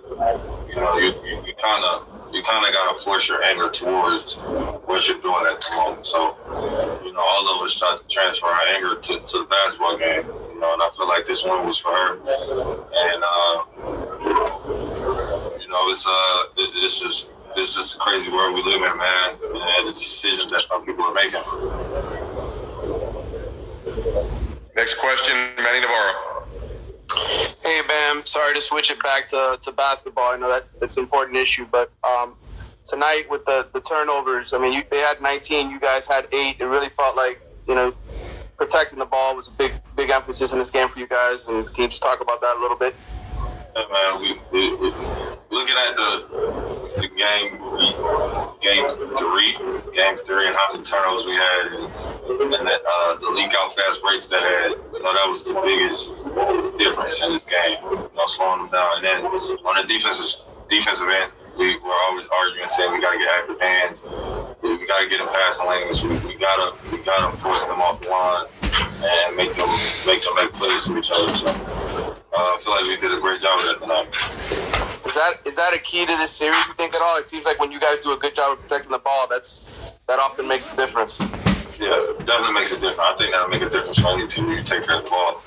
you 0.69 0.75
know, 0.75 0.97
you, 0.97 1.13
you, 1.45 1.53
kind 1.55 1.83
of 1.83 2.07
you 2.33 2.41
kind 2.43 2.65
of 2.65 2.71
gotta 2.71 2.99
force 2.99 3.27
your 3.27 3.43
anger 3.43 3.69
towards 3.69 4.37
what 4.85 5.07
you're 5.07 5.19
doing 5.21 5.45
at 5.49 5.59
the 5.59 5.75
moment. 5.75 6.05
So, 6.05 6.37
you 7.03 7.13
know, 7.13 7.19
all 7.19 7.55
of 7.55 7.65
us 7.65 7.77
tried 7.77 7.97
to 7.99 8.07
transfer 8.07 8.47
our 8.47 8.61
anger 8.75 8.95
to, 8.95 9.19
to 9.19 9.37
the 9.39 9.47
basketball 9.49 9.97
game. 9.97 10.23
You 10.53 10.59
know, 10.59 10.73
and 10.73 10.81
I 10.81 10.89
feel 10.95 11.07
like 11.07 11.25
this 11.25 11.43
one 11.43 11.65
was 11.65 11.77
for 11.77 11.91
her. 11.91 12.13
And 12.13 13.23
uh, 13.25 13.65
you 15.59 15.67
know, 15.67 15.89
it's 15.89 16.07
uh, 16.07 16.43
it, 16.57 16.71
it's 16.83 16.99
just 17.01 17.33
it's 17.57 17.75
just 17.75 17.99
crazy 17.99 18.31
world 18.31 18.55
we 18.55 18.63
live 18.63 18.81
in, 18.81 18.97
man. 18.97 19.29
And 19.41 19.87
the 19.87 19.91
decisions 19.91 20.51
that 20.51 20.61
some 20.61 20.85
people 20.85 21.05
are 21.05 21.13
making. 21.13 22.30
Next 24.75 24.95
question, 24.95 25.35
Manny 25.57 25.81
Navarro. 25.81 26.47
Hey, 27.61 27.81
Bam. 27.87 28.25
Sorry 28.25 28.53
to 28.53 28.61
switch 28.61 28.89
it 28.89 29.01
back 29.03 29.27
to, 29.27 29.57
to 29.61 29.71
basketball. 29.71 30.31
I 30.31 30.37
know 30.37 30.47
that 30.47 30.63
it's 30.81 30.97
an 30.97 31.03
important 31.03 31.37
issue, 31.37 31.67
but 31.69 31.91
um, 32.03 32.35
tonight 32.85 33.23
with 33.29 33.45
the, 33.45 33.67
the 33.73 33.81
turnovers, 33.81 34.53
I 34.53 34.59
mean, 34.59 34.73
you, 34.73 34.83
they 34.89 34.99
had 34.99 35.21
19, 35.21 35.71
you 35.71 35.79
guys 35.79 36.05
had 36.05 36.27
eight. 36.33 36.57
It 36.59 36.65
really 36.65 36.89
felt 36.89 37.17
like, 37.17 37.41
you 37.67 37.75
know, 37.75 37.93
protecting 38.57 38.99
the 38.99 39.05
ball 39.05 39.35
was 39.35 39.47
a 39.47 39.51
big 39.51 39.71
big 39.95 40.11
emphasis 40.11 40.53
in 40.53 40.59
this 40.59 40.69
game 40.69 40.87
for 40.87 40.99
you 40.99 41.07
guys. 41.07 41.47
And 41.47 41.65
can 41.73 41.83
you 41.83 41.89
just 41.89 42.01
talk 42.01 42.21
about 42.21 42.41
that 42.41 42.57
a 42.57 42.59
little 42.61 42.77
bit? 42.77 42.95
Yeah, 43.73 43.87
man, 43.87 44.21
we, 44.21 44.35
we, 44.51 44.75
we 44.75 44.91
looking 45.49 45.75
at 45.87 45.95
the 45.95 46.91
the 46.99 47.07
game 47.07 47.55
game 48.59 48.83
three, 49.15 49.55
game 49.95 50.17
three, 50.17 50.47
and 50.47 50.55
how 50.55 50.73
many 50.73 50.83
turnovers 50.83 51.25
we 51.25 51.33
had, 51.33 51.71
and, 51.71 52.53
and 52.53 52.67
that 52.67 52.81
uh, 52.83 53.15
the 53.15 53.29
leak 53.31 53.53
out 53.57 53.71
fast 53.71 54.03
breaks 54.03 54.27
that 54.27 54.41
had. 54.41 54.71
You 54.91 55.03
know, 55.03 55.13
that 55.13 55.25
was 55.27 55.45
the 55.45 55.55
biggest 55.63 56.19
difference 56.77 57.23
in 57.23 57.31
this 57.31 57.45
game. 57.45 57.79
You 57.83 58.11
know, 58.15 58.25
slowing 58.27 58.63
them 58.63 58.71
down, 58.71 58.97
and 58.97 59.05
then 59.05 59.25
on 59.25 59.81
the 59.81 59.87
defensive 59.87 60.43
defensive 60.69 61.07
end. 61.07 61.31
We 61.57 61.77
were 61.77 61.91
always 62.07 62.27
arguing, 62.27 62.67
saying 62.69 62.93
we 62.93 63.01
got 63.01 63.11
to 63.11 63.17
get 63.19 63.27
active 63.27 63.59
hands. 63.59 64.07
We 64.63 64.87
got 64.87 65.03
to 65.03 65.09
get 65.09 65.19
them 65.19 65.27
passing 65.27 65.67
lanes. 65.67 66.01
We, 66.01 66.09
we 66.25 66.39
gotta, 66.39 66.73
we 66.91 67.03
gotta 67.03 67.35
force 67.37 67.65
them 67.65 67.81
off 67.81 68.01
the 68.01 68.09
line 68.09 68.47
and 69.03 69.35
make 69.35 69.53
them, 69.55 69.67
make 70.07 70.23
them 70.23 70.33
make 70.35 70.53
plays 70.53 70.87
to 70.87 70.97
each 70.97 71.11
other. 71.11 71.35
So, 71.35 71.80
uh, 72.33 72.55
I 72.55 72.57
feel 72.59 72.73
like 72.73 72.83
we 72.85 72.97
did 72.97 73.17
a 73.17 73.21
great 73.21 73.41
job 73.41 73.59
of 73.59 73.65
that 73.65 73.81
tonight. 73.81 74.07
Is 75.05 75.13
that 75.15 75.39
is 75.45 75.55
that 75.57 75.73
a 75.73 75.79
key 75.79 76.05
to 76.05 76.15
this 76.17 76.31
series? 76.31 76.67
You 76.67 76.73
think 76.75 76.93
at 76.95 77.01
all? 77.01 77.17
It 77.17 77.27
seems 77.27 77.45
like 77.45 77.59
when 77.59 77.71
you 77.71 77.79
guys 77.79 77.99
do 77.99 78.13
a 78.13 78.17
good 78.17 78.33
job 78.33 78.53
of 78.53 78.61
protecting 78.61 78.91
the 78.91 78.99
ball, 78.99 79.27
that's 79.29 79.91
that 80.07 80.19
often 80.19 80.47
makes 80.47 80.71
a 80.71 80.75
difference. 80.77 81.19
Yeah, 81.79 81.91
it 81.91 82.25
definitely 82.25 82.53
makes 82.53 82.71
a 82.71 82.75
difference. 82.75 82.99
I 82.99 83.15
think 83.17 83.31
that'll 83.31 83.49
make 83.49 83.61
a 83.61 83.69
difference 83.69 83.99
for 83.99 84.09
any 84.09 84.27
team 84.27 84.47
when 84.47 84.57
you 84.57 84.63
take 84.63 84.85
care 84.85 84.97
of 84.97 85.03
the 85.03 85.09
ball. 85.09 85.41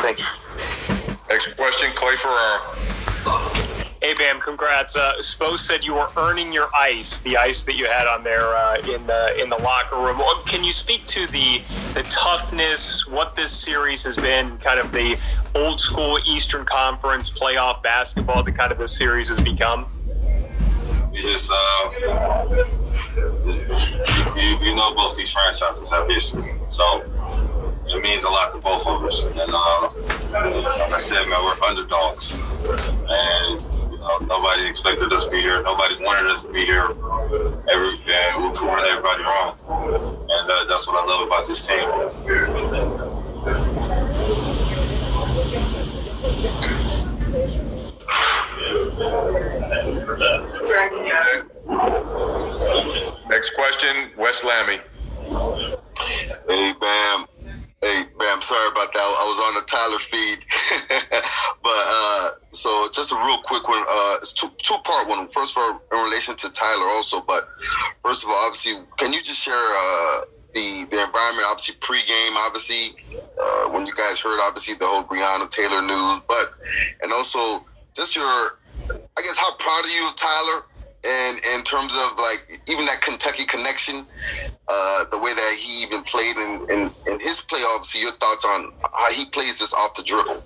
Thanks. 0.00 0.22
Next 1.28 1.54
question, 1.54 1.90
Clay 1.94 2.16
Ferraro. 2.16 3.59
Hey 4.02 4.14
Bam, 4.14 4.40
congrats. 4.40 4.96
Uh, 4.96 5.14
Spo 5.18 5.58
said 5.58 5.84
you 5.84 5.94
were 5.94 6.08
earning 6.16 6.52
your 6.52 6.68
ice, 6.74 7.20
the 7.20 7.36
ice 7.36 7.64
that 7.64 7.74
you 7.74 7.86
had 7.86 8.06
on 8.06 8.24
there 8.24 8.54
uh, 8.54 8.76
in 8.78 9.06
the 9.06 9.40
in 9.40 9.48
the 9.48 9.56
locker 9.56 9.96
room. 9.96 10.20
Can 10.46 10.64
you 10.64 10.72
speak 10.72 11.06
to 11.06 11.26
the 11.28 11.60
the 11.94 12.02
toughness, 12.04 13.06
what 13.06 13.36
this 13.36 13.52
series 13.52 14.04
has 14.04 14.16
been, 14.16 14.58
kind 14.58 14.80
of 14.80 14.92
the 14.92 15.18
old 15.54 15.80
school 15.80 16.18
Eastern 16.26 16.64
Conference 16.64 17.30
playoff 17.30 17.82
basketball 17.82 18.42
that 18.42 18.52
kind 18.52 18.72
of 18.72 18.78
this 18.78 18.96
series 18.96 19.28
has 19.28 19.40
become? 19.40 19.86
We 21.12 21.22
just, 21.22 21.50
uh, 21.52 21.90
you, 23.16 24.40
you, 24.40 24.58
you 24.62 24.74
know, 24.74 24.94
both 24.94 25.16
these 25.16 25.32
franchises 25.32 25.90
have 25.90 26.08
history, 26.08 26.54
so 26.68 27.02
it 27.94 28.02
means 28.02 28.24
a 28.24 28.30
lot 28.30 28.52
to 28.52 28.58
both 28.58 28.86
of 28.86 29.02
us. 29.04 29.24
And 29.26 29.38
uh, 29.38 29.90
like 30.62 30.92
I 30.92 30.98
said, 30.98 31.26
man, 31.28 31.42
we're 31.44 31.60
underdogs, 31.66 32.32
and 32.32 33.60
you 33.90 33.98
know, 33.98 34.18
nobody 34.26 34.66
expected 34.66 35.12
us 35.12 35.24
to 35.24 35.30
be 35.30 35.40
here. 35.40 35.62
Nobody 35.62 36.02
wanted 36.02 36.30
us 36.30 36.44
to 36.44 36.52
be 36.52 36.64
here. 36.64 36.84
Every 37.70 37.90
and 38.06 38.44
we're 38.44 38.52
proving 38.52 38.84
everybody 38.84 39.22
wrong, 39.24 39.58
and 39.68 40.50
uh, 40.50 40.64
that's 40.68 40.86
what 40.86 41.02
I 41.02 41.06
love 41.06 41.26
about 41.26 41.46
this 41.46 41.66
team. 41.66 41.88
Next 53.28 53.50
question, 53.54 54.10
Wes 54.16 54.44
Lammy. 54.44 54.80
Hey, 56.48 56.72
Bam. 56.80 57.29
Hey, 57.82 58.02
Bam, 58.18 58.42
sorry 58.42 58.68
about 58.68 58.92
that. 58.92 59.00
I 59.00 59.24
was 59.24 59.40
on 59.40 59.54
the 59.54 59.64
Tyler 59.64 59.98
feed. 59.98 60.44
but, 61.62 61.82
uh, 61.88 62.28
so 62.50 62.68
just 62.92 63.10
a 63.10 63.16
real 63.16 63.38
quick 63.38 63.66
one. 63.68 63.82
Uh, 63.88 64.16
it's 64.20 64.34
two, 64.34 64.48
two 64.58 64.76
part 64.84 65.08
one. 65.08 65.26
First 65.28 65.56
of 65.56 65.62
all, 65.62 65.80
in 65.90 66.04
relation 66.04 66.36
to 66.36 66.52
Tyler 66.52 66.88
also, 66.90 67.22
but 67.22 67.40
first 68.02 68.22
of 68.22 68.28
all, 68.28 68.36
obviously, 68.36 68.74
can 68.98 69.14
you 69.14 69.22
just 69.22 69.42
share, 69.42 69.54
uh, 69.56 70.20
the, 70.52 70.84
the 70.90 71.02
environment, 71.06 71.48
obviously 71.48 71.76
pregame, 71.80 72.36
obviously, 72.36 73.00
uh, 73.16 73.70
when 73.70 73.86
you 73.86 73.94
guys 73.94 74.20
heard, 74.20 74.40
obviously, 74.42 74.74
the 74.74 74.84
whole 74.84 75.04
Breonna 75.04 75.48
Taylor 75.48 75.80
news, 75.80 76.20
but, 76.28 76.52
and 77.00 77.14
also 77.14 77.64
just 77.96 78.14
your, 78.14 78.26
I 78.26 79.22
guess, 79.24 79.38
how 79.38 79.54
proud 79.56 79.86
are 79.86 79.88
you 79.88 80.06
of 80.06 80.16
Tyler? 80.16 80.64
And 81.02 81.40
in 81.56 81.64
terms 81.64 81.96
of 81.96 82.18
like 82.18 82.46
even 82.68 82.84
that 82.84 83.00
Kentucky 83.00 83.46
connection, 83.46 84.04
uh, 84.68 85.04
the 85.10 85.18
way 85.18 85.32
that 85.32 85.56
he 85.58 85.82
even 85.82 86.04
played 86.04 86.36
in, 86.36 86.66
in, 86.70 86.90
in 87.10 87.18
his 87.20 87.40
play, 87.40 87.62
obviously, 87.74 88.02
your 88.02 88.12
thoughts 88.12 88.44
on 88.44 88.70
how 88.82 89.10
he 89.12 89.24
plays 89.24 89.58
this 89.58 89.72
off 89.72 89.94
the 89.94 90.02
dribble. 90.02 90.42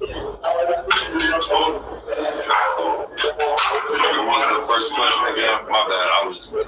The 4.55 4.63
first 4.69 4.95
question 4.95 5.27
again? 5.33 5.67
My 5.69 5.85
bad. 5.89 5.93
I 5.93 6.25
was. 6.29 6.53
No 6.53 6.63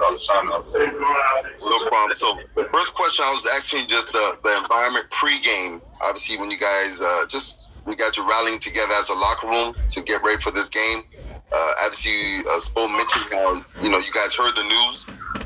problem. 1.87 2.15
So, 2.15 2.37
first 2.73 2.93
question 2.93 3.23
I 3.25 3.31
was 3.31 3.47
asking 3.55 3.87
just 3.87 4.11
the, 4.11 4.37
the 4.43 4.57
environment 4.57 5.05
pregame. 5.11 5.81
Obviously, 6.01 6.37
when 6.37 6.51
you 6.51 6.57
guys 6.57 7.01
uh, 7.01 7.25
just 7.27 7.67
we 7.87 7.95
got 7.95 8.17
you 8.17 8.27
rallying 8.27 8.59
together 8.59 8.93
as 8.99 9.09
a 9.09 9.13
locker 9.13 9.47
room 9.47 9.73
to 9.91 10.01
get 10.01 10.21
ready 10.23 10.41
for 10.41 10.51
this 10.51 10.67
game. 10.67 11.03
Uh, 11.51 11.71
obviously, 11.83 12.39
uh, 12.39 12.59
Spo 12.59 12.91
mentioned 12.91 13.25
how 13.31 13.63
you 13.81 13.89
know 13.89 13.97
you 13.97 14.11
guys 14.11 14.35
heard 14.35 14.55
the 14.55 14.63
news 14.63 15.05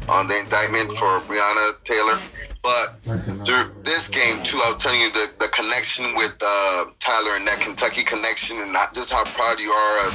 on 0.09 0.27
the 0.27 0.37
indictment 0.39 0.91
for 0.93 1.19
Breonna 1.29 1.75
Taylor, 1.83 2.17
but 2.63 2.97
through 3.45 3.71
this 3.83 4.07
game 4.07 4.41
too, 4.43 4.57
I 4.57 4.73
was 4.73 4.77
telling 4.77 4.99
you 5.01 5.11
the, 5.11 5.27
the 5.39 5.47
connection 5.49 6.15
with 6.15 6.33
uh, 6.41 6.85
Tyler 6.99 7.35
and 7.35 7.47
that 7.47 7.59
Kentucky 7.59 8.03
connection, 8.03 8.59
and 8.61 8.73
not 8.73 8.93
just 8.93 9.11
how 9.11 9.23
proud 9.25 9.59
you 9.59 9.69
are 9.69 10.07
of 10.07 10.13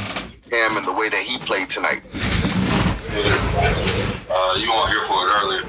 him 0.51 0.77
and 0.77 0.87
the 0.87 0.93
way 0.93 1.09
that 1.09 1.23
he 1.23 1.39
played 1.39 1.71
tonight. 1.71 2.03
Uh, 4.29 4.55
you 4.59 4.71
weren't 4.71 4.91
here 4.91 5.03
for 5.07 5.27
it 5.27 5.31
earlier 5.43 5.63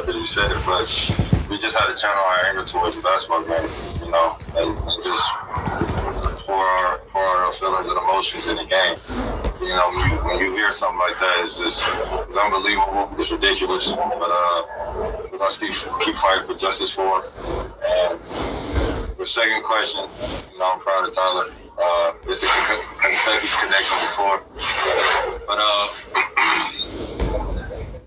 because 0.00 0.16
you 0.16 0.26
said 0.26 0.50
it, 0.50 0.58
but 0.66 0.88
we 1.48 1.56
just 1.56 1.78
had 1.78 1.90
to 1.90 1.96
channel 1.96 2.22
our 2.22 2.46
anger 2.46 2.64
towards 2.64 2.96
the 2.96 3.02
basketball 3.02 3.42
game, 3.44 3.68
you 4.04 4.10
know, 4.10 4.36
and, 4.56 4.76
and 4.76 5.02
just 5.02 5.32
pour 6.48 6.64
our 7.20 7.52
feelings 7.52 7.88
and 7.88 7.98
emotions 7.98 8.48
in 8.48 8.56
the 8.56 8.64
game. 8.64 8.96
You 9.60 9.76
know, 9.76 9.90
when 9.92 10.10
you, 10.10 10.16
when 10.24 10.38
you 10.38 10.52
hear 10.56 10.72
something 10.72 10.98
like 10.98 11.18
that, 11.20 11.42
it's 11.44 11.58
just 11.58 11.84
it's 12.24 12.36
unbelievable. 12.36 13.12
It's 13.18 13.30
ridiculous, 13.30 13.92
but 13.92 14.30
uh, 14.32 14.62
we're 15.30 15.38
gonna 15.38 15.52
keep 15.60 15.74
keep 16.00 16.16
fighting 16.16 16.46
for 16.46 16.54
justice 16.54 16.90
for 16.90 17.24
it. 17.24 17.30
And 17.84 18.18
the 19.18 19.26
second 19.26 19.62
question, 19.64 20.08
you 20.52 20.58
know, 20.58 20.72
I'm 20.72 20.80
proud 20.80 21.08
of 21.08 21.14
Tyler. 21.14 21.52
Uh, 21.80 22.12
it's 22.26 22.42
a 22.42 22.48
Kentucky 22.98 23.48
connection 23.60 23.98
before, 24.08 24.42
but 25.46 25.58
uh, 25.60 25.88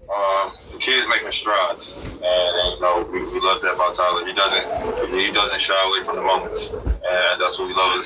uh, 0.14 0.52
kid's 0.82 1.08
making 1.08 1.32
strides, 1.32 1.94
and, 1.94 2.24
and 2.26 2.74
you 2.74 2.82
know 2.82 3.08
we, 3.14 3.24
we 3.32 3.40
love 3.40 3.62
that 3.62 3.76
about 3.76 3.94
Tyler. 3.94 4.26
He 4.26 4.34
doesn't 4.34 4.66
he 5.14 5.32
doesn't 5.32 5.62
shy 5.62 5.78
away 5.88 6.04
from 6.04 6.16
the 6.18 6.24
moments, 6.24 6.74
and 6.74 7.40
that's 7.40 7.60
what 7.60 7.68
we 7.70 7.74
love. 7.74 8.04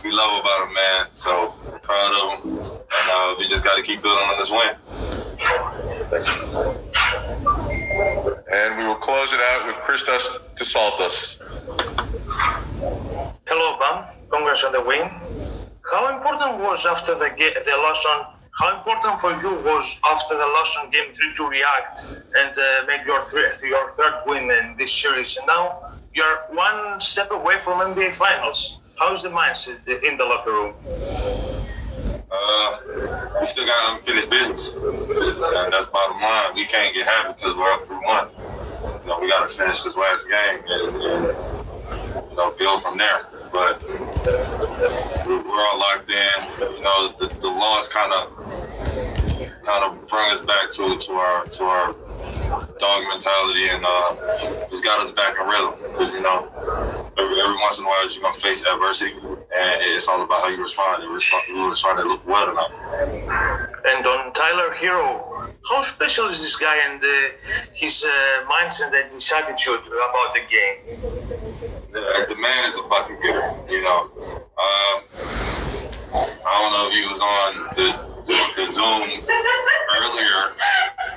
we 0.04 0.10
love 0.10 0.40
about 0.40 0.66
him, 0.66 0.74
man. 0.74 1.06
So 1.12 1.54
proud 1.82 2.12
of 2.16 2.42
him, 2.42 2.58
and 2.58 3.06
uh, 3.12 3.34
we 3.38 3.46
just 3.46 3.62
got 3.62 3.76
to 3.76 3.82
keep 3.82 4.02
building 4.02 4.24
on 4.24 4.38
this 4.38 4.50
win. 4.50 4.74
And 8.52 8.78
we 8.78 8.84
will 8.86 8.96
close 8.96 9.32
it 9.32 9.40
out 9.52 9.66
with 9.66 9.76
Christos 9.76 10.30
Tsaltas. 10.54 11.42
Hello, 13.46 13.78
Bam. 13.78 14.04
Congrats 14.30 14.64
on 14.64 14.72
the 14.72 14.82
win. 14.82 15.10
How 15.92 16.16
important 16.16 16.60
was 16.60 16.86
after 16.86 17.14
the 17.14 17.28
the 17.36 17.76
loss 17.76 18.04
on? 18.06 18.35
How 18.58 18.74
important 18.74 19.20
for 19.20 19.32
you 19.42 19.54
was 19.64 20.00
after 20.10 20.34
the 20.34 20.46
loss 20.46 20.78
on 20.80 20.90
game 20.90 21.12
three 21.12 21.34
to 21.34 21.46
react 21.46 22.06
and 22.08 22.56
uh, 22.56 22.86
make 22.86 23.04
your 23.04 23.20
your 23.68 23.90
third 23.90 24.22
win 24.24 24.50
in 24.50 24.74
this 24.78 24.94
series? 24.94 25.36
And 25.36 25.46
now 25.46 25.92
you're 26.14 26.38
one 26.52 26.98
step 26.98 27.30
away 27.32 27.60
from 27.60 27.80
NBA 27.80 28.14
Finals. 28.14 28.80
How's 28.98 29.22
the 29.22 29.28
mindset 29.28 29.86
in 30.02 30.16
the 30.16 30.24
locker 30.24 30.52
room? 30.52 30.74
Uh, 32.32 32.78
we 33.38 33.44
still 33.44 33.66
got 33.66 33.98
unfinished 33.98 34.30
business, 34.30 34.72
and 34.74 35.70
that's 35.70 35.88
bottom 35.88 36.22
line. 36.22 36.54
We 36.54 36.64
can't 36.64 36.94
get 36.94 37.06
happy 37.06 37.34
because 37.36 37.54
we're 37.54 37.70
up 37.70 37.86
through 37.86 38.02
one. 38.06 38.28
You 39.02 39.08
know, 39.08 39.20
we 39.20 39.28
got 39.28 39.46
to 39.46 39.54
finish 39.54 39.82
this 39.82 39.98
last 39.98 40.30
game 40.30 40.64
and, 40.66 40.96
and 40.96 41.24
you 42.30 42.36
know 42.36 42.52
build 42.52 42.80
from 42.80 42.96
there. 42.96 43.20
But 43.56 43.82
we- 45.26 45.34
we're 45.48 45.64
all 45.66 45.78
locked 45.78 46.10
in. 46.10 46.40
You 46.60 46.82
know, 46.82 47.08
the, 47.08 47.26
the 47.40 47.48
loss 47.48 47.88
kind 47.88 48.12
of 48.12 48.24
kind 49.64 49.82
of 49.84 50.06
brought 50.06 50.30
us 50.32 50.42
back 50.42 50.68
to 50.72 50.94
to 50.96 51.12
our 51.14 51.44
to 51.56 51.64
our 51.64 51.86
dog 52.78 53.02
mentality 53.08 53.68
and 53.68 53.82
uh, 53.84 54.68
just 54.70 54.84
got 54.84 55.00
us 55.00 55.10
back 55.12 55.34
in 55.40 55.48
rhythm. 55.48 55.72
you 56.14 56.20
know, 56.20 56.48
every, 57.16 57.40
every 57.40 57.56
once 57.56 57.78
in 57.78 57.84
a 57.84 57.88
while 57.88 58.06
you're 58.10 58.20
gonna 58.22 58.34
face 58.34 58.64
adversity, 58.66 59.14
and 59.14 59.74
it's 59.96 60.06
all 60.06 60.20
about 60.22 60.40
how 60.42 60.48
you 60.48 60.60
respond. 60.60 61.02
And 61.02 61.12
respond, 61.14 61.42
we 61.48 61.60
responded 61.66 62.06
well 62.26 62.46
tonight. 62.46 62.72
And 63.86 64.06
on 64.06 64.32
Tyler 64.34 64.74
Herro, 64.74 65.50
how 65.70 65.80
special 65.80 66.26
is 66.26 66.42
this 66.42 66.56
guy 66.56 66.76
and 66.90 67.02
uh, 67.02 67.08
his 67.72 68.04
uh, 68.04 68.44
mindset 68.44 68.92
and 69.00 69.10
his 69.12 69.32
attitude 69.32 69.80
about 69.86 70.34
the 70.34 70.40
game? 70.46 71.55
The, 72.16 72.34
the 72.34 72.40
man 72.40 72.64
is 72.64 72.78
a 72.78 72.82
bucket 72.88 73.20
getter. 73.22 73.54
You 73.68 73.82
know, 73.82 74.10
uh, 74.58 75.00
I 76.14 76.60
don't 76.60 76.72
know 76.72 76.88
if 76.88 76.94
he 76.94 77.06
was 77.08 77.20
on 77.20 77.54
the, 77.76 77.92
the, 78.26 78.36
the 78.56 78.66
Zoom 78.66 79.24
earlier, 79.98 80.54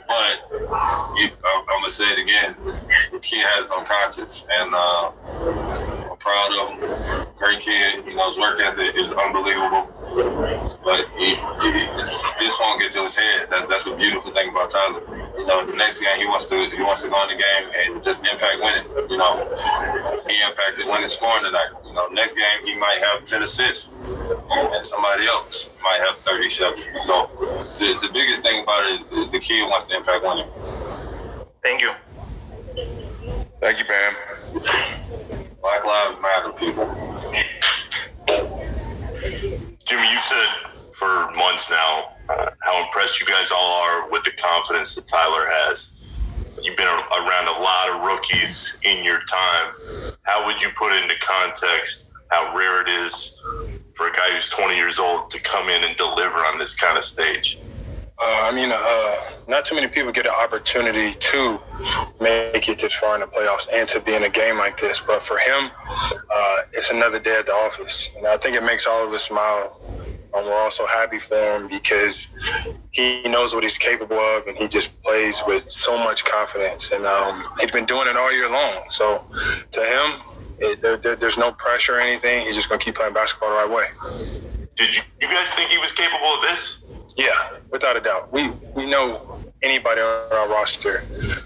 but 0.07 1.15
you, 1.17 1.29
I'm, 1.45 1.61
I'm 1.61 1.79
gonna 1.79 1.89
say 1.89 2.05
it 2.11 2.19
again. 2.19 2.55
The 3.11 3.19
kid 3.19 3.45
has 3.45 3.69
no 3.69 3.83
conscience, 3.83 4.47
and 4.51 4.73
uh, 4.73 5.98
proud 6.29 6.51
of 6.53 6.65
him. 6.69 7.27
Great 7.37 7.59
kid. 7.59 8.05
You 8.05 8.15
know, 8.15 8.27
his 8.27 8.37
work 8.37 8.59
ethic 8.59 8.95
is 8.95 9.11
unbelievable. 9.11 9.89
But 10.83 11.09
he, 11.17 11.33
he, 11.33 11.71
this 12.37 12.59
won't 12.59 12.79
get 12.79 12.91
to 12.91 13.03
his 13.03 13.17
head. 13.17 13.49
That, 13.49 13.67
that's 13.69 13.87
a 13.87 13.95
beautiful 13.95 14.31
thing 14.31 14.49
about 14.49 14.69
Tyler. 14.69 15.01
You 15.37 15.47
know, 15.47 15.65
the 15.65 15.75
next 15.75 16.01
game 16.01 16.17
he 16.17 16.25
wants 16.25 16.49
to 16.49 16.69
he 16.69 16.83
wants 16.83 17.03
to 17.03 17.09
go 17.09 17.23
in 17.23 17.29
the 17.35 17.41
game 17.41 17.65
and 17.79 18.03
just 18.03 18.25
impact 18.27 18.61
winning. 18.61 18.85
You 19.09 19.17
know, 19.17 19.41
he 20.27 20.41
impacted 20.45 20.85
winning 20.85 21.07
scoring 21.07 21.43
tonight. 21.43 21.71
You 21.85 21.93
know, 21.93 22.07
next 22.09 22.33
game 22.33 22.65
he 22.65 22.75
might 22.75 22.99
have 23.01 23.25
ten 23.25 23.41
assists, 23.41 23.91
and 24.51 24.85
somebody 24.85 25.25
else 25.25 25.71
might 25.81 26.01
have 26.05 26.17
thirty-seven. 26.19 26.77
So 27.01 27.29
the, 27.79 27.97
the 28.01 28.09
biggest 28.13 28.43
thing 28.43 28.63
about 28.63 28.85
it 28.85 29.01
is 29.01 29.05
the, 29.05 29.27
the 29.31 29.39
kid 29.39 29.63
wants 29.63 29.85
to 29.85 29.95
impact 29.95 30.23
winning. 30.23 30.47
Thank 31.63 31.81
you. 31.81 31.93
Thank 33.61 33.79
you, 33.79 33.85
Bam. 33.87 34.15
Black 35.61 35.83
Lives 35.83 36.19
Matter, 36.21 36.51
people. 36.53 36.85
Jimmy, 39.85 40.11
you've 40.11 40.21
said 40.21 40.47
for 40.93 41.31
months 41.31 41.69
now 41.69 42.05
uh, 42.29 42.49
how 42.61 42.83
impressed 42.83 43.19
you 43.19 43.27
guys 43.27 43.51
all 43.51 43.81
are 43.81 44.09
with 44.09 44.23
the 44.23 44.31
confidence 44.31 44.95
that 44.95 45.07
Tyler 45.07 45.47
has. 45.47 46.03
You've 46.61 46.77
been 46.77 46.87
around 46.87 47.47
a 47.47 47.59
lot 47.59 47.89
of 47.89 48.01
rookies 48.01 48.79
in 48.83 49.03
your 49.03 49.19
time. 49.21 49.73
How 50.23 50.45
would 50.45 50.61
you 50.61 50.69
put 50.77 50.93
into 50.93 51.15
context 51.19 52.11
how 52.29 52.55
rare 52.55 52.81
it 52.81 52.89
is 53.03 53.41
for 53.95 54.09
a 54.09 54.13
guy 54.13 54.31
who's 54.33 54.49
20 54.49 54.75
years 54.75 54.99
old 54.99 55.31
to 55.31 55.41
come 55.41 55.69
in 55.69 55.83
and 55.83 55.95
deliver 55.97 56.37
on 56.37 56.57
this 56.59 56.75
kind 56.75 56.97
of 56.97 57.03
stage? 57.03 57.59
Uh, 58.21 58.49
I 58.49 58.51
mean, 58.53 58.69
uh, 58.73 59.15
not 59.47 59.63
too 59.63 59.75
many 59.75 59.87
people 59.87 60.11
get 60.11 60.25
an 60.25 60.33
opportunity 60.43 61.13
to 61.13 61.59
make 62.19 62.67
it 62.67 62.79
this 62.79 62.93
far 62.93 63.15
in 63.15 63.21
the 63.21 63.27
playoffs 63.27 63.67
and 63.71 63.87
to 63.89 64.01
be 64.01 64.13
in 64.13 64.23
a 64.23 64.29
game 64.29 64.57
like 64.57 64.77
this. 64.77 64.99
But 64.99 65.23
for 65.23 65.37
him, 65.37 65.71
uh, 65.89 66.57
it's 66.73 66.91
another 66.91 67.19
day 67.19 67.39
at 67.39 67.45
the 67.45 67.53
office. 67.53 68.11
And 68.17 68.27
I 68.27 68.35
think 68.35 68.57
it 68.57 68.63
makes 68.63 68.85
all 68.85 69.07
of 69.07 69.13
us 69.13 69.23
smile. 69.23 69.79
And 70.33 70.45
we're 70.45 70.61
also 70.61 70.85
happy 70.85 71.17
for 71.17 71.35
him 71.35 71.69
because 71.69 72.27
he 72.91 73.23
knows 73.23 73.55
what 73.55 73.63
he's 73.63 73.77
capable 73.77 74.19
of 74.19 74.45
and 74.47 74.57
he 74.57 74.67
just 74.67 75.01
plays 75.01 75.41
with 75.47 75.69
so 75.69 75.97
much 75.97 76.25
confidence. 76.25 76.91
And 76.91 77.05
um, 77.05 77.45
he's 77.59 77.71
been 77.71 77.85
doing 77.85 78.07
it 78.07 78.17
all 78.17 78.31
year 78.33 78.51
long. 78.51 78.83
So 78.89 79.23
to 79.71 79.79
him, 79.79 80.21
it, 80.59 80.81
there, 80.81 80.97
there, 80.97 81.15
there's 81.15 81.37
no 81.37 81.53
pressure 81.53 81.95
or 81.95 82.01
anything. 82.01 82.45
He's 82.45 82.55
just 82.55 82.67
going 82.67 82.79
to 82.79 82.85
keep 82.85 82.95
playing 82.95 83.13
basketball 83.13 83.49
the 83.49 83.55
right 83.55 83.71
way. 83.71 83.87
Did 84.79 84.95
you, 84.95 85.01
you 85.19 85.27
guys 85.27 85.53
think 85.53 85.71
he 85.71 85.77
was 85.77 85.91
capable 85.91 86.25
of 86.25 86.41
this? 86.41 86.81
Yeah, 87.17 87.57
without 87.69 87.97
a 87.97 87.99
doubt. 87.99 88.31
We 88.31 88.49
we 88.77 88.89
know 88.89 89.37
anybody 89.61 89.99
on 89.99 90.31
our 90.31 90.47
roster 90.47 91.03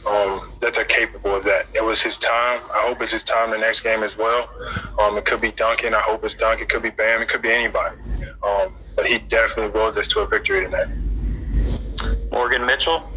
um, 0.08 0.52
that 0.60 0.76
they're 0.76 0.86
capable 0.86 1.36
of 1.36 1.44
that. 1.46 1.66
It 1.74 1.84
was 1.84 2.00
his 2.00 2.20
time. 2.20 2.62
I 2.72 2.86
hope 2.88 3.02
it's 3.02 3.12
his 3.12 3.24
time 3.24 3.50
the 3.50 3.58
next 3.58 3.80
game 3.80 4.04
as 4.04 4.16
well. 4.16 4.48
Um, 5.02 5.18
it 5.18 5.26
could 5.26 5.42
be 5.42 5.52
Duncan. 5.52 5.96
I 5.96 6.00
hope 6.02 6.24
it's 6.24 6.36
Duncan. 6.36 6.66
It 6.66 6.70
could 6.70 6.84
be 6.84 6.92
Bam. 6.92 7.24
It 7.24 7.28
could 7.28 7.42
be 7.42 7.50
anybody. 7.50 7.96
Um, 8.44 8.76
but 8.96 9.08
he 9.08 9.18
definitely 9.18 9.72
willed 9.72 9.98
us 9.98 10.08
to 10.10 10.20
a 10.20 10.28
victory 10.28 10.66
tonight. 10.66 10.90
Morgan 12.32 12.64
Mitchell. 12.68 13.10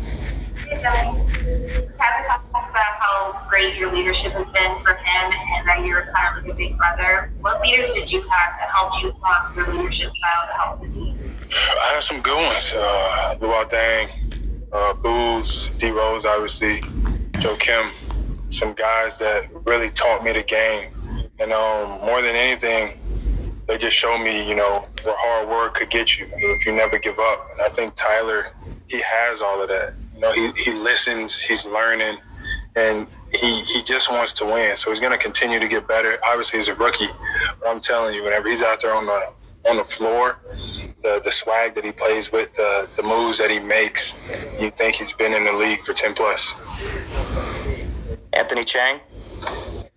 Great 3.48 3.76
your 3.76 3.92
leadership 3.92 4.32
has 4.32 4.46
been 4.48 4.82
for 4.82 4.94
him 4.94 5.32
and 5.32 5.68
that 5.68 5.84
you're 5.84 6.06
kind 6.12 6.38
of 6.38 6.44
like 6.44 6.52
a 6.52 6.56
big 6.56 6.76
brother. 6.76 7.32
What 7.40 7.60
leaders 7.62 7.94
did 7.94 8.10
you 8.10 8.20
have 8.20 8.58
that 8.58 8.68
helped 8.74 9.02
you 9.02 9.10
form 9.12 9.56
your 9.56 9.74
leadership 9.74 10.12
style 10.12 10.46
to 10.46 10.52
help 10.52 10.80
the 10.80 10.88
team? 10.88 11.18
I 11.52 11.92
had 11.94 12.02
some 12.02 12.20
good 12.20 12.36
ones. 12.36 12.74
Uh, 12.74 13.36
Luol 13.40 13.68
Deng, 13.70 14.08
uh, 14.72 14.94
Booz, 14.94 15.70
D 15.78 15.90
Rose, 15.90 16.24
obviously, 16.24 16.80
Joakim, 17.32 17.90
some 18.50 18.74
guys 18.74 19.18
that 19.18 19.48
really 19.66 19.90
taught 19.90 20.24
me 20.24 20.32
the 20.32 20.42
game. 20.42 20.92
And 21.38 21.52
um, 21.52 22.00
more 22.04 22.22
than 22.22 22.34
anything, 22.34 22.98
they 23.66 23.78
just 23.78 23.96
showed 23.96 24.18
me, 24.18 24.48
you 24.48 24.54
know, 24.54 24.86
what 25.02 25.16
hard 25.18 25.48
work 25.48 25.74
could 25.74 25.90
get 25.90 26.18
you 26.18 26.28
if 26.32 26.66
you 26.66 26.72
never 26.72 26.98
give 26.98 27.18
up. 27.18 27.48
And 27.52 27.60
I 27.60 27.68
think 27.68 27.94
Tyler, 27.94 28.48
he 28.86 29.02
has 29.02 29.42
all 29.42 29.62
of 29.62 29.68
that. 29.68 29.94
You 30.14 30.20
know, 30.20 30.32
he, 30.32 30.50
he 30.52 30.72
listens, 30.72 31.38
he's 31.38 31.66
learning, 31.66 32.18
and 32.74 33.06
he, 33.32 33.62
he 33.62 33.82
just 33.82 34.10
wants 34.10 34.32
to 34.34 34.44
win. 34.44 34.76
So 34.76 34.90
he's 34.90 35.00
going 35.00 35.12
to 35.12 35.18
continue 35.18 35.58
to 35.58 35.68
get 35.68 35.86
better. 35.86 36.18
Obviously, 36.24 36.58
he's 36.58 36.68
a 36.68 36.74
rookie, 36.74 37.08
but 37.60 37.68
I'm 37.68 37.80
telling 37.80 38.14
you, 38.14 38.22
whenever 38.22 38.48
he's 38.48 38.62
out 38.62 38.80
there 38.80 38.94
on 38.94 39.06
the 39.06 39.32
on 39.68 39.76
the 39.76 39.84
floor, 39.84 40.38
the 41.02 41.20
the 41.22 41.30
swag 41.30 41.74
that 41.74 41.84
he 41.84 41.92
plays 41.92 42.30
with, 42.30 42.54
the 42.54 42.88
the 42.96 43.02
moves 43.02 43.38
that 43.38 43.50
he 43.50 43.58
makes, 43.58 44.14
you 44.60 44.70
think 44.70 44.96
he's 44.96 45.12
been 45.12 45.34
in 45.34 45.44
the 45.44 45.52
league 45.52 45.80
for 45.80 45.92
ten 45.92 46.14
plus. 46.14 46.54
Anthony 48.32 48.64
Chiang. 48.64 49.00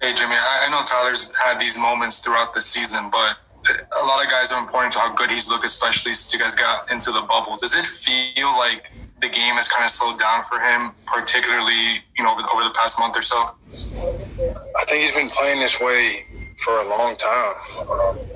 Hey 0.01 0.13
Jimmy, 0.13 0.35
I, 0.35 0.65
I 0.65 0.71
know 0.71 0.81
Tyler's 0.85 1.35
had 1.35 1.59
these 1.59 1.77
moments 1.77 2.19
throughout 2.19 2.53
the 2.53 2.61
season, 2.61 3.09
but 3.11 3.37
a 4.01 4.05
lot 4.05 4.23
of 4.23 4.31
guys 4.31 4.51
are 4.51 4.59
important 4.59 4.93
to 4.93 4.99
how 4.99 5.13
good 5.13 5.29
he's 5.29 5.49
looked, 5.49 5.65
especially 5.65 6.13
since 6.13 6.33
you 6.33 6.39
guys 6.39 6.55
got 6.55 6.89
into 6.89 7.11
the 7.11 7.21
bubble. 7.21 7.55
Does 7.57 7.75
it 7.75 7.85
feel 7.85 8.47
like 8.57 8.87
the 9.21 9.29
game 9.29 9.55
has 9.55 9.67
kind 9.67 9.85
of 9.85 9.91
slowed 9.91 10.19
down 10.19 10.43
for 10.43 10.59
him, 10.59 10.91
particularly 11.05 12.03
you 12.17 12.23
know 12.23 12.31
over 12.31 12.41
the, 12.41 12.49
over 12.53 12.63
the 12.63 12.75
past 12.75 12.99
month 12.99 13.17
or 13.17 13.21
so? 13.21 13.37
I 14.77 14.85
think 14.85 15.03
he's 15.03 15.11
been 15.11 15.29
playing 15.29 15.59
this 15.59 15.79
way 15.79 16.25
for 16.57 16.81
a 16.81 16.89
long 16.89 17.15
time. 17.15 17.55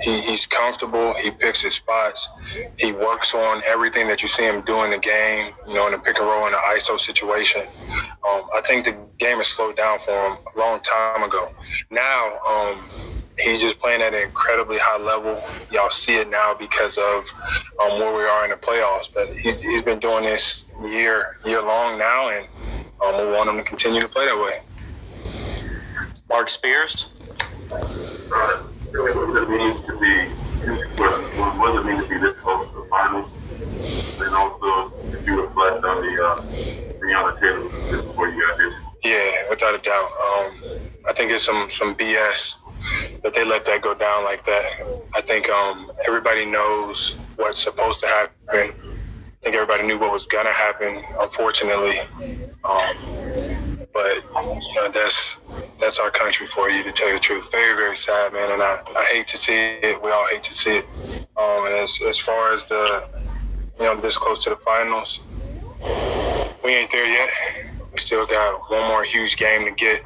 He, 0.01 0.21
he's 0.21 0.45
comfortable. 0.45 1.13
He 1.15 1.31
picks 1.31 1.61
his 1.61 1.75
spots. 1.75 2.29
He 2.77 2.91
works 2.91 3.33
on 3.33 3.61
everything 3.65 4.07
that 4.07 4.21
you 4.21 4.27
see 4.27 4.43
him 4.43 4.61
do 4.61 4.83
in 4.83 4.91
the 4.91 4.97
game. 4.97 5.53
You 5.67 5.73
know, 5.73 5.87
in 5.87 5.91
the 5.93 5.99
pick 5.99 6.17
and 6.17 6.27
roll 6.27 6.45
in 6.45 6.53
the 6.53 6.57
ISO 6.57 6.99
situation. 6.99 7.63
Um, 8.27 8.43
I 8.55 8.61
think 8.65 8.85
the 8.85 8.97
game 9.19 9.37
has 9.37 9.47
slowed 9.47 9.75
down 9.75 9.99
for 9.99 10.11
him 10.11 10.37
a 10.55 10.59
long 10.59 10.79
time 10.81 11.23
ago. 11.23 11.51
Now. 11.89 12.39
Um, 12.47 12.83
he's 13.39 13.61
just 13.61 13.79
playing 13.79 14.01
at 14.01 14.13
an 14.13 14.21
incredibly 14.21 14.77
high 14.79 15.01
level. 15.01 15.41
Y'all 15.71 15.89
see 15.89 16.15
it 16.15 16.29
now 16.29 16.53
because 16.53 16.97
of 16.97 17.25
um, 17.81 17.99
where 17.99 18.15
we 18.15 18.23
are 18.23 18.43
in 18.43 18.51
the 18.51 18.57
playoffs. 18.57 19.09
But 19.13 19.35
he's, 19.35 19.61
he's 19.61 19.81
been 19.81 19.99
doing 19.99 20.23
this 20.23 20.69
year 20.81 21.37
year 21.45 21.61
long 21.61 21.97
now, 21.97 22.29
and 22.29 22.47
um, 23.03 23.25
we 23.25 23.33
want 23.33 23.49
him 23.49 23.57
to 23.57 23.63
continue 23.63 24.01
to 24.01 24.07
play 24.07 24.25
that 24.25 24.37
way. 24.37 24.61
Mark 26.29 26.49
Spears. 26.49 27.09
What 27.69 28.73
does 28.93 29.35
it 29.35 29.49
mean 29.49 29.75
to 29.83 29.99
be? 29.99 30.29
What 30.97 31.73
does 31.73 31.85
it 31.85 31.87
mean 31.87 32.01
to 32.01 32.09
be 32.09 32.17
this 32.17 32.35
close 32.39 32.69
to 32.69 32.75
the 32.75 32.87
finals? 32.89 33.37
And 34.21 34.33
also, 34.35 34.93
if 35.11 35.25
you 35.25 35.43
reflect 35.43 35.83
on 35.83 36.01
the 36.01 36.23
uh, 36.23 36.41
Breonna 36.99 37.39
Taylor 37.39 38.03
before 38.03 38.29
you 38.29 38.41
got 38.47 38.57
here. 38.57 38.73
Yeah, 39.03 39.49
without 39.49 39.75
a 39.75 39.79
doubt. 39.79 40.09
Um, 40.11 40.63
I 41.05 41.13
think 41.13 41.31
it's 41.31 41.43
some 41.43 41.69
some 41.69 41.95
BS 41.95 42.57
that 43.23 43.33
they 43.33 43.45
let 43.45 43.65
that 43.65 43.81
go 43.81 43.93
down 43.93 44.23
like 44.23 44.43
that. 44.45 44.65
I 45.13 45.21
think 45.21 45.49
um, 45.49 45.91
everybody 46.07 46.45
knows 46.45 47.13
what's 47.35 47.59
supposed 47.61 47.99
to 48.01 48.07
happen. 48.07 48.33
I 48.53 49.43
think 49.43 49.55
everybody 49.55 49.83
knew 49.85 49.99
what 49.99 50.11
was 50.11 50.25
gonna 50.25 50.51
happen. 50.51 51.03
Unfortunately, 51.19 51.99
um, 52.63 52.95
but 53.93 54.15
you 54.15 54.75
know 54.75 54.89
that's 54.91 55.37
that's 55.79 55.99
our 55.99 56.09
country 56.09 56.47
for 56.47 56.69
you 56.69 56.83
to 56.83 56.91
tell 56.91 57.07
you 57.07 57.15
the 57.15 57.19
truth. 57.19 57.51
Very 57.51 57.75
very 57.75 57.95
sad, 57.95 58.33
man, 58.33 58.51
and 58.51 58.61
I, 58.61 58.81
I 58.95 59.03
hate 59.11 59.27
to 59.27 59.37
see 59.37 59.53
it. 59.53 60.01
We 60.01 60.11
all 60.11 60.27
hate 60.29 60.43
to 60.43 60.53
see 60.53 60.77
it. 60.77 60.85
Um, 61.37 61.65
and 61.65 61.75
as 61.75 61.99
as 62.07 62.17
far 62.17 62.53
as 62.53 62.63
the 62.65 63.07
you 63.79 63.85
know 63.85 63.95
this 63.95 64.17
close 64.17 64.43
to 64.45 64.49
the 64.49 64.55
finals, 64.55 65.19
we 66.63 66.71
ain't 66.71 66.91
there 66.91 67.05
yet. 67.05 67.29
We 67.91 67.99
still 67.99 68.25
got 68.25 68.71
one 68.71 68.87
more 68.87 69.03
huge 69.03 69.37
game 69.37 69.65
to 69.65 69.71
get. 69.71 70.03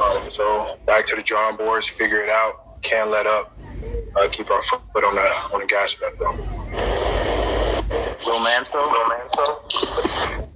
Um, 0.00 0.30
so 0.30 0.78
back 0.86 1.06
to 1.06 1.16
the 1.16 1.22
drawing 1.22 1.56
boards, 1.56 1.88
figure 1.88 2.22
it 2.22 2.30
out. 2.30 2.82
Can't 2.82 3.10
let 3.10 3.26
up. 3.26 3.56
Uh, 4.16 4.28
keep 4.30 4.50
our 4.50 4.62
foot 4.62 5.04
on 5.04 5.14
the 5.14 5.54
on 5.54 5.60
the 5.60 5.66
gas 5.66 5.94
pedal. 5.94 6.36
Romanto. 8.26 8.84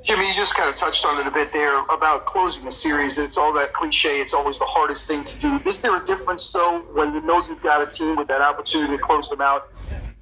Jimmy, 0.05 0.28
you 0.28 0.34
just 0.34 0.57
kind 0.57 0.70
of 0.70 0.76
touched 0.76 1.05
on 1.05 1.18
it 1.20 1.26
a 1.26 1.30
bit 1.32 1.53
there 1.53 1.82
about 1.87 2.26
closing 2.26 2.64
the 2.64 2.70
series. 2.70 3.18
It's 3.18 3.37
all 3.37 3.53
that 3.55 3.72
cliche. 3.72 4.20
It's 4.20 4.34
always 4.34 4.59
the 4.59 4.64
hardest 4.64 5.09
thing 5.09 5.24
to 5.24 5.41
do. 5.41 5.61
Is 5.68 5.82
there 5.82 6.01
a 6.01 6.07
difference, 6.07 6.53
though, 6.53 6.84
when 6.95 7.12
you 7.12 7.20
know 7.22 7.45
you've 7.49 7.62
got 7.62 7.82
a 7.82 7.91
team 7.91 8.16
with 8.16 8.28
that 8.28 8.41
opportunity 8.41 8.97
to 8.97 9.03
close 9.03 9.28
them 9.28 9.41
out 9.41 9.68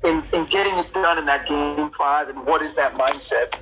and, 0.05 0.23
and 0.33 0.49
getting 0.49 0.73
it 0.79 0.91
done 0.95 1.19
in 1.19 1.27
that 1.27 1.47
game 1.47 1.91
five? 1.91 2.29
And 2.29 2.47
what 2.47 2.62
is 2.62 2.75
that 2.77 2.93
mindset? 2.93 3.61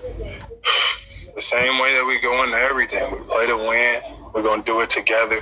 The 1.35 1.43
same 1.43 1.81
way 1.81 1.93
that 1.95 2.05
we 2.07 2.21
go 2.21 2.45
into 2.45 2.57
everything. 2.57 3.11
We 3.11 3.19
play 3.27 3.47
to 3.47 3.57
win. 3.57 4.22
We're 4.33 4.43
gonna 4.43 4.63
do 4.63 4.81
it 4.81 4.91
together. 4.91 5.41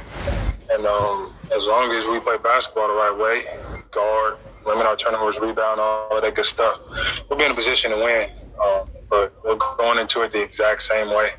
And 0.71 0.87
um, 0.87 1.33
as 1.55 1.67
long 1.67 1.91
as 1.93 2.07
we 2.07 2.21
play 2.21 2.39
basketball 2.39 2.89
the 2.89 2.95
right 2.95 3.17
way, 3.17 3.45
guard, 3.91 4.37
limit 4.65 4.87
our 4.87 4.97
turnovers, 4.97 5.39
rebound, 5.39 5.81
all 5.81 6.17
of 6.17 6.23
that 6.23 6.35
good 6.35 6.45
stuff, 6.45 6.81
we'll 7.29 7.39
be 7.39 7.45
in 7.45 7.51
a 7.51 7.55
position 7.55 7.91
to 7.91 7.97
win. 7.97 8.31
Um, 8.63 8.89
but 9.09 9.35
we're 9.45 9.57
going 9.57 9.99
into 9.99 10.23
it 10.23 10.31
the 10.31 10.43
exact 10.43 10.83
same 10.83 11.09
way. 11.09 11.31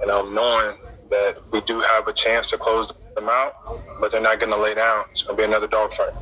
And 0.00 0.10
um, 0.10 0.34
knowing 0.34 0.76
that 1.10 1.38
we 1.50 1.60
do 1.62 1.80
have 1.80 2.08
a 2.08 2.12
chance 2.12 2.50
to 2.50 2.58
close 2.58 2.92
them 3.14 3.28
out, 3.28 3.54
but 4.00 4.10
they're 4.12 4.20
not 4.20 4.40
going 4.40 4.52
to 4.52 4.58
lay 4.58 4.74
down. 4.74 5.04
It's 5.10 5.22
to 5.22 5.34
be 5.34 5.44
another 5.44 5.66
dogfight. 5.66 6.12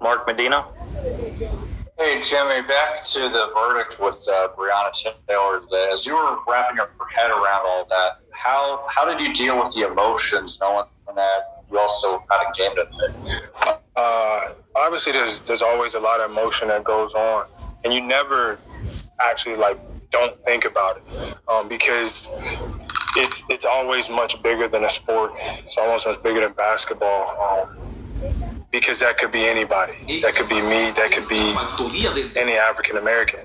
Mark 0.00 0.26
Medina. 0.26 0.66
Hey, 2.02 2.20
Jimmy, 2.20 2.62
back 2.62 3.00
to 3.04 3.20
the 3.28 3.48
verdict 3.54 4.00
with 4.00 4.26
uh, 4.28 4.48
Breonna 4.58 4.92
Taylor. 5.28 5.62
As 5.92 6.04
you 6.04 6.16
were 6.16 6.36
wrapping 6.48 6.76
your 6.76 6.90
head 7.14 7.30
around 7.30 7.62
all 7.64 7.86
that, 7.90 8.18
how 8.32 8.84
how 8.88 9.04
did 9.04 9.24
you 9.24 9.32
deal 9.32 9.62
with 9.62 9.72
the 9.72 9.86
emotions 9.86 10.58
knowing 10.60 10.84
that 11.14 11.62
you 11.70 11.78
also 11.78 12.18
kind 12.28 12.44
of 12.44 12.54
gamed 12.56 12.76
it? 12.76 13.80
Uh, 13.94 14.40
obviously, 14.74 15.12
there's 15.12 15.38
there's 15.42 15.62
always 15.62 15.94
a 15.94 16.00
lot 16.00 16.18
of 16.18 16.28
emotion 16.28 16.66
that 16.68 16.82
goes 16.82 17.14
on, 17.14 17.44
and 17.84 17.94
you 17.94 18.00
never 18.00 18.58
actually 19.20 19.54
like 19.54 19.78
don't 20.10 20.44
think 20.44 20.64
about 20.64 20.96
it 20.96 21.36
um, 21.46 21.68
because 21.68 22.26
it's 23.14 23.44
it's 23.48 23.64
always 23.64 24.10
much 24.10 24.42
bigger 24.42 24.66
than 24.66 24.82
a 24.84 24.90
sport. 24.90 25.34
It's 25.38 25.78
almost 25.78 26.08
much 26.08 26.20
bigger 26.20 26.40
than 26.40 26.52
basketball. 26.54 27.28
Um, 27.38 28.51
because 28.72 29.00
that 29.00 29.18
could 29.18 29.30
be 29.30 29.44
anybody. 29.44 29.92
That 30.22 30.34
could 30.34 30.48
be 30.48 30.60
me. 30.62 30.90
That 30.92 31.12
could 31.12 31.28
be 31.28 32.40
any 32.40 32.54
African 32.54 32.96
American. 32.96 33.40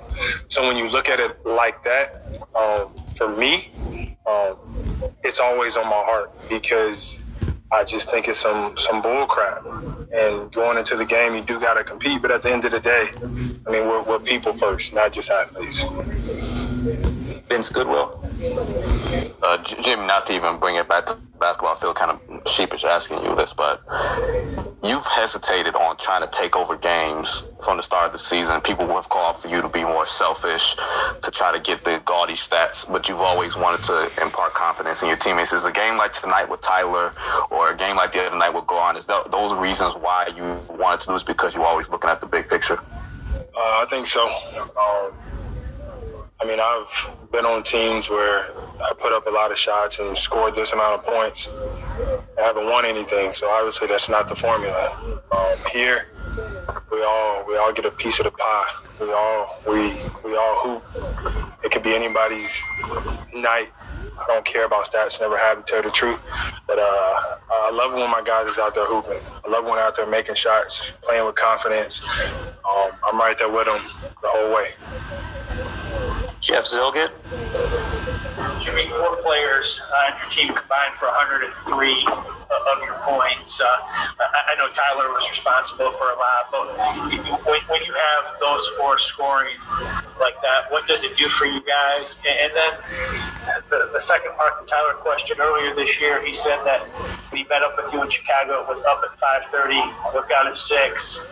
So 0.48 0.66
when 0.66 0.78
you 0.78 0.90
look 0.90 1.10
at 1.10 1.20
it 1.20 1.46
like 1.46 1.84
that, 1.84 2.24
um, 2.56 2.94
for 3.16 3.28
me, 3.28 3.72
um, 4.26 4.56
it's 5.24 5.40
always 5.40 5.78
on 5.78 5.86
my 5.86 6.04
heart 6.04 6.32
because 6.50 7.24
I 7.72 7.84
just 7.84 8.10
think 8.10 8.28
it's 8.30 8.40
some 8.40 8.78
some 8.78 9.02
bull 9.02 9.26
crap. 9.28 9.66
And 10.14 10.52
going 10.54 10.78
into 10.78 10.96
the 10.96 11.06
game, 11.06 11.36
you 11.36 11.42
do 11.42 11.60
got 11.60 11.74
to 11.74 11.84
compete. 11.84 12.22
But 12.22 12.32
at 12.32 12.42
the 12.42 12.52
end 12.52 12.64
of 12.64 12.72
the 12.72 12.80
day, 12.80 13.10
I 13.68 13.72
mean, 13.72 13.88
we're, 13.88 14.04
we're 14.04 14.20
people 14.20 14.54
first, 14.54 14.94
not 14.94 15.12
just 15.12 15.30
athletes. 15.30 15.84
Vince 17.50 17.70
Goodwill. 17.70 18.20
Uh, 19.08 19.58
not 20.06 20.26
to 20.26 20.36
even 20.36 20.60
bring 20.60 20.76
it 20.76 20.88
back 20.88 21.06
to 21.06 21.18
basketball, 21.40 21.74
I 21.74 21.80
feel 21.80 21.94
kind 21.94 22.12
of 22.12 22.48
sheepish 22.48 22.84
asking 22.84 23.24
you 23.24 23.36
this, 23.36 23.54
but 23.54 23.82
you've 24.84 25.06
hesitated 25.06 25.76
on 25.76 25.96
trying 25.98 26.22
to 26.22 26.28
take 26.28 26.56
over 26.56 26.76
games 26.76 27.48
from 27.64 27.78
the 27.78 27.84
start 27.84 28.08
of 28.08 28.12
the 28.12 28.18
season. 28.18 28.60
People 28.62 28.88
have 28.88 29.08
called 29.10 29.38
for 29.38 29.48
you 29.48 29.62
to 29.62 29.70
be 29.70 29.84
more 29.84 30.06
selfish, 30.06 30.76
to 31.22 31.32
try 31.32 31.54
to 31.54 31.60
get 31.60 31.84
the 31.84 32.02
gaudy 32.06 32.34
stats, 32.34 32.92
but 32.92 33.08
you've 33.08 33.22
always 33.22 33.56
wanted 33.56 33.84
to 33.84 34.12
impart 34.22 34.54
confidence 34.54 35.02
in 35.02 35.08
your 35.08 35.18
teammates. 35.18 35.54
Is 35.54 35.66
a 35.66 35.72
game 35.72 35.98
like 35.98 36.12
tonight 36.14 36.50
with 36.50 36.62
Tyler 36.62 37.14
or 37.50 37.72
a 37.72 37.78
game 37.78 37.96
like 37.96 38.12
the 38.12 38.20
other 38.20 38.38
night 38.38 38.54
with 38.54 38.66
Goran, 38.66 38.98
is 38.98 39.06
that 39.06 39.32
those 39.32 39.54
reasons 39.58 39.96
why 39.96 40.28
you 40.36 40.60
wanted 40.78 41.02
to 41.02 41.12
lose 41.12 41.24
because 41.24 41.56
you're 41.56 41.66
always 41.66 41.90
looking 41.90 42.10
at 42.10 42.20
the 42.20 42.28
big 42.28 42.50
picture? 42.50 42.78
Uh, 42.78 43.84
I 43.84 43.86
think 43.90 44.06
so. 44.06 44.28
Um, 44.58 45.12
I 46.40 46.46
mean, 46.46 46.60
I've 46.60 47.32
been 47.32 47.46
on 47.46 47.64
teams 47.64 48.10
where 48.10 48.52
I 48.80 48.94
put 48.94 49.12
up 49.12 49.26
a 49.26 49.30
lot 49.32 49.52
of 49.52 49.58
shots 49.58 49.98
and 50.00 50.16
scored 50.16 50.54
this 50.54 50.72
amount 50.72 51.00
of 51.00 51.06
points. 51.06 51.50
I 52.38 52.42
haven't 52.42 52.66
won 52.66 52.86
anything, 52.86 53.34
so 53.34 53.50
obviously 53.50 53.88
that's 53.88 54.08
not 54.08 54.30
the 54.30 54.36
formula. 54.36 55.22
Um, 55.32 55.58
here, 55.72 56.08
we 56.92 57.04
all 57.04 57.44
we 57.48 57.58
all 57.58 57.74
get 57.74 57.86
a 57.86 57.92
piece 57.92 58.20
of 58.20 58.26
the 58.26 58.32
pie. 58.32 58.66
We 59.02 59.12
all 59.12 59.58
we 59.68 59.98
we 60.24 60.38
all 60.38 60.60
hoop. 60.60 61.64
It 61.64 61.72
could 61.72 61.82
be 61.82 61.96
anybody's 61.96 62.64
night. 63.34 63.70
I 64.20 64.26
don't 64.28 64.46
care 64.46 64.66
about 64.66 64.86
stats, 64.86 65.20
never 65.20 65.38
have 65.38 65.66
to 65.66 65.72
tell 65.72 65.82
the 65.82 65.90
truth. 65.90 66.22
But 66.68 66.78
uh, 66.78 67.38
I 67.52 67.72
love 67.74 67.94
when 67.94 68.10
my 68.12 68.22
guys 68.24 68.48
is 68.48 68.60
out 68.60 68.76
there 68.76 68.86
hooping. 68.86 69.20
I 69.46 69.50
love 69.50 69.64
when 69.66 69.76
they're 69.76 69.84
out 69.84 69.96
there 69.96 70.08
making 70.08 70.36
shots, 70.36 70.92
playing 71.02 71.26
with 71.26 71.36
confidence. 71.36 72.02
Um, 72.64 72.92
I'm 73.04 73.18
right 73.18 73.38
there 73.38 73.50
with 73.50 73.66
them 73.66 73.82
the 74.22 74.30
whole 74.30 74.54
way. 74.54 74.74
Jeff 76.40 76.66
Zillgitt. 76.66 77.12
Jimmy, 78.62 78.90
four 78.90 79.16
players 79.18 79.82
on 80.06 80.20
your 80.20 80.30
team 80.30 80.48
combined 80.48 80.96
for 80.96 81.08
103 81.08 82.08
of 82.50 82.84
your 82.84 82.96
points. 83.02 83.60
Uh, 83.60 83.66
I, 84.20 84.56
know 84.58 84.70
Tyler 84.70 85.10
was 85.10 85.28
responsible 85.30 85.92
for 85.92 86.12
a 86.12 86.18
lot, 86.18 86.52
but 86.52 86.78
when, 87.46 87.82
you 87.84 87.94
have 87.94 88.36
those 88.40 88.68
four 88.80 88.98
scoring 88.98 89.56
like 90.20 90.42
that, 90.42 90.72
what 90.72 90.88
does 90.88 91.04
it 91.04 91.16
do 91.18 91.30
for 91.30 91.46
you 91.46 91.62
guys? 91.66 92.16
And, 92.28 92.52
then 92.56 92.74
the, 93.70 93.90
the 93.94 94.00
second 94.00 94.36
part 94.36 94.54
of 94.54 94.66
the 94.66 94.70
Tyler 94.70 94.94
question 94.94 95.38
earlier 95.40 95.76
this 95.76 96.00
year, 96.02 96.26
he 96.26 96.34
said 96.34 96.64
that 96.64 96.82
when 97.32 97.44
he 97.44 97.48
met 97.50 97.62
up 97.62 97.76
with 97.78 97.94
you 97.94 98.02
in 98.02 98.10
Chicago, 98.10 98.62
it 98.62 98.68
was 98.68 98.82
up 98.84 99.04
at 99.04 99.20
5:30, 99.20 100.14
workout 100.14 100.48
at 100.48 100.58
six, 100.58 101.28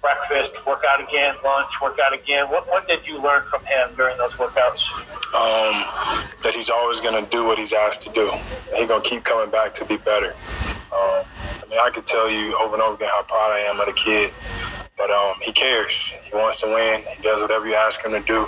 breakfast, 0.00 0.66
workout 0.66 1.00
again, 1.00 1.34
lunch, 1.44 1.80
workout 1.80 2.12
again. 2.12 2.48
What 2.48 2.68
what 2.68 2.88
did 2.88 3.06
you 3.06 3.20
learn 3.20 3.44
from 3.44 3.64
him 3.64 3.90
during 3.96 4.16
those 4.18 4.34
workouts? 4.34 4.88
um, 5.34 5.86
that 6.42 6.54
he's 6.56 6.70
always 6.70 6.98
going 6.98 7.22
to 7.22 7.30
do 7.30 7.44
what 7.44 7.56
he's 7.56 7.72
asked 7.72 8.00
to 8.02 8.10
do. 8.10 8.32
He's 8.74 8.88
going 8.88 9.00
to 9.00 9.08
keep 9.08 9.22
coming 9.22 9.48
back 9.48 9.74
to 9.74 9.84
be 9.84 9.96
better. 9.96 10.19
Um, 10.28 11.24
I 11.24 11.64
mean, 11.68 11.78
I 11.80 11.90
could 11.90 12.06
tell 12.06 12.30
you 12.30 12.56
over 12.60 12.74
and 12.74 12.82
over 12.82 12.94
again 12.94 13.08
how 13.08 13.22
proud 13.22 13.52
I 13.52 13.60
am 13.60 13.80
of 13.80 13.86
the 13.86 13.92
kid, 13.92 14.32
but 14.96 15.10
um, 15.10 15.34
he 15.42 15.52
cares. 15.52 16.10
He 16.10 16.34
wants 16.34 16.60
to 16.60 16.66
win. 16.66 17.02
He 17.16 17.22
does 17.22 17.40
whatever 17.40 17.66
you 17.66 17.74
ask 17.74 18.04
him 18.04 18.12
to 18.12 18.20
do. 18.20 18.44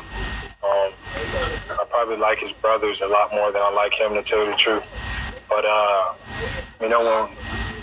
Um, 0.64 0.92
I 1.70 1.84
probably 1.88 2.16
like 2.16 2.40
his 2.40 2.52
brothers 2.52 3.00
a 3.00 3.06
lot 3.06 3.32
more 3.32 3.50
than 3.50 3.62
I 3.62 3.70
like 3.70 3.94
him, 3.94 4.14
to 4.14 4.22
tell 4.22 4.44
you 4.44 4.50
the 4.50 4.56
truth. 4.56 4.88
But, 5.48 5.64
uh, 5.66 6.14
you 6.80 6.88
know, 6.88 7.28
when 7.28 7.36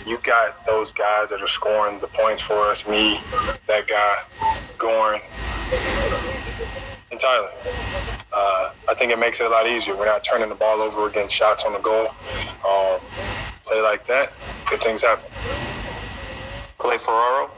you 0.06 0.18
got 0.22 0.64
those 0.64 0.92
guys 0.92 1.30
that 1.30 1.42
are 1.42 1.46
scoring 1.46 1.98
the 1.98 2.06
points 2.06 2.40
for 2.40 2.54
us, 2.68 2.86
me, 2.88 3.20
that 3.66 3.86
guy, 3.86 4.16
Goran, 4.78 5.20
and 7.10 7.20
Tyler. 7.20 7.50
Uh, 8.32 8.72
I 8.88 8.94
think 8.94 9.12
it 9.12 9.18
makes 9.18 9.40
it 9.40 9.46
a 9.46 9.50
lot 9.50 9.66
easier. 9.66 9.96
We're 9.96 10.06
not 10.06 10.24
turning 10.24 10.48
the 10.48 10.54
ball 10.54 10.80
over, 10.80 11.00
we're 11.00 11.28
shots 11.28 11.64
on 11.64 11.72
the 11.72 11.80
goal. 11.80 12.08
Um, 12.66 13.00
play 13.70 13.80
like 13.80 14.04
that, 14.06 14.32
good 14.68 14.82
things 14.82 15.02
happen. 15.02 15.30
Clay 16.78 16.98
Ferraro. 16.98 17.50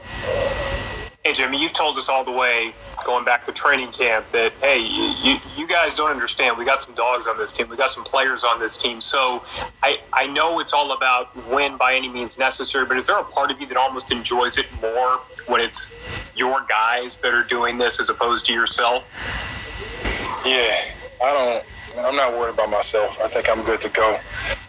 Hey, 1.25 1.33
Jimmy, 1.33 1.59
you've 1.59 1.73
told 1.73 1.97
us 1.97 2.07
all 2.07 2.23
the 2.23 2.31
way 2.31 2.73
going 3.03 3.25
back 3.25 3.45
to 3.45 3.51
training 3.51 3.91
camp 3.91 4.25
that, 4.31 4.51
hey, 4.61 4.77
you, 4.77 5.37
you 5.57 5.67
guys 5.67 5.95
don't 5.95 6.11
understand. 6.11 6.57
We 6.57 6.65
got 6.65 6.81
some 6.81 6.93
dogs 6.93 7.25
on 7.27 7.37
this 7.37 7.51
team. 7.51 7.67
We 7.69 7.77
got 7.77 7.89
some 7.89 8.03
players 8.03 8.43
on 8.43 8.59
this 8.59 8.77
team. 8.77 9.01
So 9.01 9.43
I, 9.81 9.99
I 10.11 10.27
know 10.27 10.59
it's 10.59 10.73
all 10.73 10.91
about 10.91 11.35
win 11.47 11.77
by 11.77 11.95
any 11.95 12.09
means 12.09 12.37
necessary, 12.37 12.85
but 12.85 12.97
is 12.97 13.07
there 13.07 13.17
a 13.17 13.23
part 13.23 13.49
of 13.49 13.59
you 13.59 13.65
that 13.67 13.77
almost 13.77 14.11
enjoys 14.11 14.57
it 14.57 14.67
more 14.81 15.19
when 15.47 15.61
it's 15.61 15.97
your 16.35 16.63
guys 16.69 17.17
that 17.19 17.33
are 17.33 17.43
doing 17.43 17.77
this 17.77 17.99
as 17.99 18.09
opposed 18.09 18.45
to 18.47 18.53
yourself? 18.53 19.09
Yeah, 20.45 20.77
I 21.23 21.33
don't. 21.33 21.65
I'm 21.97 22.15
not 22.15 22.33
worried 22.33 22.55
about 22.55 22.69
myself. 22.69 23.19
I 23.21 23.27
think 23.27 23.49
I'm 23.49 23.63
good 23.63 23.79
to 23.81 23.89
go. 23.89 24.19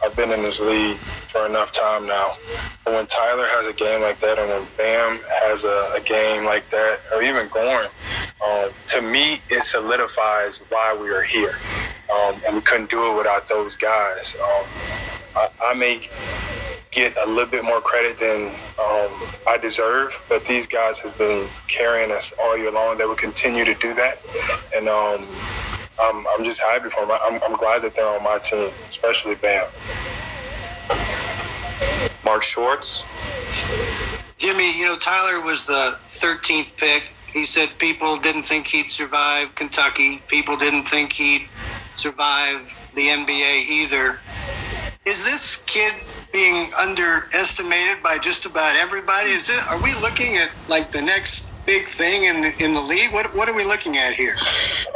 I've 0.04 0.14
been 0.14 0.32
in 0.32 0.42
this 0.42 0.60
league 0.60 0.98
for 1.28 1.46
enough 1.46 1.72
time 1.72 2.06
now. 2.06 2.36
But 2.84 2.92
when 2.92 3.06
Tyler 3.06 3.46
has 3.46 3.66
a 3.66 3.72
game 3.72 4.02
like 4.02 4.20
that, 4.20 4.38
and 4.38 4.50
when 4.50 4.66
Bam 4.76 5.20
has 5.40 5.64
a, 5.64 5.94
a 5.96 6.00
game 6.00 6.44
like 6.44 6.68
that, 6.68 7.00
or 7.10 7.22
even 7.22 7.48
Goran, 7.48 7.88
um, 8.46 8.70
to 8.88 9.00
me, 9.00 9.38
it 9.48 9.62
solidifies 9.64 10.58
why 10.68 10.94
we 10.94 11.08
are 11.08 11.22
here. 11.22 11.56
Um, 12.14 12.38
and 12.46 12.54
we 12.54 12.60
couldn't 12.60 12.90
do 12.90 13.10
it 13.10 13.16
without 13.16 13.48
those 13.48 13.76
guys. 13.76 14.36
Um, 14.36 14.66
I, 15.36 15.48
I 15.64 15.74
may 15.74 16.10
get 16.90 17.16
a 17.16 17.26
little 17.26 17.50
bit 17.50 17.64
more 17.64 17.80
credit 17.80 18.18
than 18.18 18.48
um, 18.78 19.10
I 19.48 19.58
deserve, 19.60 20.22
but 20.28 20.44
these 20.44 20.66
guys 20.66 21.00
have 21.00 21.16
been 21.16 21.48
carrying 21.66 22.12
us 22.12 22.34
all 22.38 22.58
year 22.58 22.70
long. 22.70 22.98
They 22.98 23.06
will 23.06 23.14
continue 23.14 23.64
to 23.64 23.74
do 23.74 23.94
that, 23.94 24.20
and 24.76 24.86
um, 24.86 25.26
I'm, 26.00 26.26
I'm 26.28 26.44
just 26.44 26.60
happy 26.60 26.88
for 26.88 27.06
them. 27.06 27.18
I'm, 27.22 27.42
I'm 27.42 27.56
glad 27.56 27.82
that 27.82 27.94
they're 27.94 28.06
on 28.06 28.22
my 28.22 28.38
team, 28.38 28.70
especially 28.88 29.36
Bam. 29.36 29.66
Mark 32.24 32.42
Schwartz. 32.42 33.04
Jimmy, 34.38 34.78
you 34.78 34.86
know, 34.86 34.96
Tyler 34.96 35.44
was 35.44 35.66
the 35.66 35.98
13th 36.04 36.76
pick. 36.76 37.04
He 37.32 37.44
said 37.46 37.70
people 37.78 38.16
didn't 38.16 38.44
think 38.44 38.66
he'd 38.66 38.90
survive 38.90 39.54
Kentucky. 39.54 40.22
People 40.28 40.56
didn't 40.56 40.84
think 40.84 41.12
he'd 41.12 41.48
survive 41.96 42.80
the 42.94 43.08
NBA 43.08 43.68
either. 43.68 44.18
Is 45.04 45.24
this 45.24 45.62
kid 45.66 45.94
being 46.32 46.72
underestimated 46.80 48.02
by 48.02 48.18
just 48.18 48.46
about 48.46 48.74
everybody? 48.76 49.30
Is 49.30 49.50
it? 49.50 49.66
Are 49.68 49.82
we 49.82 49.92
looking 49.94 50.36
at 50.36 50.50
like 50.68 50.90
the 50.90 51.02
next 51.02 51.50
big 51.66 51.86
thing 51.86 52.24
in 52.24 52.40
the, 52.40 52.62
in 52.62 52.72
the 52.72 52.80
league? 52.80 53.12
What 53.12 53.34
what 53.34 53.48
are 53.48 53.54
we 53.54 53.64
looking 53.64 53.96
at 53.96 54.14
here? 54.14 54.36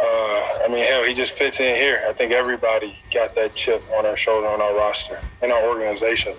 Uh, 0.00 0.64
I 0.64 0.68
mean, 0.68 0.84
hell, 0.84 1.04
he 1.04 1.14
just 1.14 1.32
fits 1.32 1.60
in 1.60 1.74
here. 1.76 2.04
I 2.08 2.12
think 2.12 2.32
everybody 2.32 2.96
got 3.12 3.34
that 3.34 3.54
chip 3.54 3.82
on 3.96 4.06
our 4.06 4.16
shoulder 4.16 4.46
on 4.46 4.60
our 4.60 4.74
roster 4.74 5.20
in 5.42 5.50
our 5.50 5.68
organization. 5.68 6.34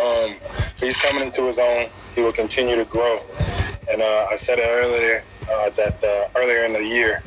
Um, 0.00 0.34
he's 0.80 1.00
coming 1.00 1.24
into 1.24 1.46
his 1.46 1.58
own. 1.58 1.88
He 2.14 2.22
will 2.22 2.32
continue 2.32 2.76
to 2.76 2.84
grow. 2.84 3.20
And 3.90 4.02
uh, 4.02 4.26
I 4.30 4.36
said 4.36 4.58
it 4.58 4.66
earlier 4.66 5.24
uh, 5.50 5.70
that 5.70 6.02
uh, 6.02 6.38
earlier 6.38 6.64
in 6.64 6.72
the 6.72 6.84
year, 6.84 7.22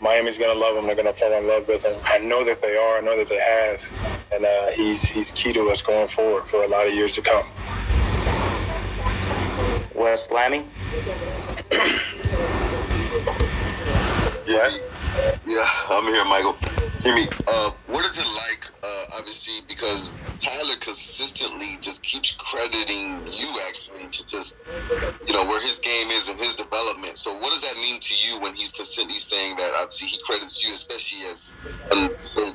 Miami's 0.00 0.38
gonna 0.38 0.58
love 0.58 0.76
him. 0.76 0.86
They're 0.86 0.96
gonna 0.96 1.12
fall 1.12 1.32
in 1.32 1.46
love 1.46 1.68
with 1.68 1.84
him. 1.84 1.98
I 2.04 2.18
know 2.18 2.44
that 2.44 2.60
they 2.60 2.76
are. 2.76 2.98
I 2.98 3.00
know 3.00 3.16
that 3.16 3.28
they 3.28 3.40
have. 3.40 3.82
And 4.32 4.44
uh, 4.44 4.70
he's 4.72 5.08
he's 5.08 5.30
key 5.30 5.52
to 5.54 5.70
us 5.70 5.82
going 5.82 6.08
forward 6.08 6.46
for 6.46 6.62
a 6.62 6.68
lot 6.68 6.86
of 6.86 6.94
years 6.94 7.14
to 7.16 7.22
come. 7.22 7.46
Wes 9.94 10.30
Lammy. 10.30 10.66
Yes. 14.44 14.80
Yeah, 15.46 15.64
I'm 15.88 16.02
here, 16.04 16.24
Michael. 16.24 16.56
Jimmy, 16.98 17.26
uh, 17.46 17.70
what 17.86 18.04
is 18.06 18.18
it 18.18 18.26
like? 18.26 18.64
Uh, 18.82 19.18
obviously, 19.18 19.64
because 19.68 20.18
Tyler 20.40 20.74
consistently 20.80 21.68
just 21.80 22.02
keeps 22.02 22.32
crediting 22.32 23.20
you 23.30 23.46
actually 23.68 24.10
to 24.10 24.26
just, 24.26 24.56
you 25.28 25.32
know, 25.32 25.44
where 25.44 25.62
his 25.62 25.78
game 25.78 26.08
is 26.08 26.28
and 26.28 26.40
his 26.40 26.54
development. 26.54 27.16
So, 27.16 27.34
what 27.34 27.52
does 27.52 27.62
that 27.62 27.76
mean 27.76 28.00
to 28.00 28.14
you 28.26 28.40
when 28.40 28.54
he's 28.54 28.72
consistently 28.72 29.18
saying 29.18 29.56
that? 29.56 29.70
Obviously, 29.80 30.08
he 30.08 30.18
credits 30.24 30.66
you, 30.66 30.74
especially 30.74 31.20
as 31.30 31.54
a 31.92 31.94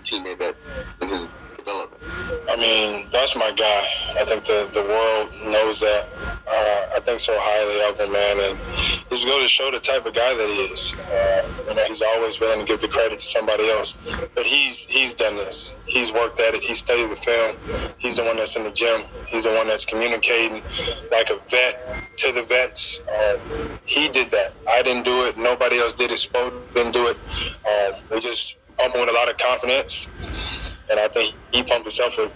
teammate 0.04 0.40
that 0.40 0.56
in 1.02 1.08
his 1.08 1.40
development. 1.66 2.04
I 2.50 2.56
mean, 2.58 3.08
that's 3.12 3.36
my 3.36 3.52
guy. 3.52 3.88
I 4.20 4.26
think 4.26 4.46
the, 4.46 4.70
the 4.74 4.84
world 4.84 5.30
knows 5.52 5.80
that. 5.80 6.08
Uh, 6.48 6.96
I 6.96 7.00
think 7.00 7.20
so 7.20 7.36
highly 7.40 7.82
of 7.90 8.00
him, 8.00 8.12
man. 8.12 8.40
And 8.40 8.60
he's 9.10 9.26
going 9.26 9.42
to 9.42 9.48
show 9.48 9.72
the 9.72 9.80
type 9.80 10.06
of 10.06 10.14
guy 10.14 10.36
that 10.36 10.48
he 10.48 10.62
is. 10.62 10.94
Uh, 10.94 11.48
you 11.68 11.76
know, 11.76 11.84
he's 11.86 12.02
always 12.02 12.40
willing 12.40 12.60
to 12.60 12.66
give 12.66 12.82
the 12.82 12.88
credit 12.88 13.20
to 13.20 13.26
somebody 13.26 13.70
else. 13.70 13.96
But 14.36 14.46
he's 14.46 14.86
he's 14.86 15.14
done 15.14 15.36
this. 15.36 15.76
He's 15.86 16.14
worked 16.14 16.40
at 16.40 16.54
it. 16.54 16.62
He 16.62 16.74
studied 16.74 17.10
the 17.10 17.16
film. 17.16 17.58
He's 17.98 18.18
the 18.18 18.24
one 18.24 18.38
that's 18.38 18.56
in 18.56 18.64
the 18.64 18.72
gym. 18.72 19.02
He's 19.28 19.44
the 19.46 19.54
one 19.54 19.68
that's 19.68 19.86
communicating 19.86 20.62
like 21.12 21.30
a 21.30 21.40
vet 21.50 22.08
to 22.18 22.32
the 22.32 22.44
vets. 22.44 23.02
Um, 23.10 23.40
he 23.86 24.08
did 24.08 24.30
that. 24.32 24.54
I 24.70 24.84
didn't 24.84 25.04
do 25.04 25.26
it. 25.26 25.38
Nobody 25.38 25.80
else 25.80 25.94
did 25.94 26.12
it. 26.12 26.20
Spo 26.20 26.52
didn't 26.74 26.92
do 26.92 27.08
it. 27.08 27.18
Um, 27.68 28.02
we 28.12 28.20
just 28.20 28.56
pump 28.78 28.94
him 28.94 29.02
with 29.02 29.10
a 29.10 29.14
lot 29.14 29.30
of 29.30 29.38
confidence. 29.38 30.08
And 30.90 31.00
I 31.00 31.08
think 31.08 31.36
he 31.52 31.64
pumped 31.64 31.86
himself 31.86 32.18
with 32.18 32.32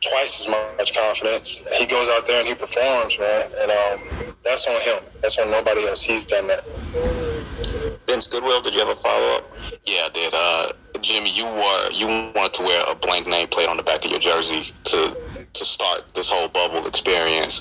twice 0.00 0.40
as 0.40 0.48
much 0.48 0.94
confidence. 0.96 1.62
He 1.74 1.86
goes 1.86 2.08
out 2.08 2.26
there 2.26 2.40
and 2.40 2.48
he 2.48 2.54
performs, 2.54 3.18
man. 3.18 3.50
And 3.58 3.70
um, 3.70 4.34
that's 4.44 4.66
on 4.66 4.80
him. 4.80 5.02
That's 5.22 5.38
on 5.38 5.50
nobody 5.50 5.86
else. 5.86 6.02
He's 6.02 6.24
done 6.24 6.48
that. 6.48 6.64
Vince 8.06 8.26
Goodwill, 8.26 8.62
did 8.62 8.74
you 8.74 8.80
have 8.80 8.88
a 8.88 8.96
follow 8.96 9.36
up? 9.36 9.44
Yeah, 9.86 10.06
I 10.06 10.10
did. 10.12 10.32
Uh, 10.34 10.68
Jimmy, 11.00 11.30
you 11.30 11.44
were 11.44 11.90
you 11.92 12.06
wanted 12.34 12.54
to 12.54 12.62
wear 12.64 12.84
a 12.90 12.94
blank 12.96 13.26
name 13.26 13.48
plate 13.48 13.68
on 13.68 13.76
the 13.76 13.82
back 13.82 14.04
of 14.04 14.10
your 14.10 14.20
jersey 14.20 14.72
to 14.84 15.16
to 15.52 15.64
start 15.64 16.12
this 16.14 16.28
whole 16.28 16.48
bubble 16.48 16.86
experience 16.86 17.60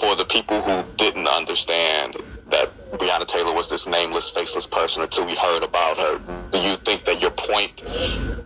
for 0.00 0.14
the 0.16 0.26
people 0.28 0.60
who 0.60 0.82
didn't 0.96 1.26
understand 1.26 2.16
that 2.50 2.70
Breonna 2.92 3.26
Taylor 3.26 3.54
was 3.54 3.70
this 3.70 3.86
nameless, 3.86 4.30
faceless 4.30 4.66
person 4.66 5.02
until 5.02 5.26
we 5.26 5.34
heard 5.34 5.62
about 5.62 5.96
her. 5.96 6.18
Do 6.50 6.58
you 6.58 6.76
think 6.76 7.04
that 7.04 7.22
your 7.22 7.30
point 7.30 7.82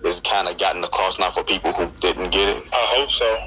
is 0.05 0.21
kind 0.21 0.49
of 0.49 0.59
gotten 0.59 0.85
across 0.85 1.19
now 1.19 1.31
for 1.31 1.43
people 1.45 1.73
who 1.73 1.91
didn't 2.01 2.31
get 2.31 2.49
it? 2.49 2.63
I 2.73 2.85
hope 2.97 3.11
so. 3.11 3.39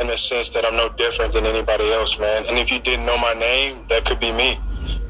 In 0.00 0.08
the 0.08 0.16
sense 0.16 0.48
that 0.50 0.64
I'm 0.64 0.76
no 0.76 0.88
different 0.88 1.32
than 1.32 1.46
anybody 1.46 1.92
else, 1.92 2.18
man. 2.18 2.44
And 2.46 2.58
if 2.58 2.70
you 2.70 2.80
didn't 2.80 3.06
know 3.06 3.18
my 3.18 3.34
name, 3.34 3.84
that 3.88 4.04
could 4.04 4.18
be 4.18 4.32
me. 4.32 4.58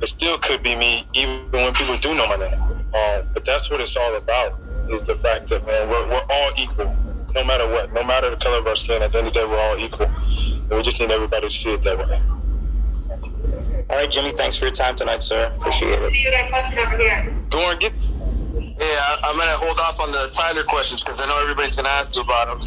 It 0.02 0.08
still 0.08 0.38
could 0.38 0.62
be 0.62 0.74
me, 0.74 1.06
even 1.14 1.50
when 1.52 1.72
people 1.72 1.96
do 1.98 2.14
know 2.14 2.26
my 2.26 2.36
name. 2.36 2.60
Um, 2.60 3.26
but 3.32 3.44
that's 3.44 3.70
what 3.70 3.80
it's 3.80 3.96
all 3.96 4.16
about. 4.16 4.58
Is 4.90 5.02
the 5.02 5.14
fact 5.14 5.48
that 5.48 5.64
man, 5.66 5.88
we're, 5.88 6.08
we're 6.08 6.26
all 6.28 6.50
equal, 6.58 6.94
no 7.34 7.44
matter 7.44 7.66
what, 7.68 7.92
no 7.92 8.02
matter 8.02 8.28
the 8.30 8.36
color 8.36 8.58
of 8.58 8.66
our 8.66 8.76
skin. 8.76 9.00
At 9.02 9.12
the 9.12 9.18
end 9.18 9.28
of 9.28 9.34
the 9.34 9.40
day, 9.40 9.46
we're 9.46 9.58
all 9.58 9.78
equal, 9.78 10.06
and 10.06 10.70
we 10.70 10.82
just 10.82 11.00
need 11.00 11.10
everybody 11.10 11.48
to 11.48 11.54
see 11.54 11.72
it 11.72 11.82
that 11.84 11.96
way. 11.96 12.20
All 13.90 13.96
right, 13.96 14.08
Jimmy, 14.10 14.30
thanks 14.30 14.56
for 14.56 14.66
your 14.66 14.72
time 14.74 14.94
tonight, 14.94 15.20
sir. 15.20 15.52
Appreciate 15.58 15.98
it. 16.00 16.14
You 16.14 16.30
got 16.30 16.46
a 16.46 16.50
question 16.50 16.78
over 16.78 16.96
here. 16.96 17.26
Go 17.50 17.58
on, 17.62 17.76
get. 17.80 17.92
Yeah, 17.92 18.86
I, 18.86 19.18
I'm 19.24 19.36
gonna 19.36 19.50
hold 19.58 19.78
off 19.80 19.98
on 20.00 20.12
the 20.12 20.30
Tyler 20.32 20.62
questions 20.62 21.02
because 21.02 21.20
I 21.20 21.26
know 21.26 21.36
everybody's 21.42 21.74
gonna 21.74 21.88
ask 21.88 22.14
you 22.14 22.22
about 22.22 22.46
them. 22.46 22.58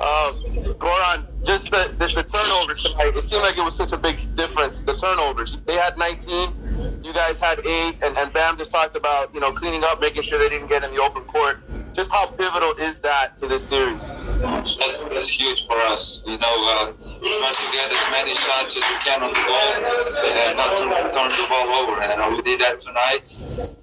um, 0.00 0.74
Goran, 0.80 1.27
just 1.44 1.70
the, 1.70 1.94
the, 1.98 2.06
the 2.14 2.22
turnovers 2.22 2.82
tonight. 2.82 3.14
It 3.14 3.22
seemed 3.22 3.42
like 3.42 3.58
it 3.58 3.64
was 3.64 3.76
such 3.76 3.92
a 3.92 3.98
big 3.98 4.34
difference. 4.34 4.82
The 4.82 4.94
turnovers. 4.94 5.56
They 5.66 5.74
had 5.74 5.96
19. 5.96 7.04
You 7.04 7.12
guys 7.12 7.40
had 7.40 7.60
eight, 7.64 7.96
and, 8.02 8.16
and 8.18 8.32
Bam 8.32 8.58
just 8.58 8.70
talked 8.70 8.96
about 8.96 9.32
you 9.32 9.40
know 9.40 9.52
cleaning 9.52 9.82
up, 9.84 10.00
making 10.00 10.22
sure 10.22 10.38
they 10.38 10.48
didn't 10.48 10.68
get 10.68 10.84
in 10.84 10.90
the 10.90 11.00
open 11.00 11.22
court. 11.24 11.58
Just 11.92 12.12
how 12.12 12.26
pivotal 12.26 12.70
is 12.80 13.00
that 13.00 13.36
to 13.38 13.46
this 13.46 13.66
series? 13.66 14.12
That's, 14.42 15.04
that's 15.04 15.28
huge 15.28 15.66
for 15.66 15.76
us. 15.88 16.22
You 16.26 16.38
know, 16.38 16.56
uh, 16.68 16.92
trying 16.92 17.54
to 17.54 17.72
get 17.72 17.90
as 17.90 18.10
many 18.10 18.34
shots 18.34 18.76
as 18.76 18.84
we 18.84 18.96
can 19.04 19.22
on 19.22 19.30
the 19.32 19.40
ball 19.46 19.74
and 19.74 20.56
not 20.56 20.76
to 20.76 20.84
turn 20.84 21.28
the 21.30 21.46
ball 21.48 21.68
over. 21.80 22.02
And 22.02 22.20
uh, 22.20 22.30
we 22.36 22.42
did 22.42 22.60
that 22.60 22.80
tonight. 22.80 23.36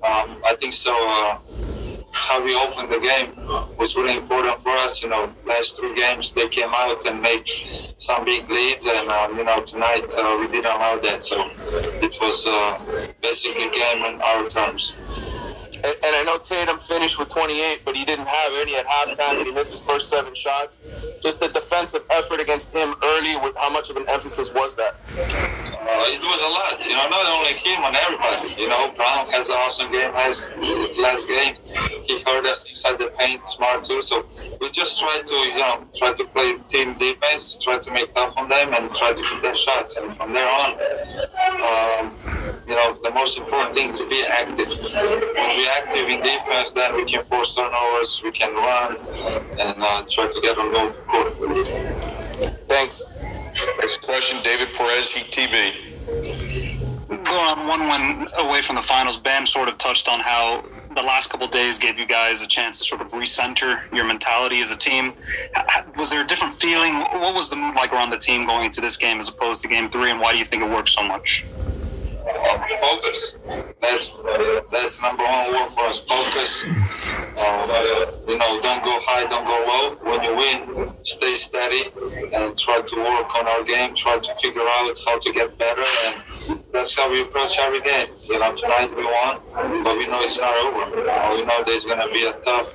Um, 0.03 0.41
I 0.45 0.56
think 0.60 0.74
so. 0.74 0.93
Uh, 0.93 1.39
how 2.16 2.43
we 2.43 2.55
opened 2.55 2.89
the 2.89 2.99
game 2.99 3.32
was 3.78 3.95
really 3.95 4.16
important 4.16 4.57
for 4.59 4.72
us. 4.72 5.03
You 5.03 5.09
know, 5.09 5.30
last 5.45 5.78
three 5.78 5.93
games 5.95 6.32
they 6.32 6.47
came 6.47 6.70
out 6.74 7.05
and 7.05 7.22
made 7.22 7.47
some 7.99 8.24
big 8.26 8.49
leads, 8.49 8.88
and 8.88 9.09
um, 9.09 9.38
you 9.38 9.43
know 9.43 9.61
tonight 9.61 10.05
uh, 10.18 10.38
we 10.39 10.47
didn't 10.47 10.72
allow 10.72 10.97
that. 10.97 11.24
So 11.24 11.51
it 12.01 12.18
was 12.22 12.47
uh, 12.47 13.11
basically 13.22 13.70
game 13.70 14.05
in 14.05 14.22
our 14.22 14.47
terms. 14.47 14.95
And, 15.76 15.93
and 16.05 16.16
I 16.16 16.24
know 16.26 16.38
Tatum 16.38 16.80
finished 16.80 17.20
with 17.20 17.30
28, 17.30 17.82
but 17.84 17.95
he 17.97 18.05
didn't 18.05 18.28
have 18.28 18.51
any 18.61 18.76
at 18.76 18.86
halftime, 18.86 19.38
and 19.38 19.45
he 19.45 19.51
missed 19.51 19.72
his 19.72 19.82
first 19.82 20.09
seven 20.09 20.34
shots. 20.34 20.82
Just 21.22 21.41
the 21.41 21.49
defensive 21.49 22.01
effort 22.09 22.41
against 22.41 22.74
him 22.74 22.95
early. 23.03 23.36
With 23.43 23.57
how 23.57 23.70
much 23.70 23.89
of 23.89 23.97
an 23.97 24.05
emphasis 24.09 24.53
was 24.53 24.76
that? 24.76 24.95
Uh, 25.86 26.01
it 26.09 26.17
was 26.17 26.41
a 26.41 26.49
lot, 26.49 26.81
you 26.81 26.95
know, 26.97 27.07
not 27.09 27.29
only 27.29 27.53
him 27.53 27.77
and 27.86 27.95
everybody. 27.95 28.59
You 28.59 28.67
know, 28.67 28.91
Brown 28.97 29.29
has 29.29 29.49
an 29.49 29.55
awesome 29.55 29.91
game 29.91 30.11
last 30.13 30.49
last 30.97 31.27
game. 31.27 31.55
He 32.03 32.21
hurt 32.25 32.45
us 32.47 32.65
inside 32.65 32.97
the 32.97 33.13
paint, 33.17 33.47
smart 33.47 33.86
too. 33.86 34.01
So 34.01 34.25
we 34.59 34.71
just 34.71 34.99
try 34.99 35.21
to, 35.23 35.36
you 35.36 35.59
know, 35.59 35.86
try 35.95 36.13
to 36.13 36.25
play 36.25 36.55
team 36.69 36.93
defense, 36.97 37.59
try 37.61 37.77
to 37.77 37.91
make 37.91 38.11
tough 38.15 38.36
on 38.36 38.49
them, 38.49 38.73
and 38.73 38.89
try 38.95 39.13
to 39.13 39.21
keep 39.21 39.41
their 39.43 39.53
shots. 39.53 39.97
And 39.97 40.15
from 40.17 40.33
there 40.33 40.49
on, 40.49 40.71
um, 41.61 42.11
you 42.67 42.73
know, 42.73 42.97
the 43.03 43.11
most 43.11 43.38
important 43.38 43.75
thing 43.75 43.95
to 43.95 44.09
be 44.09 44.23
active. 44.25 44.67
When 44.67 45.55
we're 45.55 45.69
active 45.69 46.09
in 46.09 46.23
defense, 46.23 46.71
then 46.71 46.95
we 46.95 47.05
can 47.05 47.21
force 47.21 47.55
turnovers, 47.55 48.21
we 48.23 48.31
can 48.31 48.55
run, 48.55 48.97
and 49.61 49.75
uh, 49.77 50.03
try 50.09 50.25
to 50.25 50.41
get 50.41 50.57
on 50.57 50.73
court. 51.05 51.33
Thanks. 52.67 53.03
Next 53.80 54.01
question, 54.01 54.41
David 54.43 54.74
Perez, 54.74 55.12
Heat 55.12 55.32
TV. 55.32 55.76
Going 57.24 57.68
one 57.68 57.88
one 57.88 58.28
away 58.38 58.62
from 58.62 58.76
the 58.76 58.82
finals, 58.82 59.18
Bam 59.18 59.45
sort 59.45 59.70
of 59.70 59.78
touched 59.78 60.10
on 60.10 60.20
how 60.20 60.64
the 60.95 61.01
last 61.01 61.30
couple 61.30 61.47
days 61.47 61.80
gave 61.80 61.97
you 61.97 62.06
guys 62.06 62.41
a 62.41 62.47
chance 62.47 62.80
to 62.80 62.86
sort 62.86 63.01
of 63.01 63.12
recenter 63.12 63.80
your 63.93 64.06
mentality 64.06 64.62
as 64.62 64.72
a 64.72 64.78
team. 64.78 65.14
Was 65.97 66.10
there 66.10 66.22
a 66.22 66.28
different 66.28 66.56
feeling? 66.56 66.95
What 66.95 67.34
was 67.34 67.49
the 67.49 67.56
mood 67.56 67.76
like 67.76 67.93
around 67.93 68.10
the 68.10 68.18
team 68.18 68.45
going 68.45 68.66
into 68.66 68.82
this 68.82 68.97
game 68.97 69.20
as 69.20 69.30
opposed 69.30 69.62
to 69.62 69.68
game 69.68 69.89
three, 69.89 70.12
and 70.12 70.20
why 70.20 70.32
do 70.34 70.38
you 70.38 70.45
think 70.45 70.64
it 70.64 70.70
worked 70.70 70.89
so 70.89 71.03
much? 71.03 71.45
Focus. 72.26 73.38
That's 73.82 74.17
that's 74.71 75.01
number 75.01 75.23
one 75.23 75.51
word 75.53 75.69
for 75.69 75.86
us. 75.86 76.03
Focus. 76.05 76.65
Um, 77.36 77.69
you 78.28 78.38
know, 78.38 78.61
don't 78.61 78.84
go 78.84 78.97
high, 79.03 79.28
don't 79.30 79.45
go 79.45 79.57
low. 79.67 80.09
When 80.09 80.23
you 80.23 80.36
win, 80.36 80.91
stay 81.03 81.36
steady 81.36 81.84
and 82.34 82.57
try 82.57 82.82
to 82.82 82.95
work 82.95 83.36
on 83.36 83.45
our 83.47 83.63
game. 83.63 83.93
Try 83.93 84.17
to 84.17 84.34
figure 84.36 84.61
out 84.61 84.97
how 85.05 85.19
to 85.19 85.34
get 85.34 85.57
better, 85.57 85.84
and 86.05 86.63
that's 86.71 86.95
how 86.95 87.11
we 87.11 87.21
approach 87.21 87.59
every 87.59 87.82
game. 87.82 88.07
You 88.23 88.39
know, 88.39 88.55
tonight 88.55 88.89
we 88.95 89.03
won, 89.03 89.39
but 89.53 89.97
we 89.97 90.07
know 90.07 90.21
it's 90.23 90.39
not 90.39 90.55
over. 90.65 90.95
We 91.36 91.45
know 91.45 91.63
there's 91.63 91.86
gonna 91.86 92.09
be 92.11 92.26
a 92.26 92.34
tough, 92.41 92.73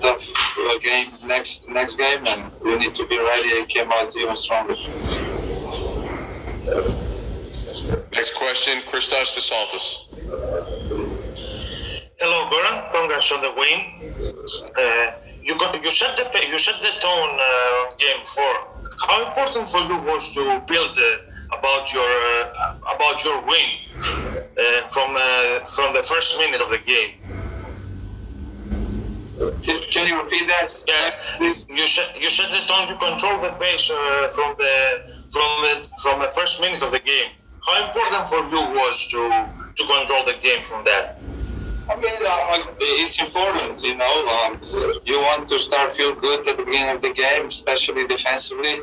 tough 0.00 0.58
uh, 0.58 0.78
game 0.78 1.06
next 1.24 1.68
next 1.68 1.96
game, 1.96 2.26
and 2.26 2.52
we 2.60 2.76
need 2.76 2.94
to 2.96 3.06
be 3.06 3.16
ready 3.16 3.60
and 3.60 3.72
come 3.72 3.92
out 3.92 4.14
even 4.16 4.36
stronger. 4.36 4.74
Next 8.12 8.34
question, 8.34 8.82
Christos 8.86 9.32
Tsaltas. 9.34 10.12
Hello, 12.20 12.50
Goran. 12.50 12.92
Congrats 12.92 13.32
on 13.32 13.40
the 13.40 13.52
win. 13.56 13.80
Uh, 14.76 15.12
you 15.42 15.58
got, 15.58 15.82
you 15.82 15.90
set 15.90 16.16
the 16.18 16.26
you 16.50 16.58
set 16.58 16.76
the 16.82 16.92
tone 17.00 17.38
uh, 17.40 17.96
game 17.96 18.20
four. 18.26 18.54
How 19.08 19.26
important 19.26 19.70
for 19.70 19.80
you 19.88 19.96
was 20.04 20.34
to 20.34 20.62
build 20.68 20.98
uh, 20.98 21.58
about 21.58 21.94
your 21.94 22.04
uh, 22.04 22.94
about 22.94 23.24
your 23.24 23.40
win 23.46 23.68
uh, 23.96 24.88
from 24.90 25.16
uh, 25.16 25.64
from 25.64 25.94
the 25.94 26.02
first 26.02 26.38
minute 26.38 26.60
of 26.60 26.68
the 26.68 26.78
game? 26.78 27.12
Can, 29.62 29.80
can 29.90 30.08
you 30.08 30.22
repeat 30.22 30.46
that? 30.46 30.76
Yeah, 30.86 31.44
you 31.68 31.86
set 31.86 32.20
you 32.20 32.28
set 32.28 32.50
the 32.50 32.66
tone. 32.66 32.88
You 32.88 32.96
control 32.96 33.40
the 33.40 33.56
pace 33.58 33.90
uh, 33.90 34.28
from 34.34 34.56
the 34.58 34.74
from 35.32 35.50
the 35.64 35.88
from 36.02 36.20
the 36.20 36.28
first 36.32 36.60
minute 36.60 36.82
of 36.82 36.92
the 36.92 37.00
game. 37.00 37.30
How 37.66 37.84
important 37.84 38.28
for 38.28 38.42
you 38.54 38.62
was 38.78 39.08
to 39.08 39.50
to 39.74 39.82
control 39.86 40.24
the 40.24 40.34
game 40.40 40.62
from 40.62 40.84
that? 40.84 41.18
I 41.90 41.96
mean, 41.96 42.22
uh, 42.24 42.74
it's 42.80 43.20
important, 43.20 43.82
you 43.82 43.96
know. 43.96 44.16
Um, 44.38 44.60
you 45.04 45.18
want 45.18 45.48
to 45.48 45.58
start 45.58 45.90
feel 45.90 46.14
good 46.14 46.46
at 46.46 46.56
the 46.56 46.64
beginning 46.64 46.94
of 46.94 47.02
the 47.02 47.12
game, 47.12 47.46
especially 47.46 48.06
defensively, 48.06 48.74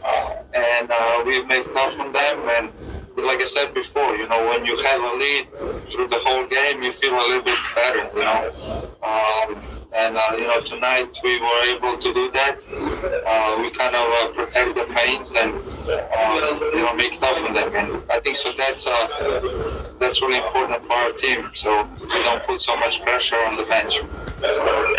and 0.53 0.91
uh, 0.91 1.23
we 1.25 1.43
made 1.43 1.65
tough 1.73 1.97
on 1.99 2.11
them. 2.11 2.39
And 2.49 2.71
like 3.15 3.39
I 3.39 3.45
said 3.45 3.73
before, 3.73 4.15
you 4.17 4.27
know, 4.27 4.49
when 4.49 4.65
you 4.65 4.75
have 4.75 5.01
a 5.01 5.15
lead 5.15 5.47
through 5.89 6.09
the 6.09 6.19
whole 6.19 6.45
game, 6.47 6.83
you 6.83 6.91
feel 6.91 7.13
a 7.13 7.23
little 7.23 7.43
bit 7.43 7.59
better, 7.75 8.03
you 8.13 8.23
know. 8.23 8.51
Um, 9.01 9.61
and 9.93 10.17
uh, 10.17 10.35
you 10.35 10.47
know, 10.47 10.59
tonight 10.59 11.17
we 11.23 11.39
were 11.39 11.63
able 11.71 11.97
to 11.97 12.13
do 12.13 12.31
that. 12.31 12.59
Uh, 13.25 13.61
we 13.61 13.69
kind 13.71 13.95
of 13.95 14.05
uh, 14.11 14.31
protect 14.35 14.75
the 14.75 14.85
paint 14.93 15.31
and 15.35 15.53
you 15.87 16.83
know 16.83 16.93
make 16.95 17.19
tough 17.19 17.45
on 17.45 17.53
them. 17.53 17.75
And 17.75 18.11
I 18.11 18.19
think 18.19 18.35
so. 18.35 18.51
That's 18.53 18.87
uh, 18.87 19.95
that's 19.99 20.21
really 20.21 20.37
important 20.37 20.83
for 20.85 20.93
our 20.93 21.11
team. 21.11 21.49
So 21.53 21.87
we 22.01 22.23
don't 22.23 22.43
put 22.43 22.61
so 22.61 22.75
much 22.77 23.01
pressure 23.03 23.39
on 23.47 23.55
the 23.57 23.63
bench. 23.63 23.99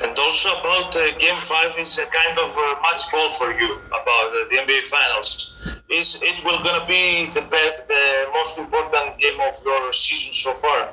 And 0.03 0.19
also 0.19 0.51
about 0.61 0.97
uh, 0.97 1.17
Game 1.19 1.41
Five 1.43 1.77
is 1.79 1.99
a 1.99 2.07
kind 2.07 2.39
of 2.39 2.51
uh, 2.57 2.81
match 2.83 3.11
ball 3.13 3.31
for 3.33 3.53
you 3.53 3.79
about 3.89 4.29
uh, 4.33 4.49
the 4.51 4.57
NBA 4.57 4.87
Finals. 4.87 5.79
Is 5.89 6.19
it 6.23 6.45
will 6.45 6.63
gonna 6.63 6.87
be 6.87 7.27
the 7.27 7.41
the 7.89 8.27
most 8.33 8.59
important 8.59 9.19
game 9.19 9.41
of 9.41 9.55
your 9.65 9.93
season 9.93 10.33
so 10.33 10.53
far? 10.55 10.89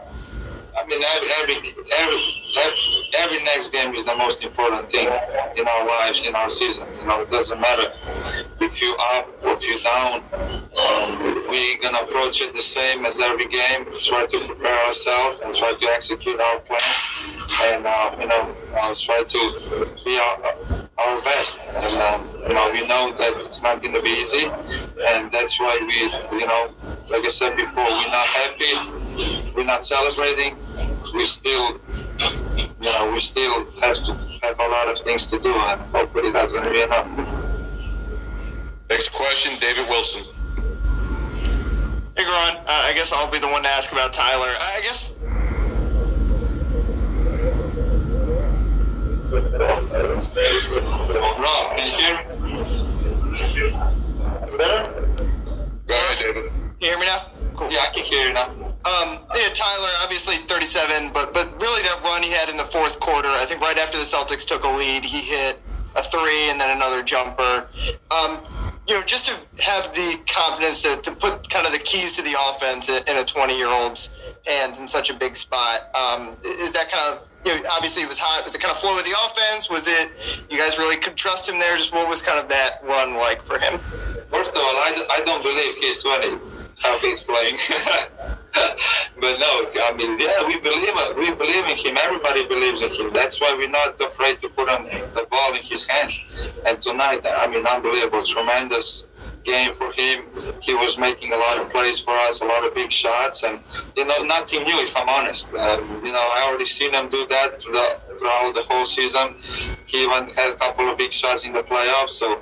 I 0.81 0.87
mean, 0.87 1.03
every, 1.03 1.29
every 1.29 1.75
every 1.99 3.09
every 3.13 3.43
next 3.43 3.71
game 3.71 3.93
is 3.93 4.05
the 4.05 4.15
most 4.15 4.43
important 4.43 4.89
thing 4.89 5.07
in 5.55 5.67
our 5.67 5.87
lives, 5.87 6.25
in 6.25 6.33
our 6.33 6.49
season. 6.49 6.87
You 6.99 7.07
know, 7.07 7.21
it 7.21 7.29
doesn't 7.29 7.61
matter 7.61 7.93
if 8.59 8.81
you 8.81 8.95
up 9.13 9.29
or 9.43 9.51
if 9.53 9.67
you 9.67 9.79
down. 9.81 10.23
Um, 10.71 11.47
we're 11.49 11.77
gonna 11.81 11.99
approach 11.99 12.41
it 12.41 12.53
the 12.53 12.61
same 12.61 13.05
as 13.05 13.21
every 13.21 13.47
game. 13.47 13.85
Try 14.05 14.25
to 14.25 14.45
prepare 14.47 14.87
ourselves 14.87 15.39
and 15.45 15.53
try 15.53 15.73
to 15.73 15.85
execute 15.87 16.39
our 16.39 16.59
plan, 16.61 16.81
and 17.63 17.85
uh, 17.85 18.15
you 18.19 18.27
know, 18.27 18.55
uh, 18.81 18.95
try 18.97 19.23
to 19.23 19.95
be 20.03 20.17
our, 20.17 20.55
our 21.05 21.21
best. 21.23 21.59
And 21.73 21.95
um, 22.01 22.27
you 22.47 22.53
know, 22.53 22.69
we 22.71 22.87
know 22.87 23.13
that 23.17 23.33
it's 23.45 23.61
not 23.61 23.81
gonna 23.81 24.01
be 24.01 24.09
easy, 24.09 24.45
and 25.07 25.31
that's 25.31 25.59
why 25.59 25.77
we, 25.81 26.37
you 26.39 26.47
know, 26.47 26.71
like 27.09 27.25
I 27.25 27.29
said 27.29 27.55
before, 27.55 27.83
we're 27.83 28.07
not 28.07 28.25
happy, 28.25 29.51
we're 29.55 29.63
not 29.63 29.85
celebrating. 29.85 30.55
We 31.13 31.25
still, 31.25 31.79
you 32.81 32.91
know, 32.93 33.11
we 33.13 33.19
still 33.19 33.65
have 33.81 33.97
to 34.03 34.13
have 34.43 34.59
a 34.59 34.67
lot 34.67 34.87
of 34.89 34.99
things 34.99 35.25
to 35.27 35.39
do, 35.39 35.53
and 35.53 35.81
hopefully 35.93 36.31
that's 36.31 36.51
gonna 36.51 36.71
be 36.71 36.81
enough. 36.81 37.07
Next 38.89 39.09
question, 39.09 39.57
David 39.59 39.87
Wilson. 39.87 40.23
Hey, 42.17 42.23
Goran, 42.23 42.57
uh, 42.57 42.63
I 42.67 42.91
guess 42.93 43.13
I'll 43.13 43.31
be 43.31 43.39
the 43.39 43.47
one 43.47 43.63
to 43.63 43.69
ask 43.69 43.91
about 43.91 44.13
Tyler. 44.13 44.53
I 44.53 44.81
guess. 44.83 45.15
Rob, 49.31 49.47
can 51.77 51.87
you 51.87 51.93
hear 51.95 52.15
me? 52.17 52.23
Better? 54.57 54.91
Go 55.87 55.93
ahead, 55.95 56.19
David. 56.19 56.51
Can 56.51 56.81
you 56.81 56.87
hear 56.89 56.99
me 56.99 57.05
now? 57.05 57.31
Cool. 57.55 57.71
Yeah, 57.71 57.85
I 57.89 57.93
can 57.93 58.03
hear 58.03 58.27
you 58.27 58.33
now. 58.33 58.49
Um, 58.83 59.19
yeah, 59.33 59.47
Tyler, 59.53 59.89
obviously 60.03 60.35
37, 60.47 61.13
but 61.13 61.33
but 61.33 61.49
really 61.61 61.81
that 61.81 62.01
run 62.03 62.23
he 62.23 62.31
had 62.31 62.49
in 62.49 62.57
the 62.57 62.65
fourth 62.65 62.99
quarter, 62.99 63.29
I 63.29 63.45
think 63.45 63.61
right 63.61 63.77
after 63.77 63.97
the 63.97 64.03
Celtics 64.03 64.45
took 64.45 64.65
a 64.65 64.67
lead, 64.69 65.05
he 65.05 65.19
hit 65.19 65.59
a 65.95 66.03
three 66.03 66.49
and 66.49 66.59
then 66.59 66.75
another 66.75 67.01
jumper. 67.01 67.67
Um, 68.11 68.41
you 68.85 68.95
know, 68.95 69.03
just 69.03 69.27
to 69.27 69.37
have 69.63 69.93
the 69.93 70.17
confidence 70.27 70.81
to, 70.81 70.97
to 71.03 71.11
put 71.11 71.49
kind 71.49 71.65
of 71.65 71.71
the 71.71 71.79
keys 71.79 72.17
to 72.17 72.21
the 72.21 72.35
offense 72.49 72.89
in 72.89 73.15
a 73.15 73.23
20 73.23 73.55
year 73.55 73.69
old's 73.69 74.19
hands 74.45 74.81
in 74.81 74.87
such 74.89 75.09
a 75.09 75.13
big 75.13 75.37
spot, 75.37 75.83
um, 75.95 76.35
is 76.43 76.73
that 76.73 76.89
kind 76.89 77.15
of 77.15 77.30
you 77.45 77.53
know, 77.53 77.61
obviously 77.71 78.03
it 78.03 78.09
was 78.09 78.17
hot. 78.17 78.43
Was 78.45 78.55
it 78.55 78.61
kind 78.61 78.71
of 78.71 78.79
flow 78.79 78.97
of 78.97 79.05
the 79.05 79.15
offense? 79.25 79.69
Was 79.69 79.87
it 79.87 80.09
you 80.49 80.57
guys 80.57 80.77
really 80.77 80.97
could 80.97 81.15
trust 81.15 81.49
him 81.49 81.59
there? 81.59 81.77
Just 81.77 81.93
what 81.93 82.07
was 82.07 82.21
kind 82.21 82.39
of 82.39 82.47
that 82.49 82.83
run 82.83 83.15
like 83.15 83.41
for 83.41 83.57
him? 83.57 83.79
First 84.29 84.51
of 84.51 84.57
all, 84.57 84.77
I, 84.77 85.05
I 85.11 85.23
don't 85.25 85.43
believe 85.43 85.75
he's 85.81 86.03
20. 86.03 86.37
How 86.79 86.97
he's 86.99 87.23
playing. 87.23 87.57
but 89.19 89.39
no, 89.39 89.69
I 89.83 89.93
mean, 89.95 90.19
yeah, 90.19 90.47
we 90.47 90.59
believe 90.59 90.93
we 91.15 91.31
believe 91.35 91.65
in 91.65 91.77
him. 91.77 91.97
Everybody 91.97 92.47
believes 92.47 92.81
in 92.81 92.89
him. 92.89 93.13
That's 93.13 93.39
why 93.39 93.53
we're 93.55 93.69
not 93.69 93.99
afraid 94.01 94.39
to 94.41 94.49
put 94.49 94.67
on 94.67 94.85
the 94.85 95.27
ball 95.29 95.53
in 95.53 95.61
his 95.61 95.85
hands. 95.85 96.19
And 96.65 96.81
tonight, 96.81 97.25
I 97.25 97.47
mean, 97.47 97.65
unbelievable, 97.67 98.23
tremendous 98.23 99.07
game 99.43 99.73
for 99.73 99.91
him. 99.93 100.25
He 100.61 100.75
was 100.75 100.97
making 100.97 101.33
a 101.33 101.37
lot 101.37 101.57
of 101.59 101.71
plays 101.71 101.99
for 101.99 102.11
us, 102.11 102.41
a 102.41 102.45
lot 102.45 102.65
of 102.65 102.75
big 102.75 102.91
shots, 102.91 103.43
and 103.43 103.61
you 103.95 104.05
know, 104.05 104.23
nothing 104.23 104.63
new 104.63 104.79
if 104.79 104.95
I'm 104.95 105.09
honest. 105.09 105.53
Um, 105.55 105.99
you 106.03 106.11
know, 106.11 106.19
I 106.19 106.45
already 106.47 106.65
seen 106.65 106.93
him 106.93 107.09
do 107.09 107.25
that 107.27 107.63
throughout 108.21 108.53
the 108.53 108.61
whole 108.61 108.85
season. 108.85 109.35
He 109.87 110.03
even 110.03 110.29
had 110.29 110.53
a 110.53 110.55
couple 110.55 110.87
of 110.87 110.97
big 110.97 111.11
shots 111.11 111.43
in 111.43 111.53
the 111.53 111.63
playoffs. 111.63 112.11
So, 112.11 112.37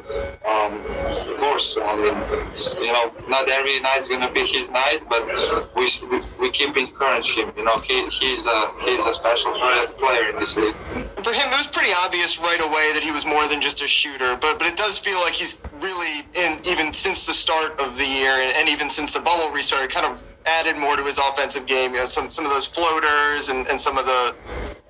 um, 0.46 0.76
of 0.76 1.38
course, 1.40 1.78
I 1.82 1.96
mean, 1.96 2.86
you 2.86 2.92
know, 2.92 3.12
not 3.30 3.48
every 3.48 3.80
night's 3.80 4.10
gonna 4.10 4.32
be 4.32 4.46
his 4.46 4.70
night, 4.70 5.00
but 5.08 5.24
we 5.76 5.88
we 6.40 6.52
keep 6.52 6.76
encouraging 6.76 7.48
him. 7.48 7.54
You 7.56 7.64
know, 7.64 7.78
he 7.78 8.08
he's 8.10 8.46
a 8.46 8.72
he's 8.82 9.06
a 9.06 9.14
special 9.14 9.54
player 9.98 10.30
in 10.30 10.36
this 10.36 10.58
league. 10.58 10.76
For 11.24 11.34
him, 11.34 11.48
it 11.48 11.58
was 11.58 11.68
pretty 11.68 11.94
obvious 12.04 12.40
right 12.40 12.62
away 12.62 12.92
that 12.94 13.02
he 13.02 13.12
was 13.12 13.26
more 13.26 13.48
than 13.48 13.62
just 13.62 13.82
a 13.82 13.88
shooter, 13.88 14.36
but 14.36 14.60
but 14.60 14.68
it 14.68 14.76
does 14.76 15.00
feel 15.00 15.20
like 15.22 15.34
he's 15.34 15.64
really 15.80 16.28
in 16.36 16.60
even 16.66 16.92
since 16.92 17.26
the 17.26 17.34
start 17.34 17.80
of 17.80 17.96
the 17.96 18.06
year 18.06 18.32
and, 18.32 18.54
and 18.58 18.68
even 18.68 18.90
since 18.90 19.14
the 19.14 19.22
bubble 19.22 19.50
restarted, 19.54 19.92
kind 19.92 20.06
of 20.06 20.22
added 20.46 20.78
more 20.78 20.96
to 20.96 21.04
his 21.04 21.18
offensive 21.18 21.66
game. 21.66 21.94
You 21.94 22.00
know, 22.00 22.06
some 22.06 22.30
some 22.30 22.46
of 22.46 22.52
those 22.52 22.68
floaters 22.68 23.50
and, 23.50 23.68
and 23.68 23.80
some 23.80 23.98
of 23.98 24.06
the 24.06 24.36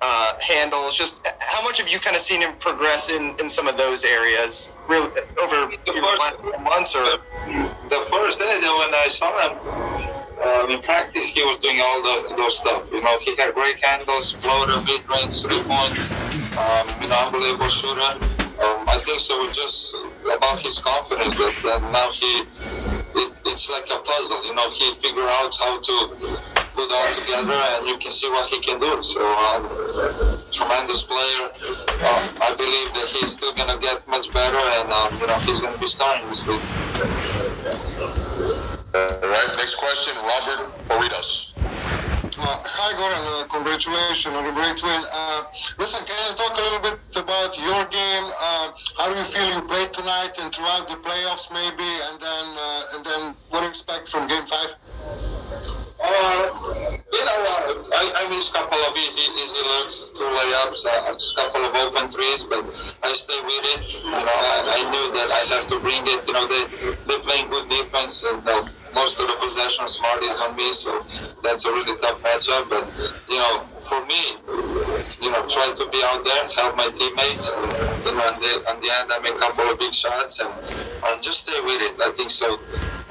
uh, 0.00 0.38
handles. 0.40 0.96
Just 0.96 1.26
how 1.40 1.62
much 1.62 1.78
have 1.78 1.88
you 1.88 1.98
kind 1.98 2.16
of 2.16 2.22
seen 2.22 2.40
him 2.40 2.54
progress 2.58 3.10
in, 3.10 3.34
in 3.38 3.48
some 3.48 3.68
of 3.68 3.76
those 3.76 4.04
areas 4.04 4.72
really 4.88 5.10
over 5.42 5.70
the 5.84 5.92
first, 5.92 6.18
last 6.18 6.62
months 6.62 6.94
or 6.94 7.04
the 7.04 8.00
first 8.10 8.38
day 8.38 8.58
that 8.60 8.74
when 8.80 8.94
I 8.94 9.08
saw 9.08 9.30
him 9.44 10.00
um, 10.40 10.70
in 10.70 10.82
practice 10.82 11.28
he 11.28 11.42
was 11.42 11.58
doing 11.58 11.80
all 11.80 12.02
those, 12.02 12.36
those 12.36 12.58
stuff. 12.58 12.90
You 12.92 13.02
know, 13.02 13.18
he 13.20 13.36
had 13.36 13.54
great 13.54 13.82
handles, 13.84 14.32
floater, 14.32 14.80
mid 14.86 15.06
range, 15.08 15.42
three 15.42 15.60
point. 15.68 15.92
Um, 16.56 17.08
know, 17.08 17.16
unbelievable 17.26 17.68
shooter. 17.68 18.00
Um, 18.60 18.88
I 18.88 19.00
think 19.04 19.20
so. 19.20 19.46
Just 19.52 19.94
about 20.24 20.58
his 20.58 20.78
confidence 20.78 21.36
that, 21.36 21.54
that 21.64 21.82
now 21.92 22.10
he, 22.10 22.44
it, 23.14 23.30
it's 23.46 23.70
like 23.70 23.86
a 23.90 23.98
puzzle. 24.02 24.46
You 24.46 24.54
know, 24.54 24.70
he 24.70 24.92
figure 24.94 25.26
out 25.26 25.54
how 25.54 25.80
to 25.80 25.96
put 26.74 26.88
all 26.90 27.10
together, 27.14 27.52
and 27.52 27.86
you 27.86 27.96
can 27.98 28.12
see 28.12 28.28
what 28.30 28.48
he 28.48 28.60
can 28.60 28.80
do. 28.80 29.02
So, 29.02 29.22
um, 29.22 29.68
tremendous 30.50 31.02
player. 31.04 31.50
Uh, 31.50 32.46
I 32.46 32.54
believe 32.56 32.88
that 32.94 33.08
he's 33.10 33.32
still 33.32 33.54
gonna 33.54 33.78
get 33.80 34.06
much 34.08 34.32
better, 34.32 34.58
and 34.58 34.90
um, 34.90 35.18
you 35.20 35.26
know, 35.26 35.38
he's 35.40 35.60
gonna 35.60 35.78
be 35.78 35.86
starting 35.86 36.26
this 36.28 36.46
league. 36.48 36.60
All 38.94 39.28
right. 39.28 39.50
Next 39.56 39.76
question, 39.76 40.14
Robert 40.16 40.70
Poritos. 40.88 41.54
Uh, 42.38 42.62
hi, 42.62 42.94
Goran. 42.94 43.18
Uh, 43.18 43.48
congratulations 43.50 44.30
on 44.30 44.46
a 44.46 44.54
great 44.54 44.78
win. 44.86 45.02
Uh, 45.02 45.50
listen, 45.82 45.98
can 46.06 46.14
you 46.14 46.34
talk 46.38 46.54
a 46.54 46.62
little 46.62 46.82
bit 46.86 46.98
about 47.18 47.50
your 47.58 47.82
game? 47.90 48.26
Uh, 48.38 48.70
how 48.94 49.10
do 49.10 49.18
you 49.18 49.26
feel 49.26 49.48
you 49.50 49.62
played 49.66 49.90
tonight 49.90 50.30
and 50.38 50.54
throughout 50.54 50.86
the 50.86 50.94
playoffs, 51.02 51.50
maybe, 51.50 51.90
and 52.06 52.22
then 52.22 52.44
uh, 52.54 52.94
and 52.94 53.00
then 53.02 53.22
what 53.50 53.60
do 53.60 53.66
you 53.66 53.74
expect 53.74 54.06
from 54.06 54.30
Game 54.30 54.46
Five? 54.46 54.70
Uh, 55.98 56.42
you 57.10 57.22
know, 57.26 57.40
I, 57.98 58.04
I 58.14 58.22
missed 58.30 58.54
a 58.54 58.62
couple 58.62 58.78
of 58.78 58.94
easy 58.94 59.26
easy 59.34 59.62
looks, 59.66 60.14
two 60.14 60.24
layups, 60.30 60.86
a 60.86 61.18
couple 61.34 61.66
of 61.66 61.72
open 61.82 62.14
threes, 62.14 62.46
but 62.46 62.62
I 63.02 63.10
stay 63.12 63.40
with 63.42 63.64
it. 63.74 63.82
You 64.06 64.14
know, 64.14 64.22
I, 64.22 64.58
I 64.78 64.80
knew 64.86 65.06
that 65.18 65.28
I 65.34 65.42
have 65.58 65.66
to 65.66 65.76
bring 65.82 66.00
it. 66.06 66.22
You 66.30 66.34
know, 66.38 66.46
they 66.46 66.62
they 67.10 67.18
playing 67.26 67.50
good 67.50 67.66
defense, 67.68 68.22
and 68.22 68.38
most 68.94 69.20
of 69.20 69.26
the 69.26 69.36
possession 69.40 69.86
smart 69.88 70.22
is 70.22 70.40
on 70.48 70.56
me, 70.56 70.72
so 70.72 71.04
that's 71.42 71.64
a 71.64 71.70
really 71.70 71.96
tough 72.00 72.20
matchup. 72.22 72.68
But 72.68 72.84
you 73.28 73.38
know, 73.38 73.64
for 73.80 74.04
me, 74.06 74.20
you 75.20 75.30
know, 75.30 75.42
try 75.48 75.72
to 75.74 75.84
be 75.90 76.00
out 76.04 76.24
there, 76.24 76.42
help 76.56 76.76
my 76.76 76.90
teammates. 76.90 77.52
And, 77.52 77.70
you 78.04 78.12
know, 78.12 78.24
on 78.24 78.40
the, 78.40 78.52
in 78.72 78.76
the 78.80 78.90
end, 79.00 79.12
I 79.12 79.20
make 79.22 79.34
a 79.34 79.38
couple 79.38 79.70
of 79.70 79.78
big 79.78 79.94
shots, 79.94 80.40
and, 80.40 80.50
just 81.20 81.46
stay 81.46 81.60
with 81.60 81.82
it. 81.82 82.00
I 82.00 82.10
think 82.16 82.30
so. 82.30 82.56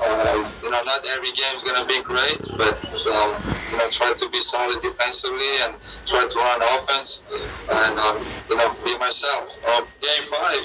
Um, 0.02 0.50
you 0.64 0.72
know, 0.72 0.82
not 0.82 1.06
every 1.14 1.32
game 1.34 1.54
is 1.56 1.64
going 1.64 1.78
to 1.80 1.86
be 1.86 2.02
great, 2.02 2.42
but 2.58 2.74
um, 3.06 3.30
you 3.70 3.78
know, 3.78 3.88
try 3.92 4.14
to 4.18 4.30
be 4.30 4.40
solid 4.40 4.82
defensively 4.82 5.62
and 5.62 5.76
try 6.06 6.26
to 6.26 6.38
run 6.40 6.62
offense, 6.74 7.22
and 7.70 8.00
um, 8.00 8.18
you 8.50 8.56
know, 8.58 8.74
be 8.84 8.98
myself. 8.98 9.60
Uh, 9.68 9.82
game 10.02 10.24
five, 10.24 10.64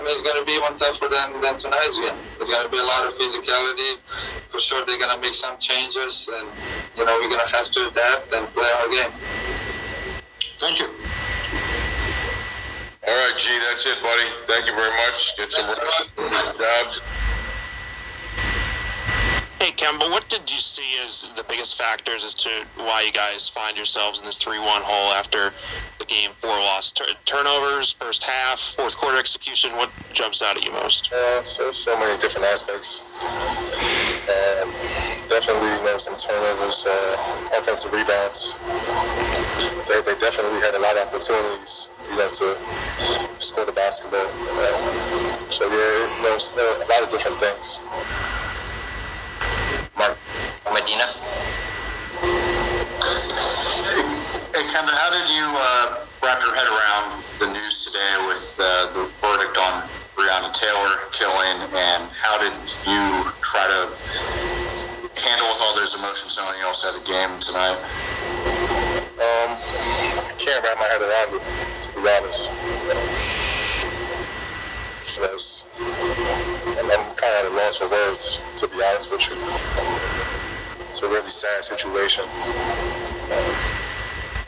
I 0.00 0.02
mean, 0.02 0.12
it's 0.12 0.22
going 0.22 0.40
to 0.40 0.46
be 0.48 0.56
even 0.56 0.72
tougher 0.80 1.12
than, 1.12 1.44
than 1.44 1.60
tonight's 1.60 2.00
game. 2.00 2.16
There's 2.38 2.48
going 2.48 2.64
to 2.64 2.72
be 2.72 2.78
a 2.78 2.88
lot 2.88 3.04
of 3.04 3.12
physicality. 3.12 4.00
For 4.48 4.58
sure, 4.58 4.80
they're 4.86 4.98
going 4.98 5.14
to 5.14 5.20
make 5.20 5.34
some 5.34 5.58
changes, 5.58 6.30
and 6.32 6.48
you 6.96 7.04
know, 7.04 7.20
we're 7.20 7.28
going 7.28 7.44
to 7.44 7.52
have 7.52 7.68
to 7.68 7.86
adapt 7.86 8.32
and 8.32 8.48
play 8.56 8.64
our 8.80 8.88
game. 8.88 9.12
Thank 10.56 10.80
you. 10.80 10.88
All 13.04 13.12
right, 13.12 13.36
G, 13.36 13.52
that's 13.68 13.84
it, 13.84 14.00
buddy. 14.00 14.24
Thank 14.48 14.66
you 14.66 14.74
very 14.74 14.96
much. 15.04 15.36
Get 15.36 15.50
some 15.50 15.68
rest. 15.68 16.10
Good 16.16 16.32
job. 16.32 16.96
Hey, 19.60 19.72
Kemba, 19.72 20.10
what 20.10 20.26
did 20.30 20.50
you 20.50 20.56
see 20.56 20.96
as 21.04 21.28
the 21.36 21.44
biggest 21.44 21.76
factors 21.76 22.24
as 22.24 22.34
to 22.36 22.48
why 22.76 23.02
you 23.04 23.12
guys 23.12 23.46
find 23.46 23.76
yourselves 23.76 24.18
in 24.18 24.24
this 24.24 24.38
3 24.42 24.58
1 24.58 24.66
hole 24.82 25.12
after 25.12 25.52
the 25.98 26.06
game 26.06 26.30
four 26.38 26.56
loss? 26.56 26.92
Tur- 26.92 27.12
turnovers, 27.26 27.92
first 27.92 28.24
half, 28.24 28.58
fourth 28.58 28.96
quarter 28.96 29.18
execution, 29.18 29.72
what 29.76 29.92
jumps 30.14 30.42
out 30.42 30.56
at 30.56 30.64
you 30.64 30.72
most? 30.72 31.12
Uh, 31.12 31.42
so, 31.44 31.72
so 31.72 31.94
many 32.00 32.18
different 32.20 32.46
aspects. 32.46 33.02
Um, 34.32 34.72
definitely, 35.28 35.68
you 35.68 35.84
know, 35.84 35.98
some 35.98 36.16
turnovers, 36.16 36.86
uh, 36.88 37.52
offensive 37.58 37.92
rebounds. 37.92 38.56
They, 39.92 40.00
they 40.08 40.18
definitely 40.20 40.60
had 40.60 40.74
a 40.74 40.80
lot 40.80 40.96
of 40.96 41.06
opportunities, 41.06 41.90
you 42.08 42.16
know, 42.16 42.30
to 42.32 42.56
score 43.40 43.66
the 43.66 43.72
basketball. 43.72 44.24
Um, 44.24 45.52
so, 45.52 45.68
yeah, 45.68 46.08
you 46.16 46.22
know, 46.24 46.38
a 46.40 46.88
lot 46.88 47.04
of 47.04 47.10
different 47.10 47.38
things. 47.38 47.78
Medina. 50.00 51.04
Hey, 54.56 54.64
Kemba, 54.72 54.96
how 54.96 55.10
did 55.12 55.28
you 55.28 55.44
uh, 55.44 56.06
wrap 56.22 56.40
your 56.40 56.54
head 56.54 56.64
around 56.64 57.22
the 57.38 57.52
news 57.52 57.84
today 57.84 58.16
with 58.26 58.58
uh, 58.62 58.88
the 58.94 59.04
verdict 59.20 59.58
on 59.58 59.82
Breonna 60.16 60.54
Taylor 60.54 60.96
killing, 61.12 61.60
and 61.76 62.08
how 62.16 62.40
did 62.40 62.56
you 62.88 63.28
try 63.42 63.68
to 63.68 63.92
handle 65.20 65.48
with 65.48 65.60
all 65.60 65.76
those 65.76 65.94
emotions 66.00 66.38
knowing 66.40 66.58
you 66.58 66.64
also 66.64 66.88
had 66.88 66.96
a 66.96 67.04
game 67.04 67.38
tonight? 67.38 67.76
Um, 69.20 69.52
I 69.52 70.32
can't 70.38 70.64
wrap 70.64 70.78
my 70.78 70.88
head 70.88 71.02
around 71.04 71.34
it, 71.36 71.44
to 71.82 71.92
be 71.92 72.08
honest. 72.08 72.50
I'm, 76.80 77.14
kind 77.14 77.34
of 77.36 77.44
at 77.44 77.52
a 77.52 77.54
loss 77.54 77.78
for 77.78 77.88
words, 77.88 78.40
to 78.56 78.68
be 78.68 78.82
honest 78.82 79.10
with 79.12 79.28
you. 79.28 79.36
It's 80.88 81.02
a 81.02 81.08
really 81.08 81.28
sad 81.28 81.62
situation. 81.62 82.24
Um, 82.24 83.54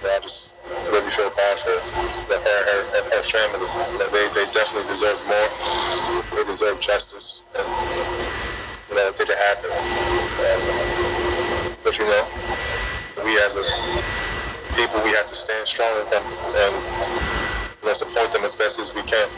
I 0.03 0.19
just 0.23 0.57
really 0.91 1.11
feel 1.11 1.31
bad 1.31 1.59
for 1.59 1.71
her, 1.71 2.41
her, 2.41 2.81
and 2.97 3.13
her 3.13 3.23
family. 3.23 3.69
They, 4.11 4.29
they 4.33 4.51
definitely 4.51 4.89
deserve 4.89 5.21
more. 5.29 5.49
They 6.35 6.45
deserve 6.45 6.81
justice. 6.81 7.45
And, 7.55 7.69
you 8.89 8.97
know, 8.97 9.09
it 9.09 9.17
didn't 9.17 9.39
happen. 9.39 9.71
Um, 10.49 11.77
but, 11.85 11.99
you 11.99 12.07
know, 12.07 12.27
we 13.25 13.39
as 13.41 13.55
a 13.55 13.63
people, 14.75 15.03
we 15.05 15.11
have 15.11 15.27
to 15.27 15.35
stand 15.35 15.69
strong 15.69 15.95
with 15.99 16.11
them 16.11 16.25
and 16.57 16.75
you 17.83 17.89
know, 17.89 17.93
support 17.93 18.33
them 18.33 18.43
as 18.43 18.57
best 18.57 18.79
as 18.79 18.95
we 18.95 19.03
can. 19.03 19.29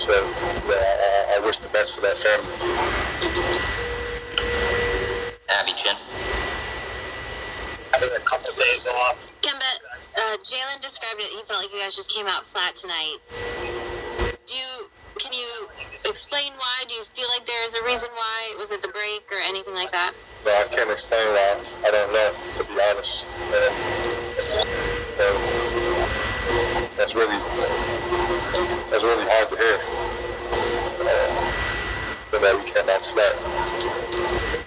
So 0.00 0.16
yeah, 0.64 0.80
I, 1.28 1.36
I 1.36 1.44
wish 1.44 1.58
the 1.58 1.68
best 1.68 1.94
for 1.94 2.00
that 2.00 2.16
family. 2.16 2.48
Abby 5.52 5.76
Chin. 5.76 5.92
Having 7.92 8.08
a 8.16 8.24
couple 8.24 8.48
days 8.56 8.88
off. 8.96 9.20
Kemba, 9.44 9.60
uh, 10.16 10.36
Jalen 10.40 10.80
described 10.80 11.20
it. 11.20 11.28
He 11.28 11.44
felt 11.44 11.60
like 11.60 11.68
you 11.74 11.80
guys 11.84 11.94
just 11.94 12.16
came 12.16 12.26
out 12.26 12.46
flat 12.46 12.76
tonight. 12.76 13.20
Do 14.48 14.56
you? 14.56 14.88
Can 15.20 15.34
you 15.36 15.68
explain 16.08 16.52
why? 16.56 16.84
Do 16.88 16.94
you 16.94 17.04
feel 17.04 17.28
like 17.36 17.44
there's 17.44 17.74
a 17.76 17.84
reason 17.84 18.08
why? 18.14 18.56
Was 18.56 18.72
it 18.72 18.80
the 18.80 18.88
break 18.88 19.28
or 19.30 19.36
anything 19.44 19.74
like 19.74 19.92
that? 19.92 20.14
No, 20.46 20.50
I 20.50 20.64
can't 20.72 20.90
explain 20.90 21.28
why. 21.28 21.60
I 21.84 21.90
don't 21.90 22.10
know, 22.10 22.32
to 22.54 22.64
be 22.64 22.80
honest. 22.88 23.26
Uh, 23.52 23.68
know, 25.20 25.36
that's 26.96 27.14
really 27.14 27.36
that's 28.90 29.04
really 29.04 29.24
hard 29.28 29.48
to 29.48 29.56
hear. 29.56 29.78
Uh, 31.00 31.30
but 32.30 32.40
that 32.40 32.56
we 32.56 32.64
can't 32.70 32.86
bounce 32.86 33.12
back. 33.12 33.34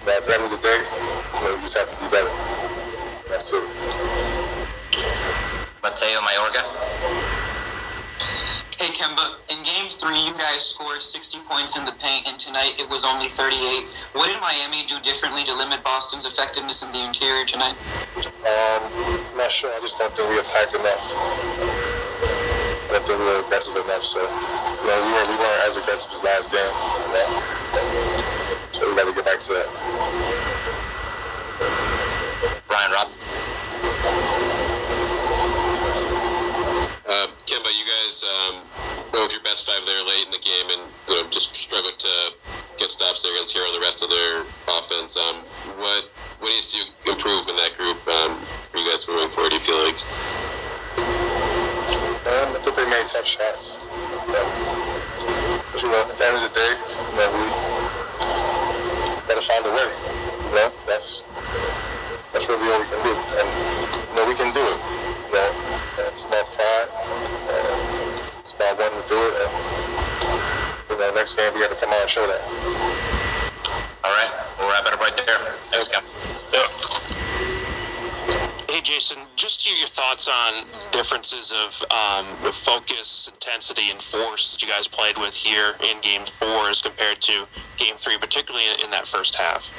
But 0.06 0.20
at 0.20 0.26
the 0.26 0.34
end 0.34 0.44
of 0.44 0.52
the 0.52 0.62
day, 0.62 0.80
you 0.80 1.48
know, 1.48 1.56
we 1.56 1.62
just 1.62 1.78
have 1.78 1.88
to 1.88 1.98
be 2.00 2.08
better. 2.12 2.32
That's 3.30 3.52
it. 3.54 3.64
Mateo 5.82 6.20
Mayorga. 6.22 6.64
Hey 8.80 8.92
Kemba, 8.92 9.40
in 9.48 9.64
game 9.64 9.90
three, 9.92 10.20
you 10.20 10.34
guys 10.34 10.66
scored 10.66 11.02
60 11.02 11.40
points 11.48 11.80
in 11.80 11.86
the 11.86 11.94
paint, 12.02 12.28
and 12.28 12.38
tonight 12.38 12.74
it 12.78 12.90
was 12.90 13.06
only 13.06 13.28
38. 13.30 13.56
What 14.12 14.28
did 14.28 14.42
Miami 14.42 14.84
do 14.88 15.00
differently 15.04 15.44
to 15.46 15.54
limit 15.54 15.84
Boston's 15.84 16.26
effectiveness 16.26 16.84
in 16.84 16.92
the 16.92 17.04
interior 17.06 17.46
tonight? 17.46 17.76
Um, 18.44 18.84
not 19.38 19.52
sure. 19.52 19.72
I 19.72 19.80
just 19.80 19.98
don't 19.98 20.14
think 20.16 20.30
we 20.30 20.40
attacked 20.40 20.74
enough. 20.76 21.83
Don't 22.94 23.18
we 23.18 23.26
were 23.26 23.40
aggressive 23.40 23.76
enough. 23.76 24.04
So, 24.04 24.22
you 24.22 24.28
know, 24.86 25.02
we, 25.02 25.12
were, 25.18 25.26
we 25.26 25.38
weren't 25.42 25.66
as 25.66 25.78
aggressive 25.78 26.12
as 26.14 26.24
last 26.24 26.52
game. 26.52 26.62
So 28.72 28.88
we 28.88 28.96
got 28.96 29.10
to 29.10 29.14
get 29.14 29.26
back 29.26 29.40
to 29.50 29.54
that. 29.54 29.66
Brian 32.68 32.92
Robb. 32.92 33.10
Uh, 37.10 37.28
Kemba, 37.50 37.74
you 37.74 37.86
guys 37.90 38.24
um, 38.30 38.62
went 39.12 39.26
with 39.26 39.34
your 39.34 39.42
best 39.42 39.66
five 39.66 39.82
there 39.88 40.04
late 40.04 40.28
in 40.28 40.32
the 40.32 40.38
game 40.38 40.70
and 40.70 40.82
you 41.08 41.16
know 41.16 41.28
just 41.32 41.56
struggled 41.56 41.98
to 41.98 42.14
get 42.78 42.92
stops 42.92 43.24
there 43.24 43.34
against 43.34 43.56
Herro 43.58 43.74
and 43.74 43.76
the 43.76 43.82
rest 43.82 44.04
of 44.04 44.10
their 44.10 44.42
offense. 44.70 45.18
Um, 45.18 45.38
what 45.82 46.06
what 46.40 46.50
needs 46.50 46.72
to 46.74 47.10
improve 47.10 47.48
in 47.48 47.56
that 47.58 47.74
group 47.76 47.98
um, 48.08 48.38
for 48.70 48.78
you 48.78 48.90
guys 48.90 49.08
moving 49.08 49.30
forward? 49.30 49.50
Do 49.50 49.56
you 49.56 49.62
feel 49.62 49.84
like? 49.84 50.63
Um, 52.24 52.56
I 52.56 52.60
thought 52.64 52.76
they 52.80 52.88
made 52.88 53.04
tough 53.04 53.28
shots. 53.28 53.84
But, 54.32 54.48
you 55.76 55.92
know, 55.92 56.08
at 56.08 56.16
the 56.16 56.24
end 56.24 56.40
of 56.40 56.44
the 56.48 56.56
day, 56.56 56.72
you 56.72 57.18
know, 57.20 57.28
we 57.36 57.44
gotta 59.28 59.44
find 59.44 59.66
a 59.68 59.72
way. 59.76 59.92
You 60.48 60.56
know, 60.56 60.72
that's 60.88 61.28
that's 62.32 62.48
really 62.48 62.64
all 62.72 62.80
we 62.80 62.88
can 62.88 63.04
do. 63.04 63.12
And 63.12 63.48
you 64.08 64.16
know, 64.16 64.24
we 64.24 64.40
can 64.40 64.56
do 64.56 64.64
it. 64.64 64.80
You 65.28 65.36
know, 65.36 65.52
it's 66.16 66.24
about 66.24 66.48
five. 66.48 66.88
And 67.52 68.16
it's 68.40 68.56
about 68.56 68.80
one 68.80 68.96
to 68.96 69.04
do 69.04 69.20
it. 69.20 69.36
And 69.44 69.52
you 70.92 70.98
know, 71.04 71.12
next 71.20 71.36
game 71.36 71.52
we 71.54 71.60
got 71.60 71.76
to 71.76 71.80
come 71.84 71.92
out 71.92 72.08
and 72.08 72.10
show 72.10 72.24
that. 72.24 72.40
All 74.08 74.16
right, 74.16 74.32
we'll 74.60 74.72
wrap 74.72 74.88
it 74.88 74.94
up 74.96 75.00
right 75.04 75.16
there. 75.28 75.60
Thanks, 75.76 75.92
Kem. 75.92 76.00
Hey, 76.56 77.13
Jason, 78.84 79.18
just 79.38 79.66
your, 79.66 79.78
your 79.78 79.88
thoughts 79.88 80.28
on 80.28 80.66
differences 80.92 81.54
of 81.54 81.84
um, 81.90 82.26
focus, 82.52 83.30
intensity, 83.32 83.90
and 83.90 84.02
force 84.02 84.52
that 84.52 84.62
you 84.62 84.68
guys 84.68 84.90
played 84.90 85.18
with 85.18 85.34
here 85.34 85.76
in 85.90 86.02
Game 86.02 86.26
Four 86.26 86.68
as 86.68 86.82
compared 86.82 87.22
to 87.22 87.48
Game 87.78 87.96
Three, 87.96 88.18
particularly 88.18 88.66
in, 88.68 88.86
in 88.86 88.92
that 88.92 89.08
first 89.08 89.36
half. 89.36 89.72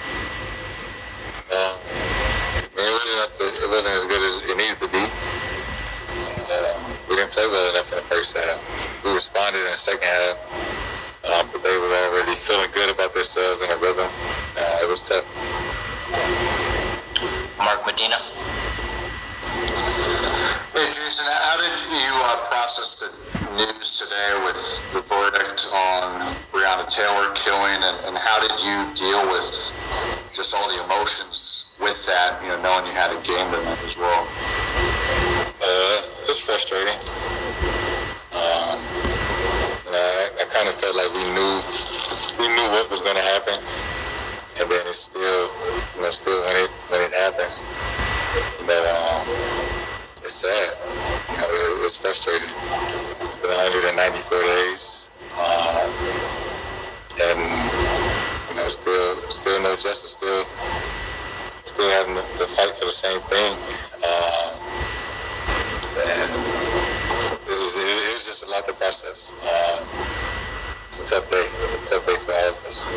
Um, 1.53 1.77
I 1.77 2.81
it 2.81 2.91
wasn't 2.91 3.21
up 3.21 3.31
it 3.39 3.71
wasn't 3.71 3.95
as 3.95 4.05
good 4.05 4.25
as 4.25 4.43
it 4.49 4.57
needed 4.57 4.81
to 4.81 4.89
be. 4.89 5.05
Uh, 6.49 6.97
we 7.09 7.17
didn't 7.17 7.31
play 7.31 7.47
well 7.47 7.71
enough 7.71 7.93
in 7.93 7.99
the 7.99 8.05
first 8.09 8.37
half. 8.37 9.05
We 9.05 9.13
responded 9.13 9.61
in 9.61 9.71
the 9.71 9.77
second 9.77 10.09
half, 10.09 10.37
uh, 11.29 11.45
but 11.53 11.63
they 11.63 11.77
were 11.77 11.93
already 11.93 12.35
feeling 12.35 12.71
good 12.73 12.89
about 12.89 13.13
themselves 13.13 13.61
and 13.61 13.71
their 13.71 13.79
rhythm. 13.79 14.09
Uh, 14.57 14.79
it 14.83 14.89
was 14.89 15.03
tough. 15.03 15.29
Mark 17.59 17.85
Medina. 17.87 18.17
Hey, 20.75 20.91
Jason, 20.91 21.23
how 21.31 21.55
did 21.55 21.71
you 21.87 22.11
uh, 22.27 22.43
process 22.51 22.99
the 22.99 23.07
news 23.55 23.95
today 23.95 24.43
with 24.43 24.59
the 24.91 25.07
verdict 25.07 25.71
on 25.71 26.19
Breonna 26.51 26.83
Taylor 26.91 27.31
killing, 27.39 27.79
and, 27.79 27.95
and 28.11 28.19
how 28.19 28.43
did 28.43 28.59
you 28.59 28.83
deal 28.99 29.23
with 29.31 29.47
just 30.35 30.51
all 30.51 30.67
the 30.75 30.83
emotions 30.83 31.79
with 31.79 31.95
that, 32.11 32.43
you 32.43 32.49
know, 32.49 32.59
knowing 32.59 32.85
you 32.91 32.93
had 32.93 33.15
a 33.15 33.21
game 33.23 33.47
tonight 33.55 33.87
as 33.87 33.95
well? 33.95 34.27
Uh, 35.63 36.27
it 36.27 36.27
was 36.27 36.43
frustrating. 36.43 36.99
Um, 38.35 38.83
I, 39.95 40.43
I 40.43 40.45
kind 40.51 40.67
of 40.67 40.75
felt 40.75 40.99
like 40.99 41.15
we 41.15 41.23
knew 41.39 41.55
we 42.43 42.51
knew 42.51 42.67
what 42.75 42.91
was 42.91 42.99
going 42.99 43.15
to 43.15 43.23
happen, 43.23 43.63
and 44.59 44.67
then 44.67 44.83
it's 44.91 45.07
still, 45.07 45.55
you 45.95 46.03
know, 46.03 46.11
still 46.11 46.43
when 46.43 46.67
it 46.67 46.71
when 46.91 47.01
it 47.01 47.15
happens, 47.15 47.63
but 48.67 48.83
um, 48.91 49.64
it's 50.25 50.41
sad. 50.41 50.73
You 51.29 51.37
know, 51.37 51.45
it, 51.45 51.83
was 51.83 51.97
frustrating. 51.97 52.49
It's 53.29 53.37
been 53.37 53.53
194 53.53 54.41
days, 54.41 55.11
um, 55.37 55.93
and 57.29 57.41
you 58.49 58.55
know, 58.57 58.69
still 58.69 59.21
still 59.29 59.61
no 59.61 59.77
justice. 59.77 60.17
Still 60.17 60.49
still 61.69 61.91
having 61.91 62.17
to 62.17 62.47
fight 62.49 62.73
for 62.73 62.87
the 62.87 62.97
same 62.97 63.21
thing. 63.29 63.53
Um, 64.01 64.57
and 65.95 66.33
it 67.45 67.57
was, 67.61 67.77
it, 67.77 68.13
was 68.15 68.25
just 68.25 68.47
a 68.47 68.51
lot 68.51 68.67
to 68.67 68.73
process. 68.73 69.31
Um, 69.45 69.85
it's 70.89 71.03
a 71.03 71.07
tough 71.07 71.31
day, 71.31 71.45
a 71.45 71.87
tough 71.87 72.07
day 72.07 72.17
for 72.25 72.33
all 72.33 72.49
of 72.49 72.65
us. 72.65 72.89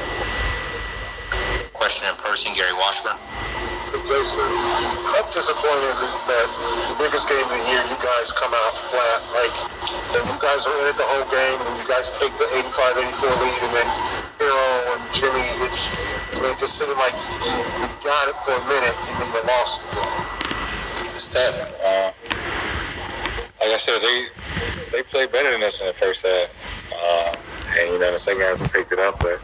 Question 1.74 2.08
in 2.10 2.16
person, 2.24 2.54
Gary 2.56 2.74
Washburn. 2.74 3.18
Jason, 4.08 4.44
how 5.16 5.24
disappointing 5.32 5.88
is 5.88 6.04
it 6.04 6.12
that 6.28 6.48
the 6.92 6.96
biggest 7.04 7.28
game 7.28 7.40
of 7.40 7.52
the 7.52 7.64
year, 7.72 7.80
you 7.88 8.00
guys 8.04 8.32
come 8.36 8.52
out 8.52 8.76
flat? 8.76 9.20
Like, 9.32 9.52
you 10.12 10.40
guys 10.44 10.68
are 10.68 10.76
in 10.84 10.92
it 10.92 10.98
the 11.00 11.08
whole 11.08 11.28
game, 11.32 11.56
and 11.56 11.74
you 11.80 11.88
guys 11.88 12.12
take 12.20 12.32
the 12.36 12.48
85 12.68 13.00
84 13.00 13.32
lead, 13.40 13.60
and 13.64 13.74
then 13.76 13.90
Herro 14.44 14.68
and 14.92 15.02
Jimmy, 15.16 15.44
it, 15.64 15.76
I 16.36 16.40
mean, 16.44 16.52
it 16.52 16.60
just 16.60 16.76
seemed 16.76 16.96
like 17.00 17.16
you 17.44 17.88
got 18.04 18.28
it 18.28 18.36
for 18.44 18.56
a 18.60 18.64
minute, 18.68 18.96
and 18.96 19.16
then 19.24 19.30
you 19.32 19.42
lost 19.48 19.84
it. 19.84 21.16
It's 21.16 21.28
tough. 21.28 21.64
Uh, 21.80 22.12
like 23.60 23.72
I 23.72 23.78
said, 23.80 24.00
they 24.04 24.28
they 24.92 25.04
played 25.04 25.32
better 25.32 25.52
than 25.52 25.64
us 25.64 25.82
in 25.82 25.88
the 25.88 25.94
first 25.94 26.26
half, 26.26 26.48
uh, 26.92 27.36
and 27.80 27.94
you 27.94 28.00
know, 28.00 28.08
in 28.08 28.14
the 28.14 28.20
second 28.20 28.42
half 28.44 28.60
we 28.60 28.68
picked 28.68 28.92
it 28.92 29.00
up, 29.00 29.20
but 29.20 29.40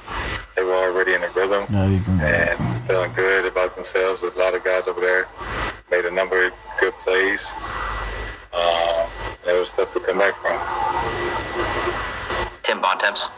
they 0.56 0.64
were 0.64 0.74
already 0.74 1.14
in 1.14 1.22
the 1.22 1.30
rhythm 1.30 1.66
and 1.76 2.88
feeling 2.88 3.14
good 3.14 3.46
about 3.46 3.76
themselves. 3.76 4.24
A 4.24 4.28
lot 4.38 4.54
of 4.54 4.64
guys 4.64 4.88
over 4.88 5.02
there 5.02 5.28
made 5.90 6.06
a 6.06 6.12
number 6.12 6.46
of 6.46 6.54
good 6.80 6.94
plays. 7.00 7.52
Uh, 8.54 9.10
and 9.46 9.56
it 9.56 9.60
was 9.60 9.72
tough 9.72 9.92
to 9.92 10.00
come 10.00 10.20
back 10.20 10.36
from. 10.36 10.60
Tim 12.62 12.82
Bontemps. 12.82 13.30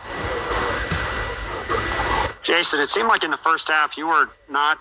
Jason, 2.44 2.80
it 2.80 2.88
seemed 2.88 3.08
like 3.08 3.24
in 3.24 3.32
the 3.32 3.38
first 3.38 3.68
half 3.70 3.98
you 3.98 4.08
were 4.08 4.30
not 4.50 4.80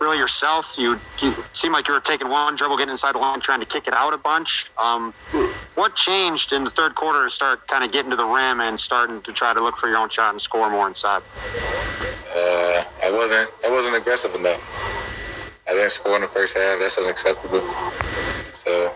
really 0.00 0.16
yourself. 0.16 0.76
You, 0.78 0.98
you 1.20 1.34
seemed 1.52 1.74
like 1.74 1.86
you 1.86 1.92
were 1.92 2.00
taking 2.00 2.30
one 2.30 2.56
dribble, 2.56 2.78
getting 2.78 2.90
inside 2.90 3.14
the 3.14 3.18
line, 3.18 3.38
trying 3.40 3.60
to 3.60 3.66
kick 3.66 3.86
it 3.86 3.92
out 3.92 4.14
a 4.14 4.16
bunch. 4.16 4.70
Um, 4.82 5.12
what 5.74 5.94
changed 5.94 6.54
in 6.54 6.64
the 6.64 6.70
third 6.70 6.94
quarter 6.94 7.24
to 7.24 7.30
start 7.30 7.68
kind 7.68 7.84
of 7.84 7.92
getting 7.92 8.10
to 8.10 8.16
the 8.16 8.24
rim 8.24 8.60
and 8.60 8.80
starting 8.80 9.20
to 9.22 9.32
try 9.32 9.52
to 9.52 9.60
look 9.60 9.76
for 9.76 9.88
your 9.88 9.98
own 9.98 10.08
shot 10.08 10.32
and 10.32 10.40
score 10.40 10.70
more 10.70 10.88
inside? 10.88 11.22
Uh, 12.34 12.84
I 13.04 13.10
wasn't 13.12 13.50
I 13.64 13.70
wasn't 13.70 13.96
aggressive 13.96 14.34
enough. 14.34 14.66
I 15.68 15.74
didn't 15.74 15.90
score 15.90 16.16
in 16.16 16.22
the 16.22 16.28
first 16.28 16.56
half. 16.56 16.78
That's 16.78 16.96
unacceptable. 16.96 17.60
So, 18.54 18.94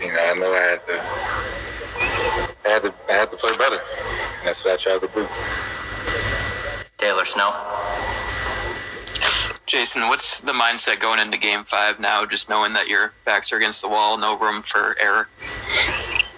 you 0.00 0.10
know, 0.10 0.18
I 0.18 0.34
know 0.34 0.52
I 0.54 0.60
had 0.60 0.86
to 0.86 1.02
I 2.64 2.68
had 2.68 2.82
to 2.82 2.94
I 3.10 3.12
had 3.12 3.30
to 3.30 3.36
play 3.36 3.54
better. 3.58 3.80
And 4.38 4.46
that's 4.46 4.64
what 4.64 4.72
I 4.72 4.76
tried 4.76 5.00
to 5.00 5.08
do. 5.08 5.28
Taylor 6.96 7.26
Snow. 7.26 7.52
Jason, 9.66 10.06
what's 10.06 10.38
the 10.40 10.52
mindset 10.52 11.00
going 11.00 11.18
into 11.18 11.36
game 11.36 11.64
five 11.64 11.98
now, 11.98 12.24
just 12.24 12.48
knowing 12.48 12.72
that 12.72 12.86
your 12.86 13.12
backs 13.24 13.52
are 13.52 13.56
against 13.56 13.82
the 13.82 13.88
wall, 13.88 14.16
no 14.16 14.38
room 14.38 14.62
for 14.62 14.96
error? 15.02 15.26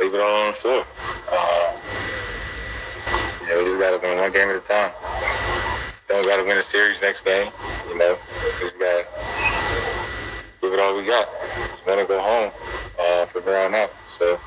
Leave 0.01 0.15
it 0.15 0.21
all 0.21 0.45
on 0.45 0.47
the 0.47 0.53
floor. 0.55 0.87
Uh, 1.31 1.77
yeah, 3.47 3.59
we 3.59 3.67
just 3.67 3.79
got 3.79 3.91
to 3.91 3.99
win 3.99 4.17
one 4.17 4.33
game 4.33 4.49
at 4.49 4.57
a 4.57 4.61
time. 4.61 4.93
Don't 6.09 6.25
got 6.25 6.39
to 6.39 6.45
win 6.45 6.57
a 6.57 6.63
series 6.63 7.03
next 7.03 7.23
game, 7.23 7.53
you 7.91 7.99
know. 7.99 8.17
We 8.45 8.67
just 8.67 8.79
got 8.79 9.03
to 9.03 9.07
give 10.63 10.73
it 10.73 10.81
all 10.81 10.97
we 10.97 11.05
got. 11.05 11.29
Just 11.73 11.87
want 11.87 12.01
to 12.01 12.07
go 12.07 12.23
home 12.23 12.51
uh, 12.99 13.27
from 13.27 13.43
here 13.43 13.59
on 13.59 13.75
out. 13.75 13.93
So 14.07 14.41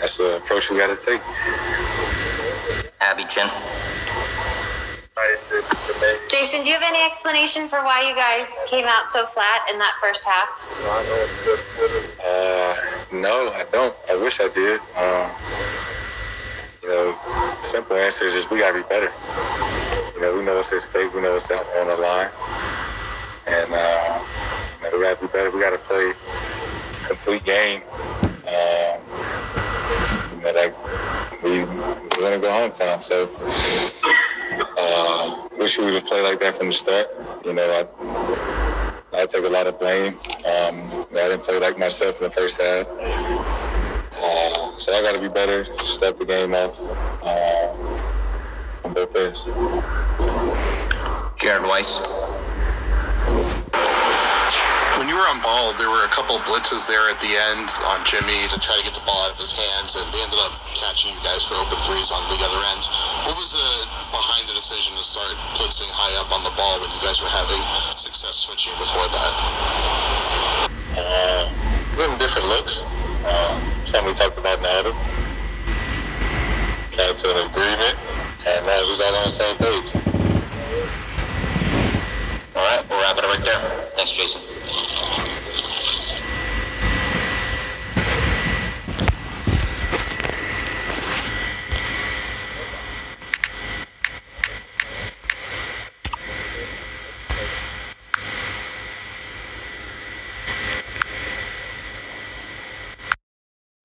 that's 0.00 0.16
the 0.16 0.38
approach 0.38 0.70
we 0.70 0.78
got 0.78 0.86
to 0.86 0.96
take. 0.96 1.20
Abby 3.02 3.26
Chin. 3.26 3.50
Jason, 6.28 6.62
do 6.62 6.68
you 6.68 6.74
have 6.74 6.82
any 6.82 7.04
explanation 7.04 7.68
for 7.68 7.82
why 7.82 8.08
you 8.08 8.14
guys 8.14 8.46
came 8.68 8.84
out 8.84 9.10
so 9.10 9.26
flat 9.26 9.62
in 9.72 9.78
that 9.78 9.94
first 10.00 10.24
half? 10.24 10.48
Uh, 12.24 12.76
no, 13.12 13.50
I 13.52 13.64
don't. 13.72 13.96
I 14.08 14.16
wish 14.16 14.38
I 14.40 14.48
did. 14.48 14.80
Um, 14.96 15.30
you 16.82 16.88
know, 16.88 17.18
simple 17.62 17.96
answer 17.96 18.26
is 18.26 18.34
just 18.34 18.50
we 18.50 18.60
gotta 18.60 18.78
be 18.78 18.88
better. 18.88 19.10
You 20.14 20.20
know, 20.20 20.36
we 20.36 20.44
know 20.44 20.54
what's 20.54 20.72
at 20.72 20.80
stake. 20.80 21.12
We 21.14 21.20
know 21.20 21.32
what's 21.32 21.50
out 21.50 21.66
on 21.78 21.88
the 21.88 21.96
line, 21.96 22.30
and 23.48 23.72
uh, 23.72 24.24
you 24.78 24.90
know, 24.90 24.98
we 24.98 25.04
gotta 25.04 25.20
be 25.20 25.26
better. 25.28 25.50
We 25.50 25.60
gotta 25.60 25.78
play 25.78 26.12
complete 27.06 27.44
game. 27.44 27.82
Um, 28.46 29.00
you 30.36 30.42
know, 30.42 30.52
like 30.54 31.42
we 31.42 31.64
we're 31.64 32.20
gonna 32.20 32.38
go 32.38 32.52
home 32.52 32.72
time, 32.72 33.02
so 33.02 33.28
uh, 34.60 35.48
wish 35.58 35.78
we 35.78 35.84
would 35.84 35.94
have 35.94 36.06
played 36.06 36.22
like 36.22 36.40
that 36.40 36.56
from 36.56 36.68
the 36.68 36.72
start. 36.72 37.08
You 37.44 37.52
know, 37.52 37.86
I 39.12 39.18
I 39.18 39.26
take 39.26 39.44
a 39.44 39.48
lot 39.48 39.66
of 39.66 39.78
blame. 39.78 40.14
Um, 40.46 41.06
I 41.12 41.28
didn't 41.28 41.44
play 41.44 41.58
like 41.58 41.78
myself 41.78 42.18
in 42.18 42.24
the 42.24 42.30
first 42.30 42.60
half. 42.60 42.86
Uh, 44.20 44.78
so 44.78 44.92
I 44.94 45.02
got 45.02 45.12
to 45.12 45.20
be 45.20 45.28
better, 45.28 45.66
step 45.84 46.18
the 46.18 46.24
game 46.24 46.54
off 46.54 46.80
uh, 47.22 47.74
on 48.84 48.94
both 48.94 49.14
ends. 49.16 49.44
Jared 51.38 51.62
Weiss. 51.62 52.00
When 54.98 55.06
you 55.06 55.14
were 55.14 55.30
on 55.30 55.38
ball, 55.38 55.70
there 55.78 55.86
were 55.86 56.02
a 56.02 56.10
couple 56.10 56.42
blitzes 56.42 56.90
there 56.90 57.06
at 57.06 57.22
the 57.22 57.30
end 57.30 57.70
on 57.86 58.02
Jimmy 58.02 58.50
to 58.50 58.58
try 58.58 58.74
to 58.74 58.82
get 58.82 58.98
the 58.98 59.06
ball 59.06 59.22
out 59.22 59.30
of 59.30 59.38
his 59.38 59.54
hands, 59.54 59.94
and 59.94 60.02
they 60.10 60.18
ended 60.18 60.42
up 60.42 60.58
catching 60.74 61.14
you 61.14 61.22
guys 61.22 61.46
for 61.46 61.54
open 61.54 61.78
threes 61.86 62.10
on 62.10 62.18
the 62.26 62.38
other 62.42 62.58
end. 62.74 62.82
What 63.22 63.38
was 63.38 63.54
the 63.54 63.68
behind 64.10 64.50
the 64.50 64.58
decision 64.58 64.98
to 64.98 65.06
start 65.06 65.38
blitzing 65.54 65.86
high 65.94 66.10
up 66.18 66.34
on 66.34 66.42
the 66.42 66.50
ball 66.58 66.82
when 66.82 66.90
you 66.90 66.98
guys 66.98 67.22
were 67.22 67.30
having 67.30 67.62
success 67.94 68.42
switching 68.42 68.74
before 68.74 69.06
that? 69.06 69.32
Uh, 70.98 71.46
different 72.18 72.50
looks. 72.50 72.82
Uh, 73.22 73.54
we 74.02 74.10
talked 74.18 74.34
about 74.34 74.58
in 74.58 74.66
Adam. 74.66 74.98
Came 76.90 77.14
to 77.14 77.26
an 77.38 77.46
agreement, 77.46 77.94
and 78.50 78.66
now 78.66 78.82
we 78.82 78.90
was 78.90 78.98
all 78.98 79.14
on 79.14 79.24
the 79.24 79.30
same 79.30 79.54
page. 79.62 79.94
All 82.58 82.66
right, 82.66 82.82
we'll 82.90 82.98
wrap 82.98 83.14
it 83.14 83.22
up 83.22 83.30
right 83.30 83.44
there. 83.46 83.62
Thanks, 83.94 84.10
Jason. 84.10 84.57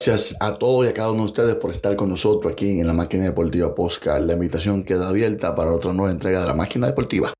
Gracias 0.06 0.36
a 0.42 0.56
todos 0.56 0.86
y 0.86 0.90
a 0.90 0.94
cada 0.94 1.12
uno 1.12 1.22
de 1.22 1.28
ustedes 1.28 1.56
por 1.56 1.72
estar 1.72 1.96
con 1.96 2.10
nosotros 2.10 2.52
aquí 2.52 2.82
en 2.82 2.88
la 2.88 2.94
Máquina 2.94 3.24
Deportiva 3.24 3.74
Postcard. 3.74 4.26
La 4.26 4.34
invitación 4.34 4.84
queda 4.84 5.08
abierta 5.08 5.56
para 5.56 5.72
otra 5.72 5.94
nueva 5.94 6.12
entrega 6.12 6.42
de 6.42 6.48
la 6.48 6.54
Máquina 6.54 6.88
Deportiva. 6.88 7.34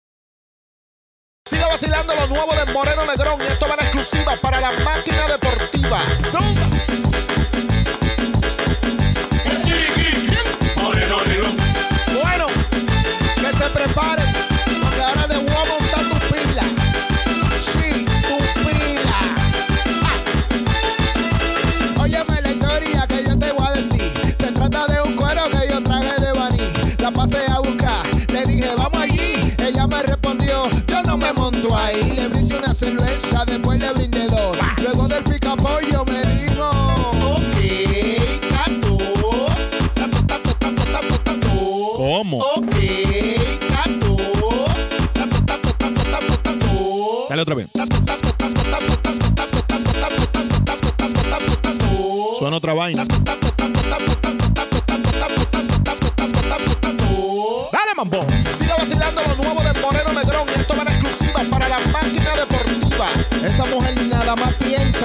Siga 2.44 2.56
vacilando 2.56 2.56
lo 2.56 2.56
nuevo 2.56 2.56
de 2.56 2.74
Moreno 2.74 3.06
Negrón 3.06 3.42
y 3.42 3.46
esto 3.46 3.68
va 3.68 3.76
en 3.76 3.80
exclusiva 3.82 4.36
para 4.42 4.60
la 4.60 4.72
Máquina 4.84 5.28
Deportiva. 5.28 6.02
Bueno, 12.22 12.48
que 13.36 13.58
se 13.58 13.70
preparen, 13.70 14.26
porque 14.82 15.02
ahora 15.02 15.28
te 15.28 15.38
voy 15.38 15.56
a 15.56 15.66
montar 15.66 16.04
tu 16.10 16.18
pila. 16.34 16.64
Sí, 17.60 18.06
tu 18.06 18.38
pila. 18.68 19.20
Ah. 20.04 22.02
Óyeme 22.02 22.42
la 22.42 22.52
historia 22.52 23.08
que 23.08 23.24
yo 23.24 23.40
te 23.40 23.52
voy 23.52 23.68
a 23.68 23.72
decir. 23.72 24.12
Se 24.38 24.52
trata 24.52 24.88
de 24.88 25.02
un 25.02 25.16
cuero 25.16 25.44
que 25.46 25.70
yo 25.70 25.82
traje 25.82 26.20
de 26.22 26.32
Baní. 26.34 26.74
La 26.98 27.12
pasé 27.12 27.46
a 27.50 27.60
buscar, 27.60 28.06
le 28.28 28.46
dije, 28.46 28.70
vamos 28.78 29.02
allí. 29.02 29.56
Ella 29.60 29.88
me 29.88 30.04
respondió, 30.04 30.70
yo 30.88 31.04
no 31.04 31.18
me 31.18 31.32
monto 31.34 31.78
ahí. 31.78 32.23
Cerveza, 32.84 33.46
después 33.46 33.80
brindé 33.94 34.28
dos. 34.28 34.58
Luego 34.82 35.08
del 35.08 35.24
pica 35.24 35.56
pollo 35.56 36.04
me 36.04 36.22
dijo, 36.34 36.70
ok, 37.22 37.56
tato. 38.50 38.98
Tato, 39.96 40.26
tato, 40.26 40.54
tato, 40.56 40.84
tato, 40.92 41.20
tato. 41.20 41.50
¿Cómo? 41.96 42.40
Ok, 42.40 42.76
tato. 43.70 44.18
Tato, 45.14 45.46
tato, 45.46 45.74
tato, 45.78 46.04
tato, 46.04 46.38
tato. 46.40 47.26
Dale 47.30 47.42
otra 47.42 47.56
vez. 47.56 47.70
Suena 47.74 48.03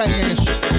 la 0.05 0.78